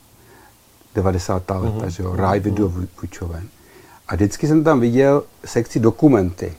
90. 0.94 1.32
leta, 1.32 1.58
uh-huh. 1.58 1.86
že 1.86 2.02
jo, 2.02 2.16
ráj 2.16 2.40
video 2.40 2.72
půjčoven. 3.00 3.48
A 4.08 4.14
vždycky 4.14 4.48
jsem 4.48 4.64
tam 4.64 4.80
viděl 4.80 5.22
sekci 5.44 5.80
dokumenty. 5.80 6.54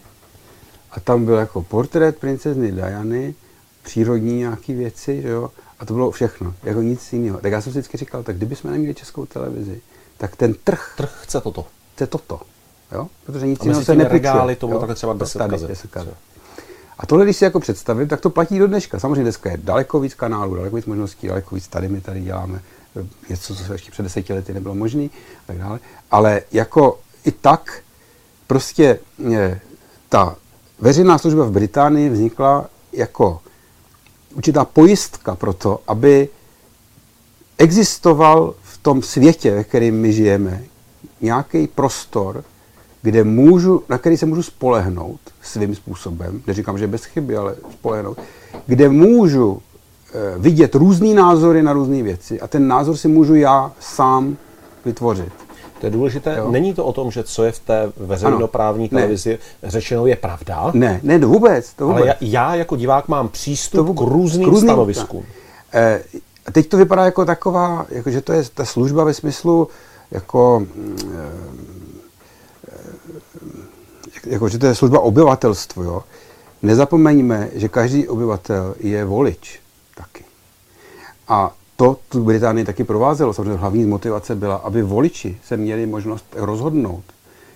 A 0.92 1.00
tam 1.00 1.26
byl 1.26 1.36
jako 1.36 1.62
portrét 1.62 2.18
princezny 2.18 2.72
Diany, 2.72 3.36
přírodní 3.84 4.38
nějaké 4.38 4.74
věci, 4.74 5.22
že 5.22 5.30
jo, 5.30 5.50
a 5.80 5.86
to 5.86 5.94
bylo 5.94 6.12
všechno, 6.12 6.54
jako 6.64 6.82
nic 6.82 7.14
jiného. 7.14 7.40
Tak 7.40 7.52
já 7.52 7.62
jsem 7.62 7.74
si 7.74 7.80
vždycky 7.80 7.98
říkal, 7.98 8.24
tak 8.24 8.36
kdybychom 8.36 8.72
neměli 8.72 8.96
českou 8.96 9.26
televizi, 9.26 9.82
tak 10.18 10.36
ten 10.36 10.54
trh... 10.54 10.94
Trh 10.98 11.20
chce 11.22 11.42
toto. 11.42 11.66
Chce 11.96 12.08
toto, 12.08 12.42
jo, 12.92 13.08
protože 13.26 13.48
nic 13.48 13.64
jiného 13.64 13.84
se 13.84 13.96
nepůjčuje. 13.96 14.32
regály 14.32 14.56
tomu 14.56 14.80
takhle 14.80 14.96
třeba 14.96 15.14
10 15.14 15.38
tady, 15.38 15.68
10 15.68 15.98
A 16.98 17.06
tohle, 17.06 17.26
když 17.26 17.38
si 17.38 17.44
jako 17.44 17.60
představím, 17.60 18.08
tak 18.08 18.22
to 18.22 18.30
platí 18.30 18.60
do 18.60 18.68
dneška. 18.68 19.00
Samozřejmě 19.00 19.22
dneska 19.22 19.52
je 19.52 19.58
daleko 19.58 20.00
víc 20.00 20.14
kanálů, 20.14 20.56
daleko 20.56 20.76
víc 20.76 20.86
možností, 20.86 21.28
daleko 21.28 21.56
víc 21.56 21.68
tady 21.68 21.88
my 21.88 22.02
tady 22.02 22.22
děláme 22.22 22.62
něco, 23.30 23.56
co 23.56 23.74
ještě 23.74 23.92
před 23.92 24.04
deseti 24.04 24.34
lety 24.34 24.54
nebylo 24.54 24.76
možné 24.76 25.04
a 25.06 25.44
tak 25.48 25.58
dále. 25.58 25.80
Ale 26.12 26.42
jako 26.52 27.00
i 27.26 27.32
tak 27.32 27.82
prostě 28.48 29.00
je, 29.30 29.62
ta 30.10 30.36
veřejná 30.80 31.18
služba 31.18 31.46
v 31.46 31.52
Británii 31.52 32.10
vznikla 32.10 32.70
jako 32.94 33.42
určitá 34.36 34.66
pojistka 34.66 35.36
pro 35.36 35.54
to, 35.54 35.80
aby 35.88 36.30
existoval 37.58 38.56
v 38.64 38.78
tom 38.78 39.02
světě, 39.02 39.52
ve 39.52 39.64
kterém 39.64 39.96
my 39.96 40.14
žijeme, 40.14 40.64
nějaký 41.22 41.68
prostor, 41.68 42.44
kde 43.02 43.24
můžu, 43.24 43.84
na 43.90 43.98
který 43.98 44.18
se 44.18 44.26
můžu 44.26 44.44
spolehnout 44.44 45.20
svým 45.42 45.76
způsobem, 45.76 46.44
neříkám, 46.48 46.78
že 46.78 46.88
bez 46.88 47.06
chyby, 47.06 47.38
ale 47.38 47.56
spolehnout, 47.72 48.20
kde 48.66 48.90
můžu 48.90 49.62
vidět 50.38 50.76
různý 50.76 51.14
názory 51.14 51.64
na 51.64 51.74
různé 51.74 52.04
věci 52.04 52.42
a 52.42 52.48
ten 52.48 52.68
názor 52.68 52.98
si 52.98 53.08
můžu 53.08 53.36
já 53.36 53.72
sám 53.80 54.38
vytvořit. 54.86 55.34
To 55.80 55.86
je 55.86 55.92
důležité. 55.92 56.36
Jo. 56.38 56.52
Není 56.52 56.74
to 56.74 56.86
o 56.86 56.94
tom, 56.94 57.12
že 57.12 57.24
co 57.24 57.44
je 57.44 57.52
v 57.52 57.60
té 57.60 57.92
veřejnoprávní 57.98 58.84
ano, 58.84 58.90
televizi 58.90 59.40
ne. 59.64 59.70
řečeno 59.70 60.08
je 60.08 60.16
pravda? 60.16 60.72
Ne, 60.74 61.00
ne, 61.04 61.20
to 61.20 61.28
vůbec. 61.28 61.74
To 61.74 61.88
vůbec. 61.88 62.02
Ale 62.02 62.08
já, 62.08 62.16
já 62.22 62.56
jako 62.56 62.76
divák 62.76 63.08
mám 63.08 63.30
přístup 63.30 63.88
vůbec, 63.88 64.06
k 64.06 64.12
různým, 64.12 64.48
k 64.48 64.52
různým 64.52 64.70
stanoviskům. 64.70 65.26
E, 65.74 66.04
teď 66.52 66.68
to 66.68 66.78
vypadá 66.78 67.06
jako 67.06 67.26
taková, 67.26 67.86
jako, 67.90 68.12
že 68.12 68.22
to 68.22 68.34
je 68.34 68.44
ta 68.54 68.66
služba 68.66 69.04
ve 69.04 69.14
smyslu 69.14 69.68
jako, 70.12 70.66
e, 71.14 71.30
jako, 74.26 74.50
že 74.50 74.58
to 74.58 74.66
je 74.66 74.76
služba 74.76 75.00
obyvatelstvu. 75.00 75.84
Jo? 75.84 76.04
Nezapomeňme, 76.62 77.50
že 77.54 77.68
každý 77.68 78.08
obyvatel 78.08 78.76
je 78.80 79.06
volič. 79.06 79.60
A 81.30 81.54
to 81.76 81.98
tu 82.10 82.24
Británii 82.24 82.66
taky 82.66 82.84
provázelo. 82.84 83.34
Samozřejmě 83.34 83.56
hlavní 83.56 83.86
motivace 83.86 84.36
byla, 84.36 84.56
aby 84.56 84.82
voliči 84.82 85.38
se 85.44 85.58
měli 85.58 85.86
možnost 85.86 86.26
rozhodnout. 86.36 87.04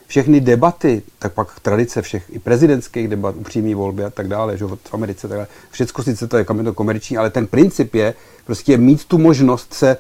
Všechny 0.08 0.42
debaty, 0.42 1.02
tak 1.20 1.34
pak 1.34 1.60
tradice 1.60 2.02
všech 2.02 2.24
i 2.30 2.40
prezidentských 2.40 3.08
debat, 3.08 3.36
upřímní 3.36 3.76
volby 3.76 4.04
a 4.04 4.10
tak 4.10 4.28
dále, 4.28 4.58
že 4.58 4.66
v 4.66 4.78
Americe, 4.92 5.28
tak 5.28 5.38
dále. 5.38 5.48
Všechno 5.72 6.04
sice 6.04 6.28
to 6.28 6.38
je, 6.38 6.44
to 6.44 6.74
komerční, 6.74 7.18
ale 7.18 7.30
ten 7.30 7.48
princip 7.48 7.96
je 7.96 8.14
prostě 8.46 8.78
mít 8.78 9.06
tu 9.06 9.18
možnost 9.18 9.74
se 9.74 9.98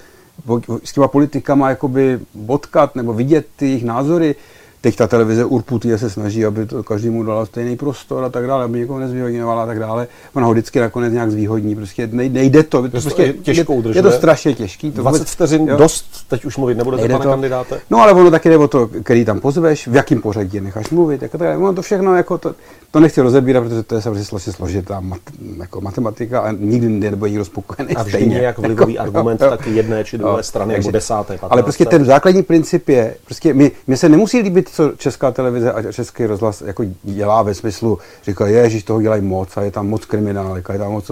s 0.83 0.93
těma 0.93 1.07
politikama 1.07 1.69
jakoby 1.69 2.19
potkat 2.45 2.95
nebo 2.95 3.13
vidět 3.13 3.47
ty 3.55 3.65
jejich 3.65 3.83
názory, 3.83 4.35
Teď 4.83 4.95
ta 4.95 5.07
televize 5.07 5.45
Urputia 5.45 5.97
se 5.97 6.09
snaží, 6.09 6.45
aby 6.45 6.65
to 6.65 6.83
každému 6.83 7.23
dala 7.23 7.45
stejný 7.45 7.75
prostor 7.75 8.23
a 8.23 8.29
tak 8.29 8.47
dále, 8.47 8.63
aby 8.63 8.79
někoho 8.79 8.99
nezvýhodňovala 8.99 9.63
a 9.63 9.65
tak 9.65 9.79
dále. 9.79 10.07
Ona 10.33 10.45
ho 10.45 10.51
vždycky 10.51 10.79
nakonec 10.79 11.13
nějak 11.13 11.31
zvýhodní, 11.31 11.75
prostě 11.75 12.09
nejde 12.11 12.63
to. 12.63 12.81
to 12.81 12.89
prostě 12.89 13.23
je 13.23 13.33
těžko 13.33 13.73
je, 13.73 13.95
je, 13.95 14.01
to 14.01 14.11
strašně 14.11 14.53
těžký. 14.53 14.91
To 14.91 15.01
20 15.01 15.27
vteřin 15.27 15.67
jo. 15.67 15.77
dost, 15.77 16.05
teď 16.27 16.45
už 16.45 16.57
mluvit 16.57 16.77
nebudete, 16.77 17.07
pane 17.07 17.23
to. 17.23 17.29
kandidáte. 17.29 17.81
No 17.89 18.01
ale 18.01 18.13
ono 18.13 18.31
taky 18.31 18.49
nebo 18.49 18.67
to, 18.67 18.89
který 19.03 19.25
tam 19.25 19.39
pozveš, 19.39 19.87
v 19.87 19.95
jakém 19.95 20.21
pořadí 20.21 20.61
necháš 20.61 20.89
mluvit, 20.89 21.21
jako 21.21 21.37
tak, 21.37 21.59
ono 21.59 21.73
to 21.73 21.81
všechno 21.81 22.15
jako 22.15 22.37
to, 22.37 22.55
to 22.93 22.99
nechci 22.99 23.21
rozebírat, 23.21 23.63
protože 23.63 23.83
to 23.83 23.95
je 23.95 24.01
samozřejmě 24.01 24.25
složitá, 24.25 24.51
složitá 24.51 24.99
mat, 24.99 25.19
jako 25.57 25.81
matematika 25.81 26.39
a 26.39 26.51
nikdy 26.51 26.89
nebude 26.89 27.31
nikdo 27.31 27.45
spokojený. 27.45 27.95
A 27.95 28.03
vždy 28.03 28.11
stejně. 28.11 28.35
nějak 28.35 28.57
vlivový 28.57 28.93
jako, 28.93 29.03
argument, 29.07 29.41
jo, 29.41 29.49
tak 29.49 29.67
jedné 29.67 30.03
či 30.03 30.17
druhé 30.17 30.37
jo, 30.37 30.43
strany, 30.43 30.73
jako 30.73 30.91
desáté, 30.91 31.33
patnácté. 31.33 31.53
Ale 31.53 31.63
prostě 31.63 31.85
ten 31.85 32.05
základní 32.05 32.43
princip 32.43 32.89
je, 32.89 33.15
prostě 33.25 33.53
mi, 33.53 33.71
mě 33.87 33.97
se 33.97 34.09
nemusí 34.09 34.41
líbit, 34.41 34.69
co 34.69 34.91
Česká 34.97 35.31
televize 35.31 35.71
a 35.71 35.91
Český 35.91 36.25
rozhlas 36.25 36.61
jako 36.61 36.83
dělá 37.03 37.41
ve 37.41 37.53
smyslu, 37.53 37.97
říká, 38.23 38.47
ježiš, 38.47 38.83
toho 38.83 39.01
dělají 39.01 39.21
moc 39.21 39.57
a 39.57 39.61
je 39.61 39.71
tam 39.71 39.87
moc 39.87 40.05
kriminálika, 40.05 40.73
je 40.73 40.79
tam 40.79 40.91
moc... 40.91 41.11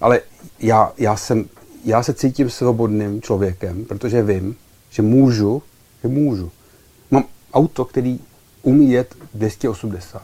Ale 0.00 0.20
já, 0.60 0.92
já, 0.98 1.16
jsem, 1.16 1.44
já 1.84 2.02
se 2.02 2.14
cítím 2.14 2.50
svobodným 2.50 3.22
člověkem, 3.22 3.84
protože 3.84 4.22
vím, 4.22 4.56
že 4.90 5.02
můžu, 5.02 5.62
že 6.02 6.08
můžu. 6.08 6.50
Mám 7.10 7.24
auto, 7.54 7.84
který 7.84 8.20
umí 8.62 8.90
jet 8.90 9.14
280 9.34 10.22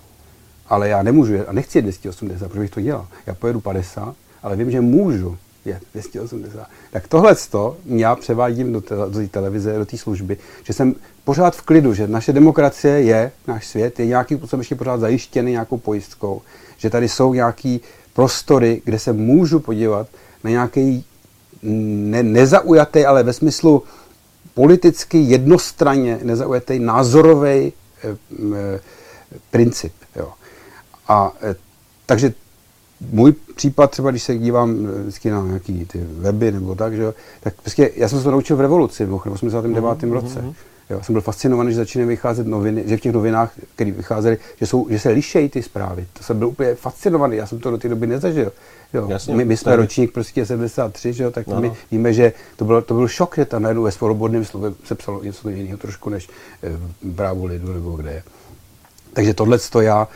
ale 0.73 0.89
já 0.89 1.03
nemůžu 1.03 1.35
jet 1.35 1.49
a 1.49 1.53
nechci 1.53 1.79
jet 1.79 1.83
280, 1.83 2.49
protože 2.49 2.61
bych 2.61 2.70
to 2.70 2.81
dělal. 2.81 3.07
Já 3.27 3.35
pojedu 3.35 3.61
50, 3.61 4.14
ale 4.43 4.57
vím, 4.57 4.70
že 4.70 4.81
můžu 4.81 5.39
jet 5.64 5.83
280. 5.93 6.66
Tak 6.91 7.09
tohle 7.09 7.37
já 7.87 8.16
převádím 8.16 8.73
do, 8.73 8.81
te, 8.81 8.95
do 8.95 9.11
té 9.11 9.29
televize, 9.29 9.79
do 9.79 9.87
té 9.87 9.99
služby, 9.99 10.37
že 10.62 10.73
jsem 10.73 10.95
pořád 11.25 11.57
v 11.57 11.62
klidu, 11.62 11.95
že 11.95 12.09
naše 12.09 12.33
demokracie 12.33 13.03
je, 13.03 13.33
náš 13.47 13.66
svět 13.66 14.01
je 14.01 14.07
nějaký 14.07 14.37
způsobem 14.37 14.61
ještě 14.61 14.75
pořád 14.75 15.01
zajištěný 15.01 15.51
nějakou 15.51 15.79
pojistkou, 15.79 16.43
že 16.77 16.91
tady 16.91 17.09
jsou 17.09 17.35
nějaký 17.35 17.81
prostory, 18.12 18.83
kde 18.85 18.99
se 18.99 19.12
můžu 19.12 19.61
podívat 19.61 20.07
na 20.45 20.51
nějaký 20.51 21.05
ne, 21.62 22.23
nezaujatý, 22.23 23.07
ale 23.07 23.23
ve 23.23 23.33
smyslu 23.33 23.83
politicky 24.55 25.18
jednostranně 25.18 26.18
nezaujatý 26.23 26.79
názorový 26.79 27.51
e, 27.51 27.73
e, 28.05 28.81
princip. 29.51 29.93
Jo. 30.16 30.33
A 31.09 31.33
e, 31.43 31.55
takže 32.07 32.33
můj 33.11 33.33
případ 33.33 33.91
třeba, 33.91 34.11
když 34.11 34.23
se 34.23 34.39
dívám 34.39 34.87
e, 34.87 35.03
vždycky 35.03 35.31
na 35.31 35.43
nějaký 35.43 35.85
ty 35.85 36.07
weby 36.19 36.53
nebo 36.53 36.75
tak, 36.75 36.95
že 36.97 37.13
tak 37.41 37.55
prostě 37.55 37.91
já 37.97 38.09
jsem 38.09 38.19
se 38.19 38.25
to 38.25 38.31
naučil 38.31 38.57
v 38.57 38.61
revoluci, 38.61 39.05
v 39.05 39.15
89. 39.15 39.85
Mm-hmm. 39.85 40.13
roce. 40.13 40.41
Mm-hmm. 40.41 40.55
Jo, 40.91 41.01
jsem 41.03 41.13
byl 41.13 41.23
fascinovaný, 41.23 41.71
že 41.71 41.77
začínají 41.77 42.09
vycházet 42.09 42.47
noviny, 42.47 42.85
že 42.87 42.97
v 42.97 43.01
těch 43.01 43.13
novinách, 43.13 43.53
které 43.75 43.91
vycházely, 43.91 44.39
že, 44.57 44.67
jsou, 44.67 44.87
že 44.91 44.99
se 44.99 45.09
lišejí 45.09 45.49
ty 45.49 45.63
zprávy. 45.63 46.07
To 46.13 46.25
jsem 46.25 46.39
byl 46.39 46.49
úplně 46.49 46.75
fascinovaný, 46.75 47.37
já 47.37 47.47
jsem 47.47 47.59
to 47.59 47.71
do 47.71 47.79
té 47.79 47.89
doby 47.89 48.07
nezažil. 48.07 48.53
Jo. 48.95 49.07
Jasně, 49.09 49.35
my, 49.35 49.45
my 49.45 49.57
jsme 49.57 49.71
tady. 49.71 49.83
ročník 49.83 50.13
prostě 50.13 50.47
73, 50.47 51.13
že 51.13 51.25
jo, 51.25 51.31
tak 51.31 51.47
no, 51.47 51.61
my 51.61 51.73
víme, 51.91 52.13
že 52.13 52.33
to 52.57 52.65
byl, 52.65 52.83
to 52.83 52.95
byl 52.95 53.09
šok, 53.09 53.37
že 53.37 53.45
tam 53.45 53.63
najednou 53.63 53.83
ve 53.83 53.93
svobodném 53.93 54.45
slově 54.45 54.73
se 54.85 54.95
psalo 54.95 55.23
něco 55.23 55.49
jiného 55.49 55.79
trošku 55.79 56.11
než 56.11 56.29
v 57.03 57.15
právu 57.15 57.45
lidu 57.45 57.73
nebo 57.73 57.97
kde 57.97 58.13
je. 58.13 58.23
Takže 59.13 59.35
tohle 59.35 59.59
to 59.59 59.81
já 59.81 60.09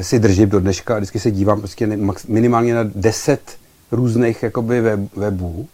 si 0.00 0.18
držím 0.18 0.48
do 0.48 0.60
dneška 0.60 0.94
a 0.94 0.98
vždycky 0.98 1.20
se 1.20 1.30
dívám 1.30 1.58
prostě 1.58 1.98
minimálně 2.28 2.74
na 2.74 2.80
deset 2.94 3.40
různých 3.92 4.42
jakoby 4.42 4.80
web, 4.80 5.00
webů, 5.16 5.68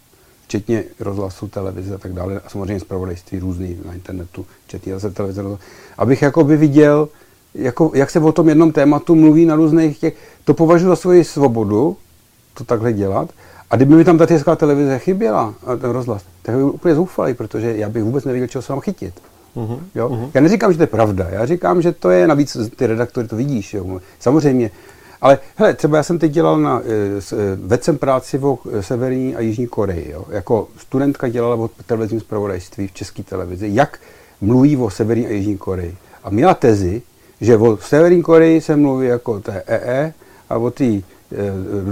včetně 0.47 0.83
rozhlasu, 0.99 1.47
televize 1.47 1.95
a 1.95 1.97
tak 1.97 2.13
dále, 2.13 2.41
a 2.45 2.49
samozřejmě 2.49 2.79
zpravodajství 2.79 3.39
různý 3.39 3.77
na 3.85 3.93
internetu, 3.93 4.45
včetně 4.67 4.93
zase 4.93 5.11
televize, 5.11 5.43
abych 5.97 6.21
jakoby 6.21 6.57
viděl, 6.57 7.09
jako, 7.55 7.91
jak 7.95 8.11
se 8.11 8.19
o 8.19 8.31
tom 8.31 8.49
jednom 8.49 8.71
tématu 8.71 9.15
mluví 9.15 9.45
na 9.45 9.55
různých 9.55 9.99
těch, 9.99 10.15
to 10.43 10.53
považuji 10.53 10.87
za 10.87 10.95
svoji 10.95 11.23
svobodu, 11.23 11.97
to 12.53 12.63
takhle 12.63 12.93
dělat, 12.93 13.29
a 13.71 13.75
kdyby 13.75 13.95
mi 13.95 14.03
tam 14.03 14.17
ta 14.17 14.25
česká 14.25 14.55
televize 14.55 14.99
chyběla, 14.99 15.53
ten 15.81 15.89
rozhlas, 15.89 16.23
tak 16.41 16.55
bych 16.55 16.63
byl 16.63 16.73
úplně 16.73 16.95
zoufalý, 16.95 17.33
protože 17.33 17.77
já 17.77 17.89
bych 17.89 18.03
vůbec 18.03 18.25
nevěděl, 18.25 18.47
čeho 18.47 18.61
se 18.61 18.73
mám 18.73 18.81
chytit. 18.81 19.13
Uh-huh. 19.55 19.79
Jo? 19.95 20.09
Uh-huh. 20.09 20.29
Já 20.33 20.41
neříkám, 20.41 20.71
že 20.71 20.77
to 20.77 20.83
je 20.83 20.87
pravda, 20.87 21.27
já 21.29 21.45
říkám, 21.45 21.81
že 21.81 21.91
to 21.91 22.09
je, 22.09 22.27
navíc 22.27 22.57
ty 22.75 22.87
redaktory 22.87 23.27
to 23.27 23.35
vidíš, 23.35 23.73
jo? 23.73 23.99
samozřejmě. 24.19 24.71
Ale 25.21 25.39
hele, 25.55 25.73
třeba 25.73 25.97
já 25.97 26.03
jsem 26.03 26.19
teď 26.19 26.31
dělal 26.31 26.59
na, 26.59 26.81
eh, 26.81 27.55
vedl 27.55 27.83
jsem 27.83 27.97
práci 27.97 28.39
o 28.39 28.59
Severní 28.81 29.35
a 29.35 29.41
Jižní 29.41 29.67
Koreji. 29.67 30.11
Jo? 30.11 30.25
Jako 30.29 30.67
studentka 30.77 31.27
dělala 31.27 31.55
o 31.55 31.69
televizním 31.85 32.19
zpravodajství 32.19 32.87
v 32.87 32.93
české 32.93 33.23
televizi, 33.23 33.69
jak 33.73 33.99
mluví 34.41 34.77
o 34.77 34.89
Severní 34.89 35.27
a 35.27 35.29
Jižní 35.29 35.57
Koreji. 35.57 35.97
A 36.23 36.29
měla 36.29 36.53
tezi, 36.53 37.01
že 37.41 37.57
o 37.57 37.77
Severní 37.77 38.21
Koreji 38.21 38.61
se 38.61 38.75
mluví 38.75 39.07
jako 39.07 39.39
té 39.39 39.63
EE 39.67 40.13
a 40.49 40.57
o 40.57 40.71
té 40.71 40.85
e, 40.85 41.01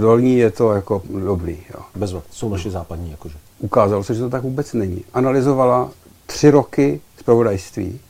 dolní 0.00 0.38
je 0.38 0.50
to 0.50 0.72
jako 0.72 1.02
dobrý. 1.24 1.58
Jo. 1.74 1.80
Bezva, 1.96 2.22
jsou 2.30 2.48
naši 2.48 2.70
západní 2.70 3.10
jakože. 3.10 3.34
Ukázalo 3.58 4.04
se, 4.04 4.14
že 4.14 4.20
to 4.20 4.30
tak 4.30 4.42
vůbec 4.42 4.72
není. 4.72 5.04
Analyzovala 5.14 5.90
tři 6.26 6.50
roky 6.50 7.00
zpravodajství. 7.24 8.00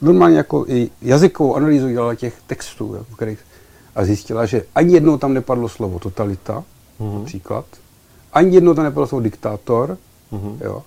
Normálně 0.00 0.36
jako 0.36 0.64
i 0.68 0.90
jazykovou 1.02 1.54
analýzu 1.54 1.88
dělala 1.88 2.14
těch 2.14 2.34
textů, 2.46 3.06
v 3.10 3.16
kterých, 3.16 3.38
a 3.94 4.04
zjistila, 4.04 4.46
že 4.46 4.64
ani 4.74 4.94
jednou 4.94 5.18
tam 5.18 5.34
nepadlo 5.34 5.68
slovo 5.68 5.98
totalita, 5.98 6.64
mm-hmm. 7.00 7.18
například, 7.18 7.64
ani 8.32 8.54
jednou 8.54 8.74
tam 8.74 8.84
nepadlo 8.84 9.06
slovo 9.06 9.22
diktátor, 9.22 9.98
mm-hmm. 10.32 10.56
jo, 10.64 10.82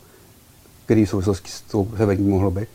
který 0.86 1.06
v 1.06 1.10
souvislosti 1.10 1.52
s 1.52 1.62
tou 1.62 1.88
severní 1.98 2.28
mohlo 2.28 2.52
být. 2.52 2.70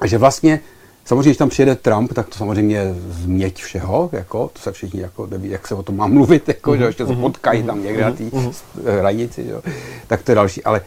A 0.00 0.06
že 0.06 0.18
vlastně, 0.18 0.60
samozřejmě, 1.04 1.28
když 1.30 1.36
tam 1.36 1.48
přijede 1.48 1.74
Trump, 1.74 2.12
tak 2.12 2.28
to 2.28 2.34
samozřejmě 2.34 2.94
změť 3.10 3.62
všeho, 3.62 4.10
jako, 4.12 4.50
to 4.52 4.58
se 4.58 4.72
všichni 4.72 5.00
jako 5.00 5.26
neví, 5.26 5.50
jak 5.50 5.68
se 5.68 5.74
o 5.74 5.82
tom 5.82 5.96
má 5.96 6.06
mluvit, 6.06 6.48
jako, 6.48 6.76
že 6.76 6.84
ještě 6.84 7.06
se 7.06 7.12
mhm. 7.12 7.20
potkají 7.20 7.62
tam 7.62 7.82
někde 7.82 8.02
na 8.02 8.12
té 8.12 8.24
mm-hmm. 8.24 8.52
hranici, 8.98 9.46
jo. 9.48 9.62
tak 10.06 10.22
to 10.22 10.30
je 10.30 10.34
další. 10.34 10.64
Ale 10.64 10.80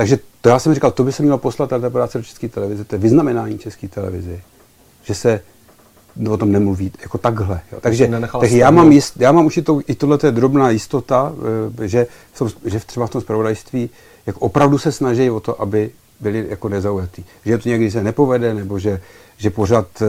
takže 0.00 0.18
to 0.40 0.48
já 0.48 0.58
jsem 0.58 0.74
říkal, 0.74 0.90
to 0.90 1.04
by 1.04 1.12
se 1.12 1.22
mělo 1.22 1.38
poslat 1.38 1.70
ta 1.70 1.90
práce 1.90 2.18
do 2.18 2.24
české 2.24 2.48
televize, 2.48 2.84
to 2.84 2.94
je 2.94 2.98
vyznamenání 2.98 3.58
české 3.58 3.88
televize, 3.88 4.40
že 5.04 5.14
se 5.14 5.40
o 6.30 6.36
tom 6.36 6.52
nemluví 6.52 6.92
jako 7.02 7.18
takhle. 7.18 7.60
Jo. 7.72 7.78
Takže, 7.80 8.10
takže 8.40 8.58
já, 8.58 8.70
mám 8.70 8.92
jist, 8.92 9.14
já 9.16 9.32
mám 9.32 9.46
určitou, 9.46 9.80
i 9.86 9.94
tohle 9.94 10.18
je 10.22 10.30
drobná 10.30 10.70
jistota, 10.70 11.32
eh, 11.84 11.88
že, 11.88 12.06
že 12.64 12.80
třeba 12.80 13.06
v 13.06 13.10
tom 13.10 13.20
zpravodajství 13.20 13.90
jak 14.26 14.36
opravdu 14.38 14.78
se 14.78 14.92
snaží 14.92 15.30
o 15.30 15.40
to, 15.40 15.62
aby 15.62 15.90
byli 16.20 16.46
jako 16.48 16.68
nezaujatý. 16.68 17.24
Že 17.44 17.58
to 17.58 17.68
někdy 17.68 17.90
se 17.90 18.02
nepovede, 18.02 18.54
nebo 18.54 18.78
že, 18.78 19.00
že 19.36 19.50
pořád 19.50 20.02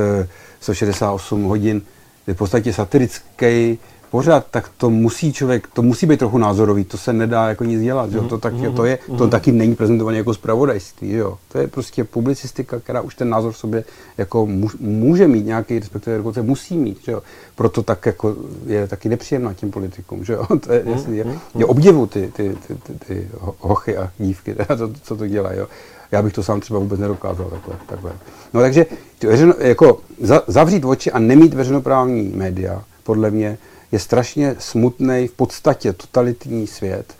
168 0.59 1.43
eh, 1.43 1.47
hodin 1.47 1.81
je 2.27 2.33
v 2.33 2.37
podstatě 2.37 2.73
satirický 2.73 3.79
pořád, 4.11 4.47
tak 4.51 4.69
to 4.77 4.89
musí 4.89 5.33
člověk, 5.33 5.67
to 5.73 5.81
musí 5.81 6.05
být 6.05 6.19
trochu 6.19 6.37
názorový, 6.37 6.83
to 6.83 6.97
se 6.97 7.13
nedá 7.13 7.49
jako 7.49 7.63
nic 7.63 7.81
dělat, 7.81 8.11
že? 8.11 8.19
To, 8.19 8.37
tak, 8.37 8.53
mm-hmm. 8.53 8.75
to, 8.75 8.85
je, 8.85 8.99
to 9.07 9.13
mm-hmm. 9.13 9.29
taky 9.29 9.51
není 9.51 9.75
prezentované 9.75 10.17
jako 10.17 10.33
zpravodajství, 10.33 11.11
jo? 11.11 11.37
to 11.51 11.57
je 11.57 11.67
prostě 11.67 12.03
publicistika, 12.03 12.79
která 12.79 13.01
už 13.01 13.15
ten 13.15 13.29
názor 13.29 13.51
v 13.51 13.57
sobě 13.57 13.83
jako 14.17 14.47
může 14.79 15.27
mít 15.27 15.45
nějaký, 15.45 15.79
respektive 15.79 16.17
dokonce 16.17 16.41
musí 16.41 16.77
mít, 16.77 17.07
jo? 17.07 17.21
proto 17.55 17.83
tak 17.83 18.05
jako 18.05 18.35
je 18.65 18.87
taky 18.87 19.09
nepříjemná 19.09 19.53
těm 19.53 19.71
politikům, 19.71 20.25
že 20.25 20.33
jo? 20.33 20.45
to 20.59 20.73
je, 20.73 20.83
mm-hmm. 20.83 21.13
je, 21.13 21.25
je 21.55 21.65
obdivu 21.65 22.07
ty, 22.07 22.31
ty, 22.35 22.55
ty, 22.67 22.75
ty, 22.75 22.93
ty 23.07 23.27
hochy 23.59 23.97
a 23.97 24.11
dívky, 24.19 24.55
teda 24.55 24.75
to, 24.75 24.91
co 25.03 25.15
to 25.15 25.27
dělají, 25.27 25.59
jo? 25.59 25.67
já 26.11 26.21
bych 26.21 26.33
to 26.33 26.43
sám 26.43 26.59
třeba 26.59 26.79
vůbec 26.79 26.99
nedokázal 26.99 27.49
takhle. 27.49 27.75
takhle. 27.85 28.11
No 28.53 28.61
takže 28.61 28.85
veřejno, 29.23 29.53
jako 29.59 29.99
za, 30.21 30.41
zavřít 30.47 30.85
oči 30.85 31.11
a 31.11 31.19
nemít 31.19 31.53
veřejnoprávní 31.53 32.31
média, 32.35 32.83
podle 33.03 33.31
mě, 33.31 33.57
je 33.91 33.99
strašně 33.99 34.55
smutný, 34.59 35.27
v 35.27 35.31
podstatě 35.31 35.93
totalitní 35.93 36.67
svět, 36.67 37.13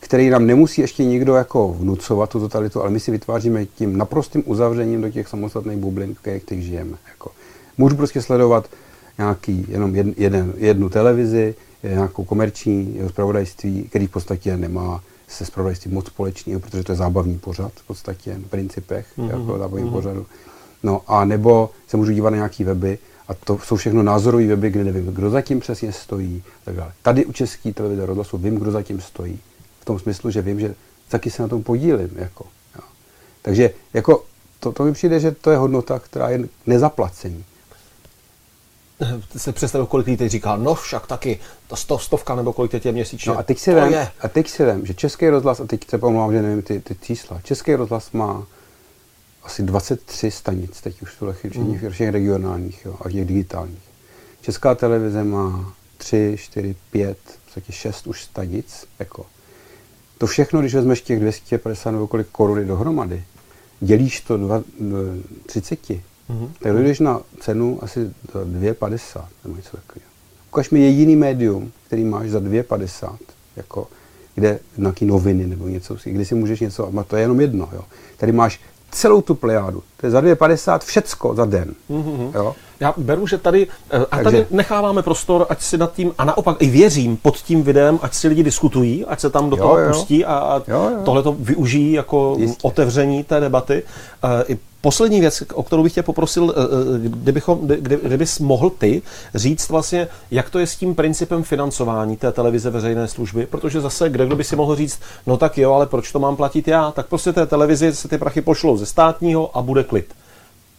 který 0.00 0.30
nám 0.30 0.46
nemusí 0.46 0.80
ještě 0.80 1.04
nikdo 1.04 1.34
jako 1.34 1.76
vnucovat 1.78 2.30
tu 2.30 2.40
totalitu, 2.40 2.80
ale 2.80 2.90
my 2.90 3.00
si 3.00 3.10
vytváříme 3.10 3.66
tím 3.66 3.98
naprostým 3.98 4.42
uzavřením 4.46 5.02
do 5.02 5.10
těch 5.10 5.28
samostatných 5.28 5.78
bublin, 5.78 6.14
v 6.14 6.18
kterých 6.18 6.64
žijeme. 6.64 6.96
Jako. 7.08 7.30
Můžu 7.78 7.96
prostě 7.96 8.22
sledovat 8.22 8.70
nějaký, 9.18 9.66
jenom 9.68 9.94
jed, 9.94 10.06
jeden, 10.18 10.52
jednu 10.56 10.88
televizi, 10.88 11.54
nějakou 11.82 12.24
komerční 12.24 12.96
jeho 12.96 13.08
zpravodajství, 13.08 13.82
který 13.82 14.06
v 14.06 14.10
podstatě 14.10 14.56
nemá 14.56 15.02
se 15.28 15.44
zpravodajství 15.44 15.92
moc 15.92 16.06
společného, 16.06 16.60
protože 16.60 16.84
to 16.84 16.92
je 16.92 16.96
zábavní 16.96 17.38
pořad 17.38 17.72
v 17.74 17.86
podstatě, 17.86 18.34
v 18.46 18.50
principech, 18.50 19.06
mm-hmm. 19.18 19.30
jako 19.30 19.58
zábavní 19.58 19.86
mm-hmm. 19.86 19.92
pořadu. 19.92 20.26
No 20.82 21.02
a 21.06 21.24
nebo 21.24 21.70
se 21.86 21.96
můžu 21.96 22.12
dívat 22.12 22.30
na 22.30 22.36
nějaký 22.36 22.64
weby, 22.64 22.98
a 23.28 23.34
to 23.34 23.58
jsou 23.58 23.76
všechno 23.76 24.02
názorové 24.02 24.46
weby, 24.46 24.70
kde 24.70 24.84
nevím, 24.84 25.06
kdo 25.06 25.30
zatím 25.30 25.60
přesně 25.60 25.92
stojí. 25.92 26.42
Tak 26.64 26.76
dále. 26.76 26.92
Tady 27.02 27.24
u 27.24 27.32
České 27.32 27.72
televize 27.72 28.06
rozhlasu 28.06 28.38
vím, 28.38 28.56
kdo 28.56 28.70
zatím 28.70 29.00
stojí. 29.00 29.40
V 29.80 29.84
tom 29.84 29.98
smyslu, 29.98 30.30
že 30.30 30.42
vím, 30.42 30.60
že 30.60 30.74
taky 31.08 31.30
se 31.30 31.42
na 31.42 31.48
tom 31.48 31.62
podílím. 31.62 32.10
Jako, 32.14 32.44
jo. 32.76 32.82
Takže 33.42 33.70
jako, 33.94 34.24
to, 34.60 34.72
to 34.72 34.84
mi 34.84 34.92
přijde, 34.92 35.20
že 35.20 35.30
to 35.32 35.50
je 35.50 35.56
hodnota, 35.56 35.98
která 35.98 36.28
je 36.28 36.40
nezaplacení. 36.66 37.44
Se 39.36 39.52
představil, 39.52 39.86
kolik 39.86 40.06
lidí 40.06 40.16
teď 40.16 40.30
říká, 40.30 40.56
no 40.56 40.74
však 40.74 41.06
taky, 41.06 41.40
to 41.66 41.76
sto, 41.76 41.98
stovka 41.98 42.34
nebo 42.34 42.52
kolik 42.52 42.70
teď 42.70 42.86
je 42.86 42.92
měsíčně. 42.92 43.32
No 43.32 43.38
a 43.38 43.42
teď 43.42 43.58
si 43.58 43.74
vem, 43.74 44.08
a 44.20 44.28
teď 44.28 44.48
si 44.48 44.64
vem, 44.64 44.86
že 44.86 44.94
Český 44.94 45.28
rozhlas, 45.28 45.60
a 45.60 45.66
teď 45.66 45.90
se 45.90 45.98
pomluvám, 45.98 46.32
že 46.32 46.42
nevím 46.42 46.62
ty, 46.62 46.80
ty 46.80 46.96
čísla, 47.00 47.40
Český 47.44 47.74
rozhlas 47.74 48.12
má 48.12 48.46
asi 49.44 49.62
23 49.62 50.30
stanic, 50.30 50.80
teď 50.80 51.02
už 51.02 51.14
tuhle 51.14 51.34
chvíli, 51.34 51.58
mm. 51.58 51.90
všech 51.90 52.10
regionálních 52.10 52.84
jo, 52.84 52.96
a 53.00 53.10
těch 53.10 53.24
digitálních. 53.24 53.82
Česká 54.40 54.74
televize 54.74 55.24
má 55.24 55.74
3, 55.96 56.36
4, 56.38 56.76
5, 56.90 57.18
v 57.24 57.44
podstatě 57.44 57.72
6 57.72 58.06
už 58.06 58.22
stanic. 58.22 58.86
Jako. 58.98 59.26
To 60.18 60.26
všechno, 60.26 60.60
když 60.60 60.74
vezmeš 60.74 61.00
těch 61.00 61.20
250 61.20 61.90
nebo 61.90 62.06
kolik 62.06 62.28
koruny 62.28 62.64
dohromady, 62.64 63.24
dělíš 63.80 64.20
to 64.20 64.36
dva, 64.36 64.62
30, 65.46 65.80
mm-hmm. 65.80 66.48
tak 66.60 66.72
dojdeš 66.72 67.00
na 67.00 67.20
cenu 67.40 67.78
asi 67.82 68.04
za 68.32 68.44
2,50 68.44 69.24
nebo 69.44 69.56
něco 69.56 69.76
takového. 69.76 70.10
Ukaž 70.50 70.70
mi 70.70 70.80
jediný 70.80 71.16
médium, 71.16 71.72
který 71.86 72.04
máš 72.04 72.30
za 72.30 72.40
2,50, 72.40 73.16
jako, 73.56 73.88
kde 74.34 74.58
nějaký 74.76 75.04
noviny 75.04 75.46
nebo 75.46 75.68
něco, 75.68 75.96
kdy 76.04 76.24
si 76.24 76.34
můžeš 76.34 76.60
něco, 76.60 76.98
a 76.98 77.04
to 77.04 77.16
je 77.16 77.22
jenom 77.22 77.40
jedno. 77.40 77.68
Jo. 77.72 77.84
Tady 78.16 78.32
máš 78.32 78.60
celou 78.92 79.22
tu 79.22 79.34
plejádu. 79.34 79.82
To 79.96 80.06
je 80.06 80.10
za 80.10 80.20
2,50 80.20 80.78
všecko 80.78 81.34
za 81.34 81.44
den. 81.44 81.74
Mm-hmm. 81.90 82.30
Jo? 82.34 82.54
Já 82.80 82.94
beru, 82.96 83.26
že 83.26 83.38
tady, 83.38 83.66
eh, 83.90 83.98
a 83.98 84.16
Takže, 84.16 84.24
tady 84.24 84.46
necháváme 84.50 85.02
prostor, 85.02 85.46
ať 85.48 85.62
si 85.62 85.78
nad 85.78 85.92
tím, 85.92 86.12
a 86.18 86.24
naopak 86.24 86.56
i 86.60 86.66
věřím 86.66 87.16
pod 87.16 87.36
tím 87.36 87.62
videem, 87.62 87.98
ať 88.02 88.14
si 88.14 88.28
lidi 88.28 88.42
diskutují, 88.42 89.04
ať 89.04 89.20
se 89.20 89.30
tam 89.30 89.50
do 89.50 89.56
jo, 89.56 89.62
toho 89.62 89.78
jo. 89.78 89.88
pustí 89.88 90.24
a, 90.24 90.34
a 90.34 90.62
tohle 91.04 91.22
to 91.22 91.36
využijí 91.38 91.92
jako 91.92 92.36
Jistě. 92.38 92.58
otevření 92.62 93.24
té 93.24 93.40
debaty. 93.40 93.82
Uh, 94.24 94.30
I 94.48 94.58
Poslední 94.82 95.20
věc, 95.20 95.42
o 95.54 95.62
kterou 95.62 95.82
bych 95.82 95.92
tě 95.92 96.02
poprosil, 96.02 96.54
eh, 96.56 96.60
eh, 96.62 97.08
kdybychom, 97.08 97.66
kdy, 97.66 97.98
kdybys 98.02 98.38
mohl 98.38 98.70
ty 98.70 99.02
říct 99.34 99.68
vlastně, 99.68 100.08
jak 100.30 100.50
to 100.50 100.58
je 100.58 100.66
s 100.66 100.76
tím 100.76 100.94
principem 100.94 101.42
financování 101.42 102.16
té 102.16 102.32
televize 102.32 102.70
veřejné 102.70 103.08
služby, 103.08 103.46
protože 103.46 103.80
zase 103.80 104.10
kde 104.10 104.26
kdo 104.26 104.36
by 104.36 104.44
si 104.44 104.56
mohl 104.56 104.76
říct, 104.76 105.00
no 105.26 105.36
tak 105.36 105.58
jo, 105.58 105.72
ale 105.72 105.86
proč 105.86 106.12
to 106.12 106.18
mám 106.18 106.36
platit 106.36 106.68
já, 106.68 106.90
tak 106.90 107.06
prostě 107.06 107.32
té 107.32 107.46
televizi 107.46 107.94
se 107.94 108.08
ty 108.08 108.18
prachy 108.18 108.40
pošlou 108.40 108.76
ze 108.76 108.86
státního 108.86 109.56
a 109.56 109.62
bude 109.62 109.84
klid. 109.84 110.14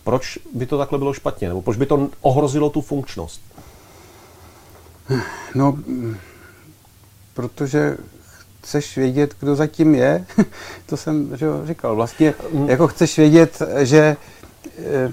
Proč 0.04 0.40
by 0.54 0.66
to 0.66 0.78
takhle 0.78 1.00
bylo 1.00 1.14
špatně, 1.14 1.48
nebo 1.48 1.62
proč 1.62 1.78
by 1.78 1.86
to 1.86 2.10
ohrozilo 2.22 2.70
tu 2.70 2.82
funkčnost? 2.82 3.42
No, 5.56 5.78
protože 7.34 7.98
chceš 8.64 8.98
vědět, 8.98 9.36
kdo 9.40 9.56
zatím 9.56 9.96
je, 9.96 10.26
to 10.86 10.98
jsem 10.98 11.38
že 11.38 11.46
jo, 11.46 11.62
říkal, 11.66 11.96
vlastně 11.96 12.34
mm. 12.54 12.70
jako 12.70 12.88
chceš 12.88 13.18
vědět, 13.18 13.62
že 13.82 14.18
e, 14.78 15.12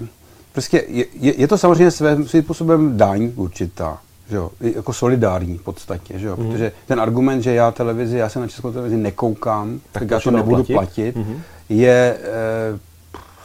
prostě 0.52 0.84
je, 0.88 1.04
je 1.14 1.48
to 1.48 1.58
samozřejmě 1.58 1.90
svým, 1.90 2.42
způsobem 2.44 2.96
daň 2.96 3.32
určitá, 3.36 3.98
že 4.28 4.36
jo, 4.36 4.50
jako 4.60 4.92
solidární 4.92 5.58
v 5.58 5.62
podstatě, 5.62 6.18
že 6.18 6.26
jo, 6.26 6.36
mm. 6.36 6.50
protože 6.50 6.72
ten 6.86 7.00
argument, 7.00 7.42
že 7.42 7.54
já 7.54 7.70
televizi, 7.70 8.16
já 8.16 8.28
se 8.28 8.40
na 8.40 8.48
českou 8.48 8.72
televizi 8.72 8.96
nekoukám, 8.96 9.80
tak, 9.92 10.02
tak 10.02 10.10
já 10.10 10.20
to 10.20 10.30
nebudu 10.30 10.64
platit, 10.64 11.12
platit 11.12 11.16
mm. 11.16 11.42
je 11.68 12.18
e, 12.22 12.78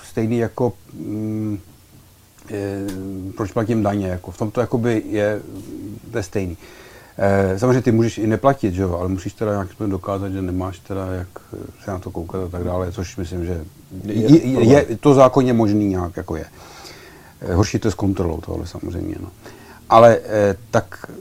stejný 0.04 0.38
jako 0.38 0.74
mm, 0.94 1.60
e, 2.52 3.34
proč 3.38 3.52
platím 3.52 3.84
daně, 3.84 4.08
jako 4.08 4.32
v 4.32 4.38
tomto 4.38 4.62
jakoby 4.62 5.04
je, 5.10 5.42
to 6.12 6.18
je 6.18 6.24
stejný. 6.24 6.58
Eh, 7.18 7.60
samozřejmě 7.60 7.82
ty 7.82 7.92
můžeš 7.92 8.18
i 8.18 8.28
neplatit, 8.28 8.74
že 8.74 8.82
jo, 8.82 8.98
ale 9.00 9.10
musíš 9.10 9.34
teda 9.34 9.52
nějak 9.52 9.68
dokázat, 9.88 10.30
že 10.32 10.42
nemáš 10.42 10.80
teda 10.80 11.06
jak 11.06 11.28
se 11.84 11.92
na 11.92 12.00
to 12.00 12.12
koukat 12.12 12.44
a 12.44 12.48
tak 12.48 12.64
dále, 12.64 12.92
což 12.92 13.18
myslím, 13.18 13.46
že 13.46 13.64
je, 14.04 14.48
je, 14.48 14.86
je 14.90 14.98
to 14.98 15.14
zákonně 15.14 15.54
možný 15.54 15.88
nějak 15.88 16.18
jako 16.18 16.36
je. 16.36 16.46
Eh, 17.42 17.54
horší 17.54 17.80
to 17.80 17.88
je 17.88 17.92
s 17.92 17.96
kontrolou 17.96 18.42
tohle 18.42 18.68
samozřejmě, 18.68 19.16
no. 19.22 19.30
Ale 19.90 20.20
eh, 20.24 20.56
tak 20.72 21.12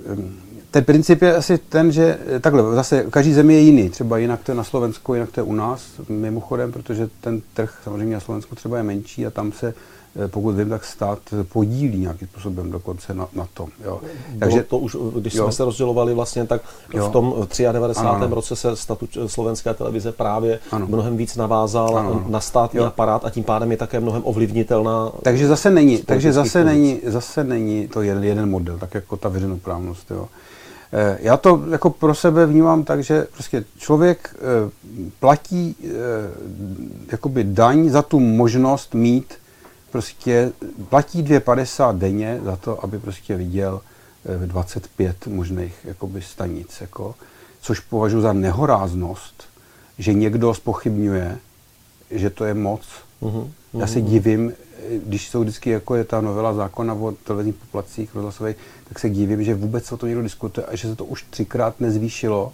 ten 0.71 0.85
princip 0.85 1.23
je 1.23 1.37
asi 1.37 1.59
ten, 1.59 1.93
že 1.93 2.19
takhle, 2.41 2.75
zase 2.75 3.07
každý 3.11 3.33
zemi 3.33 3.55
je 3.55 3.61
jiný. 3.61 3.91
Třeba 3.91 4.19
jinak 4.19 4.41
to 4.43 4.53
je 4.53 4.57
na 4.57 4.65
Slovensku, 4.65 5.15
jinak 5.15 5.31
to 5.31 5.41
je 5.41 5.45
u 5.45 5.53
nás, 5.53 5.83
mimochodem, 6.09 6.73
protože 6.73 7.09
ten 7.21 7.43
trh 7.55 7.81
samozřejmě 7.85 8.15
na 8.15 8.21
Slovensku 8.21 8.55
třeba 8.55 8.77
je 8.77 8.83
menší 8.83 9.27
a 9.27 9.31
tam 9.31 9.53
se 9.53 9.67
Eh, 9.67 10.04
pokud 10.27 10.55
vím, 10.55 10.69
tak 10.69 10.85
stát 10.85 11.19
podílí 11.53 11.99
nějakým 11.99 12.29
způsobem 12.29 12.71
dokonce 12.71 13.15
na, 13.15 13.29
na 13.35 13.49
tom. 13.55 13.69
Jo. 13.85 14.01
Takže 14.39 14.63
to 14.63 14.79
už, 14.79 14.97
když 15.17 15.35
jo. 15.35 15.45
jsme 15.45 15.53
se 15.53 15.65
rozdělovali 15.65 16.15
vlastně, 16.15 16.47
tak 16.47 16.63
jo. 16.95 17.09
v 17.09 17.13
tom 17.13 17.35
93. 17.73 18.07
Ano. 18.09 18.35
roce 18.35 18.57
se 18.57 18.77
statut 18.77 19.19
slovenské 19.27 19.75
televize 19.75 20.13
právě 20.13 20.59
ano. 20.71 20.87
mnohem 20.87 21.17
víc 21.17 21.37
navázal 21.37 21.99
ano. 21.99 22.25
na 22.29 22.41
státní 22.41 22.79
jo. 22.79 22.85
aparát 22.85 23.25
a 23.25 23.31
tím 23.31 23.45
pádem 23.45 23.71
je 23.71 23.77
také 23.77 24.01
mnohem 24.01 24.23
ovlivnitelná. 24.25 25.13
Takže 25.23 25.49
zase 25.49 25.71
není, 25.71 25.99
takže 25.99 26.33
zase 26.33 26.65
není, 26.65 27.01
zase 27.07 27.45
není 27.45 27.89
to 27.89 28.03
jeden, 28.03 28.25
jeden 28.25 28.51
model, 28.51 28.79
tak 28.79 28.95
jako 28.95 29.17
ta 29.17 29.29
veřejnoprávnost. 29.29 30.11
Jo. 30.11 30.29
Eh, 30.93 31.19
já 31.21 31.37
to 31.37 31.63
jako 31.71 31.91
pro 31.91 32.15
sebe 32.15 32.47
vnímám 32.47 32.85
tak, 32.85 33.05
že 33.05 33.27
prostě 33.33 33.65
člověk 33.79 34.37
eh, 34.37 34.71
platí 35.21 35.77
jakoby 37.13 37.45
daň 37.45 37.89
za 37.89 38.03
tu 38.03 38.21
možnost 38.21 38.95
mít 38.95 39.35
prostě 39.95 40.53
platí 40.89 41.23
2,50 41.23 41.99
denně 41.99 42.41
za 42.45 42.57
to, 42.57 42.85
aby 42.85 42.99
prostě 42.99 43.37
viděl 43.37 43.81
25 44.47 45.17
eh, 45.27 45.31
možných 45.31 45.75
jakoby, 45.85 46.23
stanic, 46.23 46.81
jako, 46.81 47.15
což 47.61 47.81
považuji 47.81 48.21
za 48.21 48.33
nehoráznost, 48.33 49.45
že 49.99 50.13
někdo 50.13 50.55
spochybňuje, 50.55 51.39
že 52.11 52.31
to 52.31 52.45
je 52.45 52.55
moc. 52.55 52.83
Uh-huh, 53.23 53.51
Já 53.79 53.87
se 53.87 54.01
divím, 54.01 54.53
eh, 54.53 54.99
když 55.07 55.29
jsou 55.31 55.41
vždycky, 55.41 55.71
jako 55.71 55.95
je 55.95 56.05
ta 56.05 56.21
novela 56.21 56.55
zákona 56.55 56.95
o 56.95 57.13
televizních 57.13 57.57
poplacích 57.57 58.15
rozhlasových, 58.15 58.57
tak 58.89 58.99
se 58.99 59.11
divím, 59.11 59.45
že 59.45 59.55
vůbec 59.55 59.93
o 59.93 59.97
to 59.97 60.07
někdo 60.07 60.23
diskutuje 60.23 60.67
a 60.67 60.77
že 60.77 60.89
se 60.89 60.97
to 60.97 61.05
už 61.05 61.25
třikrát 61.31 61.81
nezvýšilo 61.81 62.53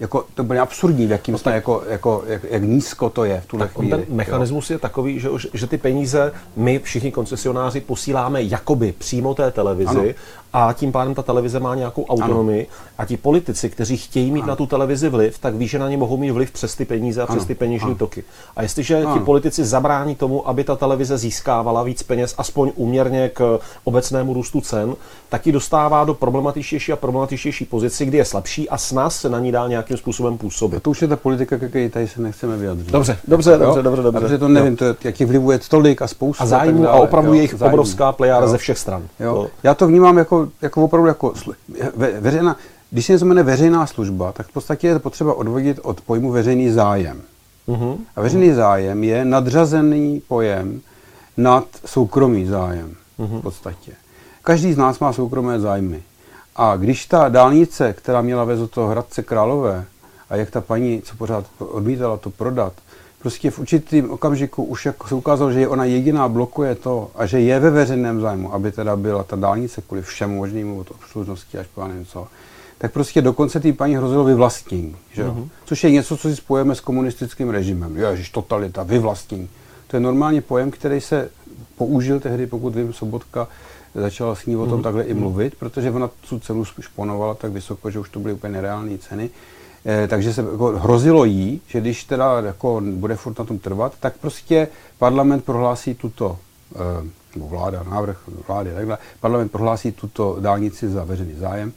jako, 0.00 0.26
to 0.34 0.44
bylo 0.44 0.62
absurdní, 0.62 1.06
v 1.06 1.10
jakým 1.10 1.32
no, 1.32 1.38
jsme, 1.38 1.54
jako, 1.54 1.82
jako, 1.88 2.24
jak, 2.26 2.44
jak, 2.50 2.62
nízko 2.62 3.10
to 3.10 3.24
je 3.24 3.40
v 3.40 3.46
tuhle 3.46 3.66
tak 3.66 3.76
chvíli. 3.76 3.90
Ten 3.90 4.16
mechanismus 4.16 4.70
jo. 4.70 4.74
je 4.74 4.78
takový, 4.78 5.20
že, 5.20 5.28
že 5.54 5.66
ty 5.66 5.78
peníze 5.78 6.32
my 6.56 6.78
všichni 6.78 7.12
koncesionáři 7.12 7.80
posíláme 7.80 8.42
jakoby 8.42 8.94
přímo 8.98 9.34
té 9.34 9.50
televizi 9.50 10.14
a 10.52 10.72
tím 10.72 10.92
pádem 10.92 11.14
ta 11.14 11.22
televize 11.22 11.60
má 11.60 11.74
nějakou 11.74 12.04
autonomii 12.04 12.66
ano. 12.66 12.76
a 12.98 13.04
ti 13.04 13.16
politici, 13.16 13.70
kteří 13.70 13.96
chtějí 13.96 14.30
mít 14.30 14.42
ano. 14.42 14.48
na 14.48 14.56
tu 14.56 14.66
televizi 14.66 15.08
vliv, 15.08 15.38
tak 15.38 15.54
ví, 15.54 15.68
že 15.68 15.78
na 15.78 15.88
ně 15.88 15.96
mohou 15.96 16.16
mít 16.16 16.30
vliv 16.30 16.50
přes 16.50 16.74
ty 16.74 16.84
peníze 16.84 17.22
a 17.22 17.24
ano. 17.24 17.36
přes 17.36 17.46
ty 17.46 17.54
peněžní 17.54 17.86
ano. 17.86 17.94
toky. 17.94 18.24
A 18.56 18.62
jestliže 18.62 18.96
ano. 18.96 19.18
ti 19.18 19.24
politici 19.24 19.64
zabrání 19.64 20.14
tomu, 20.14 20.48
aby 20.48 20.64
ta 20.64 20.76
televize 20.76 21.18
získávala 21.18 21.82
víc 21.82 22.02
peněz, 22.02 22.34
aspoň 22.38 22.72
úměrně 22.76 23.28
k 23.28 23.58
obecnému 23.84 24.34
růstu 24.34 24.60
cen, 24.60 24.94
tak 25.28 25.46
ji 25.46 25.52
dostává 25.52 26.04
do 26.04 26.14
problematičtější 26.14 26.92
a 26.92 26.96
problematičtější 26.96 27.64
pozici, 27.64 28.06
kdy 28.06 28.18
je 28.18 28.24
slabší 28.24 28.68
a 28.68 28.78
s 28.78 28.92
nás 28.92 29.16
se 29.16 29.28
na 29.28 29.38
ní 29.38 29.52
dá 29.52 29.68
nějakým 29.68 29.96
způsobem 29.96 30.38
působit. 30.38 30.76
A 30.76 30.80
to 30.80 30.90
už 30.90 31.02
je 31.02 31.08
ta 31.08 31.16
politika, 31.16 31.58
jaké 31.60 31.88
tady 31.88 32.08
se 32.08 32.20
nechceme 32.20 32.56
vyjadřit. 32.56 32.90
Dobře, 32.90 33.18
dobře, 33.28 33.58
dobře, 33.58 33.82
dobře, 33.82 34.02
dobře. 34.02 34.20
Protože 34.20 34.38
to 34.38 34.48
nevím, 34.48 34.76
to, 34.76 34.84
jak 35.04 35.20
je 35.20 35.26
vlivuje 35.26 35.58
tolik 35.68 36.02
a 36.02 36.06
spousta. 36.06 36.44
A 36.44 36.46
zájmu 36.46 36.88
a 36.88 36.92
opravdu 36.92 37.34
je 37.34 37.42
jich 37.42 37.62
obrovská 37.62 38.12
plejáda 38.12 38.46
ze 38.46 38.58
všech 38.58 38.78
stran. 38.78 39.02
Jo. 39.20 39.34
To... 39.34 39.50
Já 39.62 39.74
to 39.74 39.86
vnímám 39.86 40.18
jako, 40.18 40.39
jako 40.62 40.84
opravdu 40.84 41.06
jako 41.08 41.34
ve, 41.96 42.20
veřejná, 42.20 42.56
když 42.90 43.06
se 43.06 43.12
něco 43.12 43.24
jmenuje 43.24 43.44
veřejná 43.44 43.86
služba, 43.86 44.32
tak 44.32 44.46
v 44.46 44.52
podstatě 44.52 44.86
je 44.86 44.98
potřeba 44.98 45.34
odvodit 45.34 45.80
od 45.82 46.00
pojmu 46.00 46.30
veřejný 46.30 46.70
zájem. 46.70 47.22
Uh-huh. 47.68 47.98
A 48.16 48.20
veřejný 48.20 48.52
zájem 48.52 49.04
je 49.04 49.24
nadřazený 49.24 50.22
pojem 50.28 50.80
nad 51.36 51.64
soukromý 51.84 52.46
zájem 52.46 52.94
uh-huh. 53.18 53.38
v 53.38 53.42
podstatě. 53.42 53.92
Každý 54.42 54.72
z 54.72 54.76
nás 54.76 54.98
má 54.98 55.12
soukromé 55.12 55.60
zájmy. 55.60 56.02
A 56.56 56.76
když 56.76 57.06
ta 57.06 57.28
dálnice, 57.28 57.92
která 57.92 58.22
měla 58.22 58.44
vést 58.44 58.58
do 58.58 58.68
toho 58.68 58.88
Hradce 58.88 59.22
Králové, 59.22 59.84
a 60.30 60.36
jak 60.36 60.50
ta 60.50 60.60
paní, 60.60 61.02
co 61.02 61.16
pořád 61.16 61.44
odmítala 61.58 62.16
to 62.16 62.30
prodat, 62.30 62.72
prostě 63.22 63.50
v 63.50 63.58
určitým 63.58 64.10
okamžiku 64.10 64.64
už 64.64 64.86
jako 64.86 65.08
se 65.08 65.14
ukázalo, 65.14 65.52
že 65.52 65.60
je 65.60 65.68
ona 65.68 65.84
jediná 65.84 66.28
blokuje 66.28 66.74
to 66.74 67.10
a 67.14 67.26
že 67.26 67.40
je 67.40 67.60
ve 67.60 67.70
veřejném 67.70 68.20
zájmu, 68.20 68.54
aby 68.54 68.72
teda 68.72 68.96
byla 68.96 69.22
ta 69.22 69.36
dálnice 69.36 69.82
kvůli 69.86 70.02
všemu 70.02 70.36
možnému 70.36 70.80
od 70.80 70.90
obslužnosti 70.90 71.58
až 71.58 71.66
po 71.74 71.88
nevím 71.88 72.06
co, 72.06 72.26
tak 72.78 72.92
prostě 72.92 73.22
dokonce 73.22 73.60
té 73.60 73.72
paní 73.72 73.96
hrozilo 73.96 74.24
vyvlastnění, 74.24 74.96
že 75.12 75.22
jo? 75.22 75.34
Mm-hmm. 75.34 75.48
což 75.64 75.84
je 75.84 75.90
něco, 75.90 76.16
co 76.16 76.28
si 76.28 76.36
spojíme 76.36 76.74
s 76.74 76.80
komunistickým 76.80 77.50
režimem. 77.50 77.96
Ježiš, 77.96 78.30
totalita, 78.30 78.82
vyvlastnění. 78.82 79.48
To 79.86 79.96
je 79.96 80.00
normálně 80.00 80.40
pojem, 80.40 80.70
který 80.70 81.00
se 81.00 81.30
použil 81.76 82.20
tehdy, 82.20 82.46
pokud 82.46 82.74
vím, 82.74 82.92
Sobotka 82.92 83.48
začala 83.94 84.34
s 84.34 84.46
ní 84.46 84.56
o 84.56 84.66
tom 84.66 84.80
mm-hmm. 84.80 84.82
takhle 84.82 85.02
i 85.04 85.14
mluvit, 85.14 85.54
protože 85.54 85.90
ona 85.90 86.10
tu 86.28 86.38
cenu 86.38 86.64
šponovala 86.64 87.34
tak 87.34 87.52
vysoko, 87.52 87.90
že 87.90 87.98
už 87.98 88.08
to 88.08 88.20
byly 88.20 88.34
úplně 88.34 88.52
nereálné 88.52 88.98
ceny. 88.98 89.30
Eh, 89.86 90.08
takže 90.08 90.34
se 90.34 90.40
jako 90.40 90.66
hrozilo 90.66 91.24
jí, 91.24 91.60
že 91.66 91.80
když 91.80 92.04
teda 92.04 92.40
jako 92.40 92.82
bude 92.94 93.16
furt 93.16 93.38
na 93.38 93.44
tom 93.44 93.58
trvat, 93.58 93.92
tak 94.00 94.16
prostě 94.16 94.68
parlament 94.98 95.44
prohlásí 95.44 95.94
tuto, 95.94 96.38
eh, 96.74 96.78
nebo 97.34 97.48
vláda, 97.48 97.82
návrh 97.90 98.18
vlády, 98.48 98.70
takhle, 98.74 98.98
parlament 99.20 99.52
prohlásí 99.52 99.92
tuto 99.92 100.36
dálnici 100.40 100.88
za 100.88 101.04
veřejný 101.04 101.34
zájem 101.34 101.72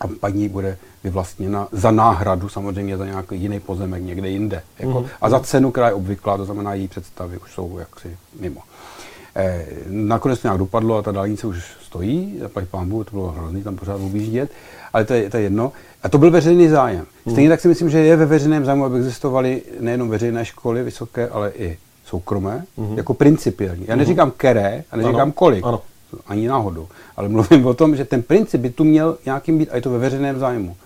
a 0.00 0.04
paní 0.20 0.48
bude 0.48 0.78
vyvlastněna 1.04 1.68
za 1.72 1.90
náhradu, 1.90 2.48
samozřejmě 2.48 2.96
za 2.96 3.06
nějaký 3.06 3.36
jiný 3.36 3.60
pozemek 3.60 4.02
někde 4.02 4.28
jinde. 4.28 4.62
Jako, 4.78 5.00
mm-hmm. 5.00 5.08
A 5.20 5.30
za 5.30 5.40
cenu, 5.40 5.70
která 5.70 5.88
je 5.88 5.94
obvyklá, 5.94 6.36
to 6.36 6.44
znamená 6.44 6.74
její 6.74 6.88
představy 6.88 7.38
už 7.38 7.52
jsou 7.52 7.78
jaksi 7.78 8.16
mimo. 8.40 8.60
Eh, 9.36 9.66
nakonec 9.86 10.40
to 10.40 10.48
nějak 10.48 10.58
dopadlo 10.58 10.96
a 10.96 11.02
ta 11.02 11.12
dálnice 11.12 11.46
už 11.46 11.64
stojí, 11.82 12.38
zaplať 12.40 12.68
pán 12.68 12.90
to 12.90 13.10
bylo 13.10 13.30
hrozný 13.30 13.62
tam 13.62 13.76
pořád 13.76 14.00
objíždět, 14.00 14.50
ale 14.92 15.04
to 15.04 15.14
je, 15.14 15.30
to 15.30 15.36
je 15.36 15.42
jedno. 15.42 15.72
A 16.04 16.08
to 16.08 16.18
byl 16.18 16.30
veřejný 16.30 16.68
zájem. 16.68 17.06
Hmm. 17.26 17.34
Stejně 17.34 17.50
tak 17.50 17.60
si 17.60 17.68
myslím, 17.68 17.90
že 17.90 17.98
je 17.98 18.16
ve 18.16 18.26
veřejném 18.26 18.64
zájmu, 18.64 18.84
aby 18.84 18.98
existovaly 18.98 19.62
nejenom 19.80 20.08
veřejné 20.08 20.44
školy 20.44 20.82
vysoké, 20.82 21.28
ale 21.28 21.52
i 21.56 21.78
soukromé, 22.04 22.64
hmm. 22.78 22.96
jako 22.96 23.14
principiální. 23.14 23.84
Já 23.88 23.96
neříkám 23.96 24.30
které, 24.30 24.84
a 24.90 24.96
neříkám 24.96 25.20
ano. 25.20 25.32
kolik, 25.32 25.64
ano. 25.64 25.82
ani 26.26 26.48
náhodou, 26.48 26.88
ale 27.16 27.28
mluvím 27.28 27.66
o 27.66 27.74
tom, 27.74 27.96
že 27.96 28.04
ten 28.04 28.22
princip 28.22 28.60
by 28.60 28.70
tu 28.70 28.84
měl 28.84 29.18
nějakým 29.24 29.58
být 29.58 29.70
a 29.70 29.76
je 29.76 29.82
to 29.82 29.90
ve 29.90 29.98
veřejném 29.98 30.38
zájmu. 30.38 30.76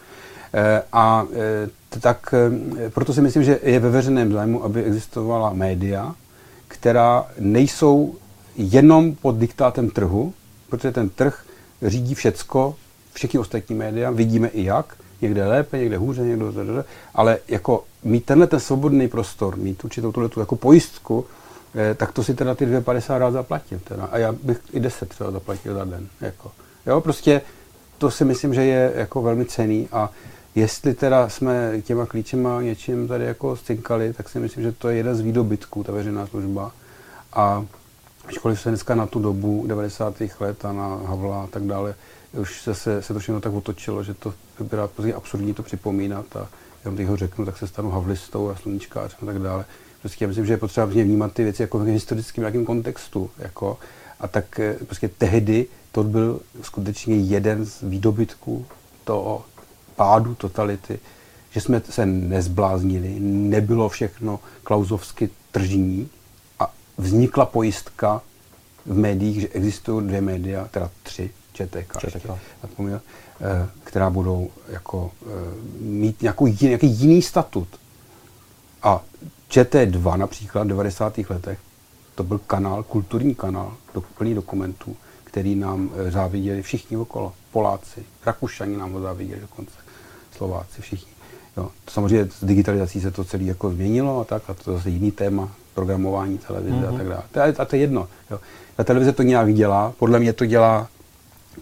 E, 0.54 0.82
a 0.92 1.26
e, 1.96 2.00
tak 2.00 2.34
e, 2.78 2.90
proto 2.90 3.12
si 3.12 3.20
myslím, 3.20 3.42
že 3.44 3.60
je 3.62 3.80
ve 3.80 3.90
veřejném 3.90 4.32
zájmu, 4.32 4.64
aby 4.64 4.84
existovala 4.84 5.52
média, 5.52 6.14
která 6.68 7.26
nejsou 7.38 8.14
jenom 8.56 9.14
pod 9.14 9.36
diktátem 9.36 9.90
trhu, 9.90 10.32
protože 10.70 10.92
ten 10.92 11.08
trh 11.08 11.44
řídí 11.82 12.14
všecko, 12.14 12.74
všechny 13.12 13.40
ostatní 13.40 13.74
média, 13.76 14.10
vidíme 14.10 14.48
i 14.48 14.64
jak, 14.64 14.96
někde 15.20 15.46
lépe, 15.46 15.78
někde 15.78 15.96
hůře, 15.96 16.22
někde, 16.22 16.84
ale 17.14 17.38
jako 17.48 17.84
mít 18.04 18.24
tenhle 18.24 18.46
ten 18.46 18.60
svobodný 18.60 19.08
prostor, 19.08 19.56
mít 19.56 19.84
určitou 19.84 20.12
tuhle 20.12 20.30
jako 20.38 20.56
pojistku, 20.56 21.26
eh, 21.74 21.94
tak 21.94 22.12
to 22.12 22.24
si 22.24 22.34
teda 22.34 22.54
ty 22.54 22.66
2,50 22.66 23.18
rád 23.18 23.30
zaplatím. 23.30 23.78
Teda. 23.78 24.04
A 24.04 24.18
já 24.18 24.32
bych 24.32 24.60
i 24.72 24.80
10 24.80 25.08
třeba 25.08 25.30
zaplatil 25.30 25.74
za 25.74 25.84
den. 25.84 26.08
Jako. 26.20 26.50
Jo, 26.86 27.00
prostě 27.00 27.40
to 27.98 28.10
si 28.10 28.24
myslím, 28.24 28.54
že 28.54 28.64
je 28.64 28.92
jako 28.96 29.22
velmi 29.22 29.44
cený 29.44 29.88
a 29.92 30.10
jestli 30.54 30.94
teda 30.94 31.28
jsme 31.28 31.82
těma 31.82 32.06
klíčema 32.06 32.62
něčím 32.62 33.08
tady 33.08 33.24
jako 33.24 33.56
stinkali, 33.56 34.12
tak 34.12 34.28
si 34.28 34.40
myslím, 34.40 34.62
že 34.62 34.72
to 34.72 34.88
je 34.88 34.96
jeden 34.96 35.16
z 35.16 35.20
výdobytků, 35.20 35.84
ta 35.84 35.92
veřejná 35.92 36.26
služba. 36.26 36.72
A 37.32 37.66
ačkoliv 38.26 38.60
se 38.60 38.68
dneska 38.68 38.94
na 38.94 39.06
tu 39.06 39.18
dobu 39.18 39.64
90. 39.66 40.14
let 40.40 40.64
a 40.64 40.72
na 40.72 41.00
Havla 41.04 41.42
a 41.42 41.46
tak 41.46 41.62
dále, 41.62 41.94
už 42.32 42.62
se, 42.62 42.74
se, 42.74 43.02
se 43.02 43.14
to 43.14 43.18
všechno 43.18 43.40
tak 43.40 43.52
otočilo, 43.52 44.04
že 44.04 44.14
to 44.14 44.34
vypadá 44.60 44.86
prostě 44.86 45.14
absurdní 45.14 45.54
to 45.54 45.62
připomínat 45.62 46.36
a 46.36 46.48
já 46.84 46.90
když 46.90 47.08
ho 47.08 47.16
řeknu, 47.16 47.44
tak 47.44 47.58
se 47.58 47.66
stanu 47.66 47.90
havlistou 47.90 48.48
a 48.48 48.56
sluníčkářem 48.56 49.18
a 49.22 49.26
tak 49.26 49.38
dále. 49.38 49.64
Prostě 50.00 50.24
já 50.24 50.28
myslím, 50.28 50.46
že 50.46 50.52
je 50.52 50.56
potřeba 50.56 50.86
vnímat 50.86 51.32
ty 51.32 51.44
věci 51.44 51.62
jako 51.62 51.78
v 51.78 51.84
historickém 51.84 52.42
nějakém 52.42 52.64
kontextu. 52.64 53.30
Jako, 53.38 53.78
a 54.20 54.28
tak 54.28 54.60
eh, 54.60 54.76
prostě 54.86 55.08
tehdy 55.08 55.66
to 55.92 56.04
byl 56.04 56.40
skutečně 56.62 57.16
jeden 57.16 57.66
z 57.66 57.82
výdobytků 57.82 58.66
toho 59.04 59.44
pádu 59.96 60.34
totality, 60.34 60.98
že 61.50 61.60
jsme 61.60 61.82
se 61.90 62.06
nezbláznili, 62.06 63.20
nebylo 63.20 63.88
všechno 63.88 64.40
klauzovsky 64.62 65.30
tržní, 65.52 66.08
vznikla 66.98 67.46
pojistka 67.46 68.22
v 68.86 68.98
médiích, 68.98 69.40
že 69.40 69.48
existují 69.48 70.06
dvě 70.06 70.20
média, 70.20 70.68
teda 70.70 70.90
tři, 71.02 71.30
ČTK, 71.58 71.98
ČTK. 71.98 72.14
Ještě, 72.14 73.00
eh, 73.40 73.68
která 73.84 74.10
budou 74.10 74.50
jako, 74.68 75.10
eh, 75.22 75.28
mít 75.80 76.22
nějakou, 76.22 76.46
nějaký 76.46 76.86
jiný 76.86 77.22
statut. 77.22 77.68
A 78.82 79.02
ČT2 79.50 80.16
například 80.16 80.64
v 80.64 80.68
90. 80.68 81.30
letech, 81.30 81.58
to 82.14 82.24
byl 82.24 82.38
kanál, 82.38 82.82
kulturní 82.82 83.34
kanál, 83.34 83.74
do, 83.94 84.00
plný 84.00 84.34
dokumentů, 84.34 84.96
který 85.24 85.54
nám 85.54 85.90
eh, 85.96 86.10
záviděli 86.10 86.62
všichni 86.62 86.96
okolo. 86.96 87.32
Poláci, 87.52 88.04
Rakušani 88.26 88.76
nám 88.76 88.92
ho 88.92 89.00
záviděli 89.00 89.40
dokonce, 89.40 89.72
Slováci, 90.36 90.82
všichni. 90.82 91.12
Jo. 91.56 91.70
Samozřejmě 91.90 92.30
s 92.30 92.44
digitalizací 92.44 93.00
se 93.00 93.10
to 93.10 93.24
celé 93.24 93.42
jako 93.42 93.70
změnilo 93.70 94.20
a 94.20 94.24
tak, 94.24 94.50
a 94.50 94.54
to 94.54 94.70
je 94.70 94.76
zase 94.76 94.90
jiný 94.90 95.10
téma, 95.10 95.50
programování 95.74 96.38
televize 96.38 96.76
mm-hmm. 96.76 96.88
a 96.88 96.90
mhm. 96.90 96.98
tak 96.98 97.08
dále. 97.08 97.22
To 97.32 97.40
je, 97.40 97.54
a 97.58 97.64
to 97.64 97.76
je 97.76 97.80
jedno. 97.80 98.08
Jo. 98.30 98.40
Ta 98.76 98.84
televize 98.84 99.12
to 99.12 99.22
nějak 99.22 99.54
dělá, 99.54 99.92
podle 99.98 100.18
mě 100.18 100.32
to 100.32 100.46
dělá 100.46 100.88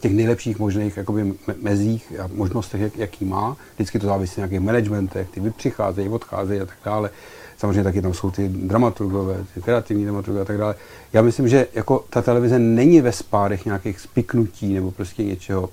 těch 0.01 0.13
nejlepších 0.13 0.59
možných 0.59 0.97
jakoby, 0.97 1.35
mezích 1.63 2.13
a 2.25 2.29
možnostech, 2.35 2.81
jak, 2.81 2.97
jaký 2.97 3.25
má. 3.25 3.57
Vždycky 3.75 3.99
to 3.99 4.07
závisí 4.07 4.41
na 4.41 4.47
nějakých 4.47 4.67
managementech, 4.67 5.29
ty 5.31 5.41
přicházejí, 5.57 6.09
odcházejí 6.09 6.61
a 6.61 6.67
tak 6.67 6.79
dále. 6.85 7.11
Samozřejmě 7.59 7.85
taky 7.85 8.03
tam 8.03 8.15
jsou 8.15 8.31
ty 8.31 8.49
dramaturgové, 8.49 9.45
ty 9.55 9.63
kreativní 9.63 10.05
dramaturgové 10.05 10.43
a 10.43 10.45
tak 10.45 10.59
dále. 10.59 10.75
Já 11.13 11.23
myslím, 11.23 11.49
že 11.49 11.67
jako 11.75 12.05
ta 12.11 12.23
televize 12.23 12.59
není 12.59 13.01
ve 13.01 13.13
spárech 13.13 13.65
nějakých 13.65 14.01
spiknutí 14.01 14.75
nebo 14.75 14.91
prostě 14.91 15.25
něčeho, 15.25 15.69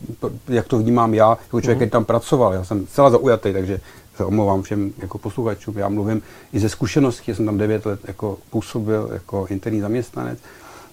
jak 0.48 0.68
to 0.68 0.78
vnímám 0.78 1.14
já, 1.14 1.30
jako 1.30 1.62
člověk, 1.62 1.76
mm-hmm. 1.76 1.76
který 1.76 1.92
tam 1.92 2.06
pracoval. 2.06 2.54
Já 2.54 2.64
jsem 2.64 2.88
celá 2.88 3.10
zaujatý, 3.10 3.54
takže 3.54 3.80
se 4.16 4.26
omlouvám 4.26 4.62
všem 4.62 4.94
jako 4.98 5.18
posluchačům, 5.18 5.78
já 5.78 5.90
mluvím 5.90 6.22
i 6.54 6.60
ze 6.60 6.70
zkušenosti, 6.70 7.36
jsem 7.36 7.46
tam 7.46 7.58
9 7.58 7.86
let 7.86 8.00
jako 8.08 8.38
působil 8.50 9.10
jako 9.14 9.46
interní 9.50 9.80
zaměstnanec 9.80 10.40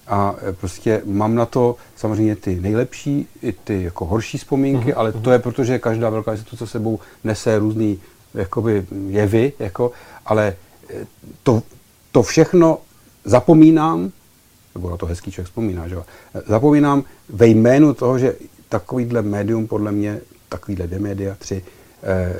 a 0.07 0.35
e, 0.49 0.53
prostě 0.53 1.01
mám 1.05 1.35
na 1.35 1.45
to 1.45 1.75
samozřejmě 1.95 2.35
ty 2.35 2.61
nejlepší 2.61 3.27
i 3.41 3.51
ty 3.51 3.83
jako 3.83 4.05
horší 4.05 4.37
vzpomínky, 4.37 4.91
uh-huh. 4.91 4.97
ale 4.97 5.11
to 5.11 5.31
je 5.31 5.39
proto, 5.39 5.63
že 5.63 5.79
každá 5.79 6.09
velká 6.09 6.31
instituce 6.31 6.67
sebou 6.67 6.99
nese 7.23 7.59
různý 7.59 7.99
jakoby 8.33 8.85
jevy, 9.07 9.53
jako, 9.59 9.91
ale 10.25 10.55
e, 10.89 11.05
to, 11.43 11.63
to 12.11 12.23
všechno 12.23 12.77
zapomínám, 13.25 14.11
nebo 14.75 14.89
na 14.89 14.97
to 14.97 15.05
hezký 15.05 15.31
člověk 15.31 15.47
vzpomíná, 15.47 15.87
že 15.87 15.95
zapomínám 16.47 17.03
ve 17.29 17.47
jménu 17.47 17.93
toho, 17.93 18.19
že 18.19 18.35
takovýhle 18.69 19.21
médium 19.21 19.67
podle 19.67 19.91
mě, 19.91 20.19
takovýhle 20.49 20.87
dvě 20.87 20.99
média, 20.99 21.35
tři, 21.39 21.63
Eh, 22.03 22.33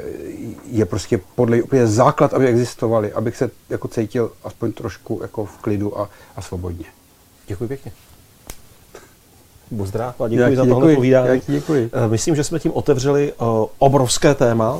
je 0.66 0.86
prostě 0.86 1.20
podle 1.36 1.62
úplně 1.62 1.88
základ, 1.88 2.34
aby 2.34 2.48
existovaly, 2.48 3.14
abych 3.14 3.38
se 3.38 3.52
jako 3.70 3.88
cítil 3.88 4.32
aspoň 4.44 4.72
trošku 4.72 5.20
jako 5.22 5.46
v 5.46 5.58
klidu 5.58 6.00
a, 6.00 6.10
a 6.36 6.42
svobodně. 6.42 6.86
Děkuji 7.48 7.68
pěkně. 7.68 7.92
Bozdrav 9.72 10.22
a 10.22 10.28
děkuji 10.28 10.42
já 10.42 10.56
za 10.56 10.66
tohle 10.66 10.96
povídání. 10.96 11.42
Děkuji. 11.48 11.90
Eh, 11.94 12.08
myslím, 12.08 12.36
že 12.36 12.44
jsme 12.44 12.60
tím 12.60 12.72
otevřeli 12.74 13.34
uh, 13.34 13.66
obrovské 13.78 14.36
téma. 14.36 14.80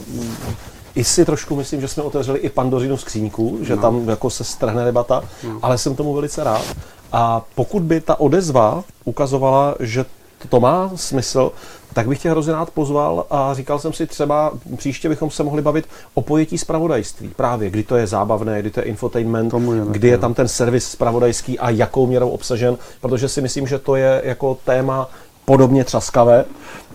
I 0.96 1.04
si 1.04 1.26
trošku 1.26 1.56
myslím, 1.56 1.82
že 1.82 1.88
jsme 1.88 2.04
otevřeli 2.04 2.40
i 2.40 2.50
pandořinu 2.50 2.98
skříňku, 2.98 3.60
že 3.62 3.76
no. 3.76 3.82
tam 3.82 4.10
jako 4.10 4.30
se 4.30 4.44
strhne 4.44 4.86
debata, 4.86 5.24
no. 5.44 5.60
ale 5.62 5.78
jsem 5.78 5.96
tomu 5.96 6.14
velice 6.14 6.44
rád. 6.44 6.66
A 7.12 7.46
pokud 7.56 7.84
by 7.84 8.02
ta 8.02 8.20
odezva 8.20 8.84
ukazovala, 9.06 9.76
že 9.80 10.06
to 10.50 10.60
má 10.60 10.92
smysl, 10.96 11.52
tak 11.94 12.08
bych 12.08 12.22
tě 12.22 12.30
hrozně 12.30 12.54
rád 12.54 12.70
pozval 12.70 13.26
a 13.30 13.54
říkal 13.54 13.80
jsem 13.80 13.94
si 13.94 14.08
třeba, 14.08 14.52
příště 14.78 15.10
bychom 15.10 15.32
se 15.32 15.44
mohli 15.44 15.62
bavit 15.62 15.88
o 16.14 16.22
pojetí 16.22 16.58
zpravodajství. 16.58 17.32
Právě, 17.36 17.70
kdy 17.70 17.84
to 17.84 17.96
je 17.96 18.08
zábavné, 18.08 18.60
kdy 18.62 18.70
to 18.70 18.80
je 18.80 18.84
infotainment, 18.84 19.54
je 19.54 19.60
kdy 19.86 20.08
je 20.08 20.18
tam 20.18 20.34
ten 20.34 20.48
servis 20.48 20.88
zpravodajský 20.92 21.60
a 21.60 21.70
jakou 21.70 22.08
měrou 22.08 22.30
obsažen, 22.30 22.78
protože 23.02 23.30
si 23.30 23.42
myslím, 23.42 23.68
že 23.68 23.80
to 23.80 23.96
je 23.96 24.22
jako 24.26 24.58
téma 24.66 25.10
podobně 25.46 25.84
třaskavé 25.84 26.46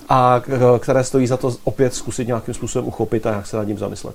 a 0.08 0.42
které 0.78 1.04
stojí 1.04 1.26
za 1.26 1.36
to 1.36 1.56
opět 1.64 1.94
zkusit 1.94 2.26
nějakým 2.26 2.54
způsobem 2.54 2.88
uchopit 2.88 3.26
a 3.26 3.32
jak 3.32 3.46
se 3.46 3.56
nad 3.56 3.64
ním 3.64 3.78
zamyslet. 3.78 4.14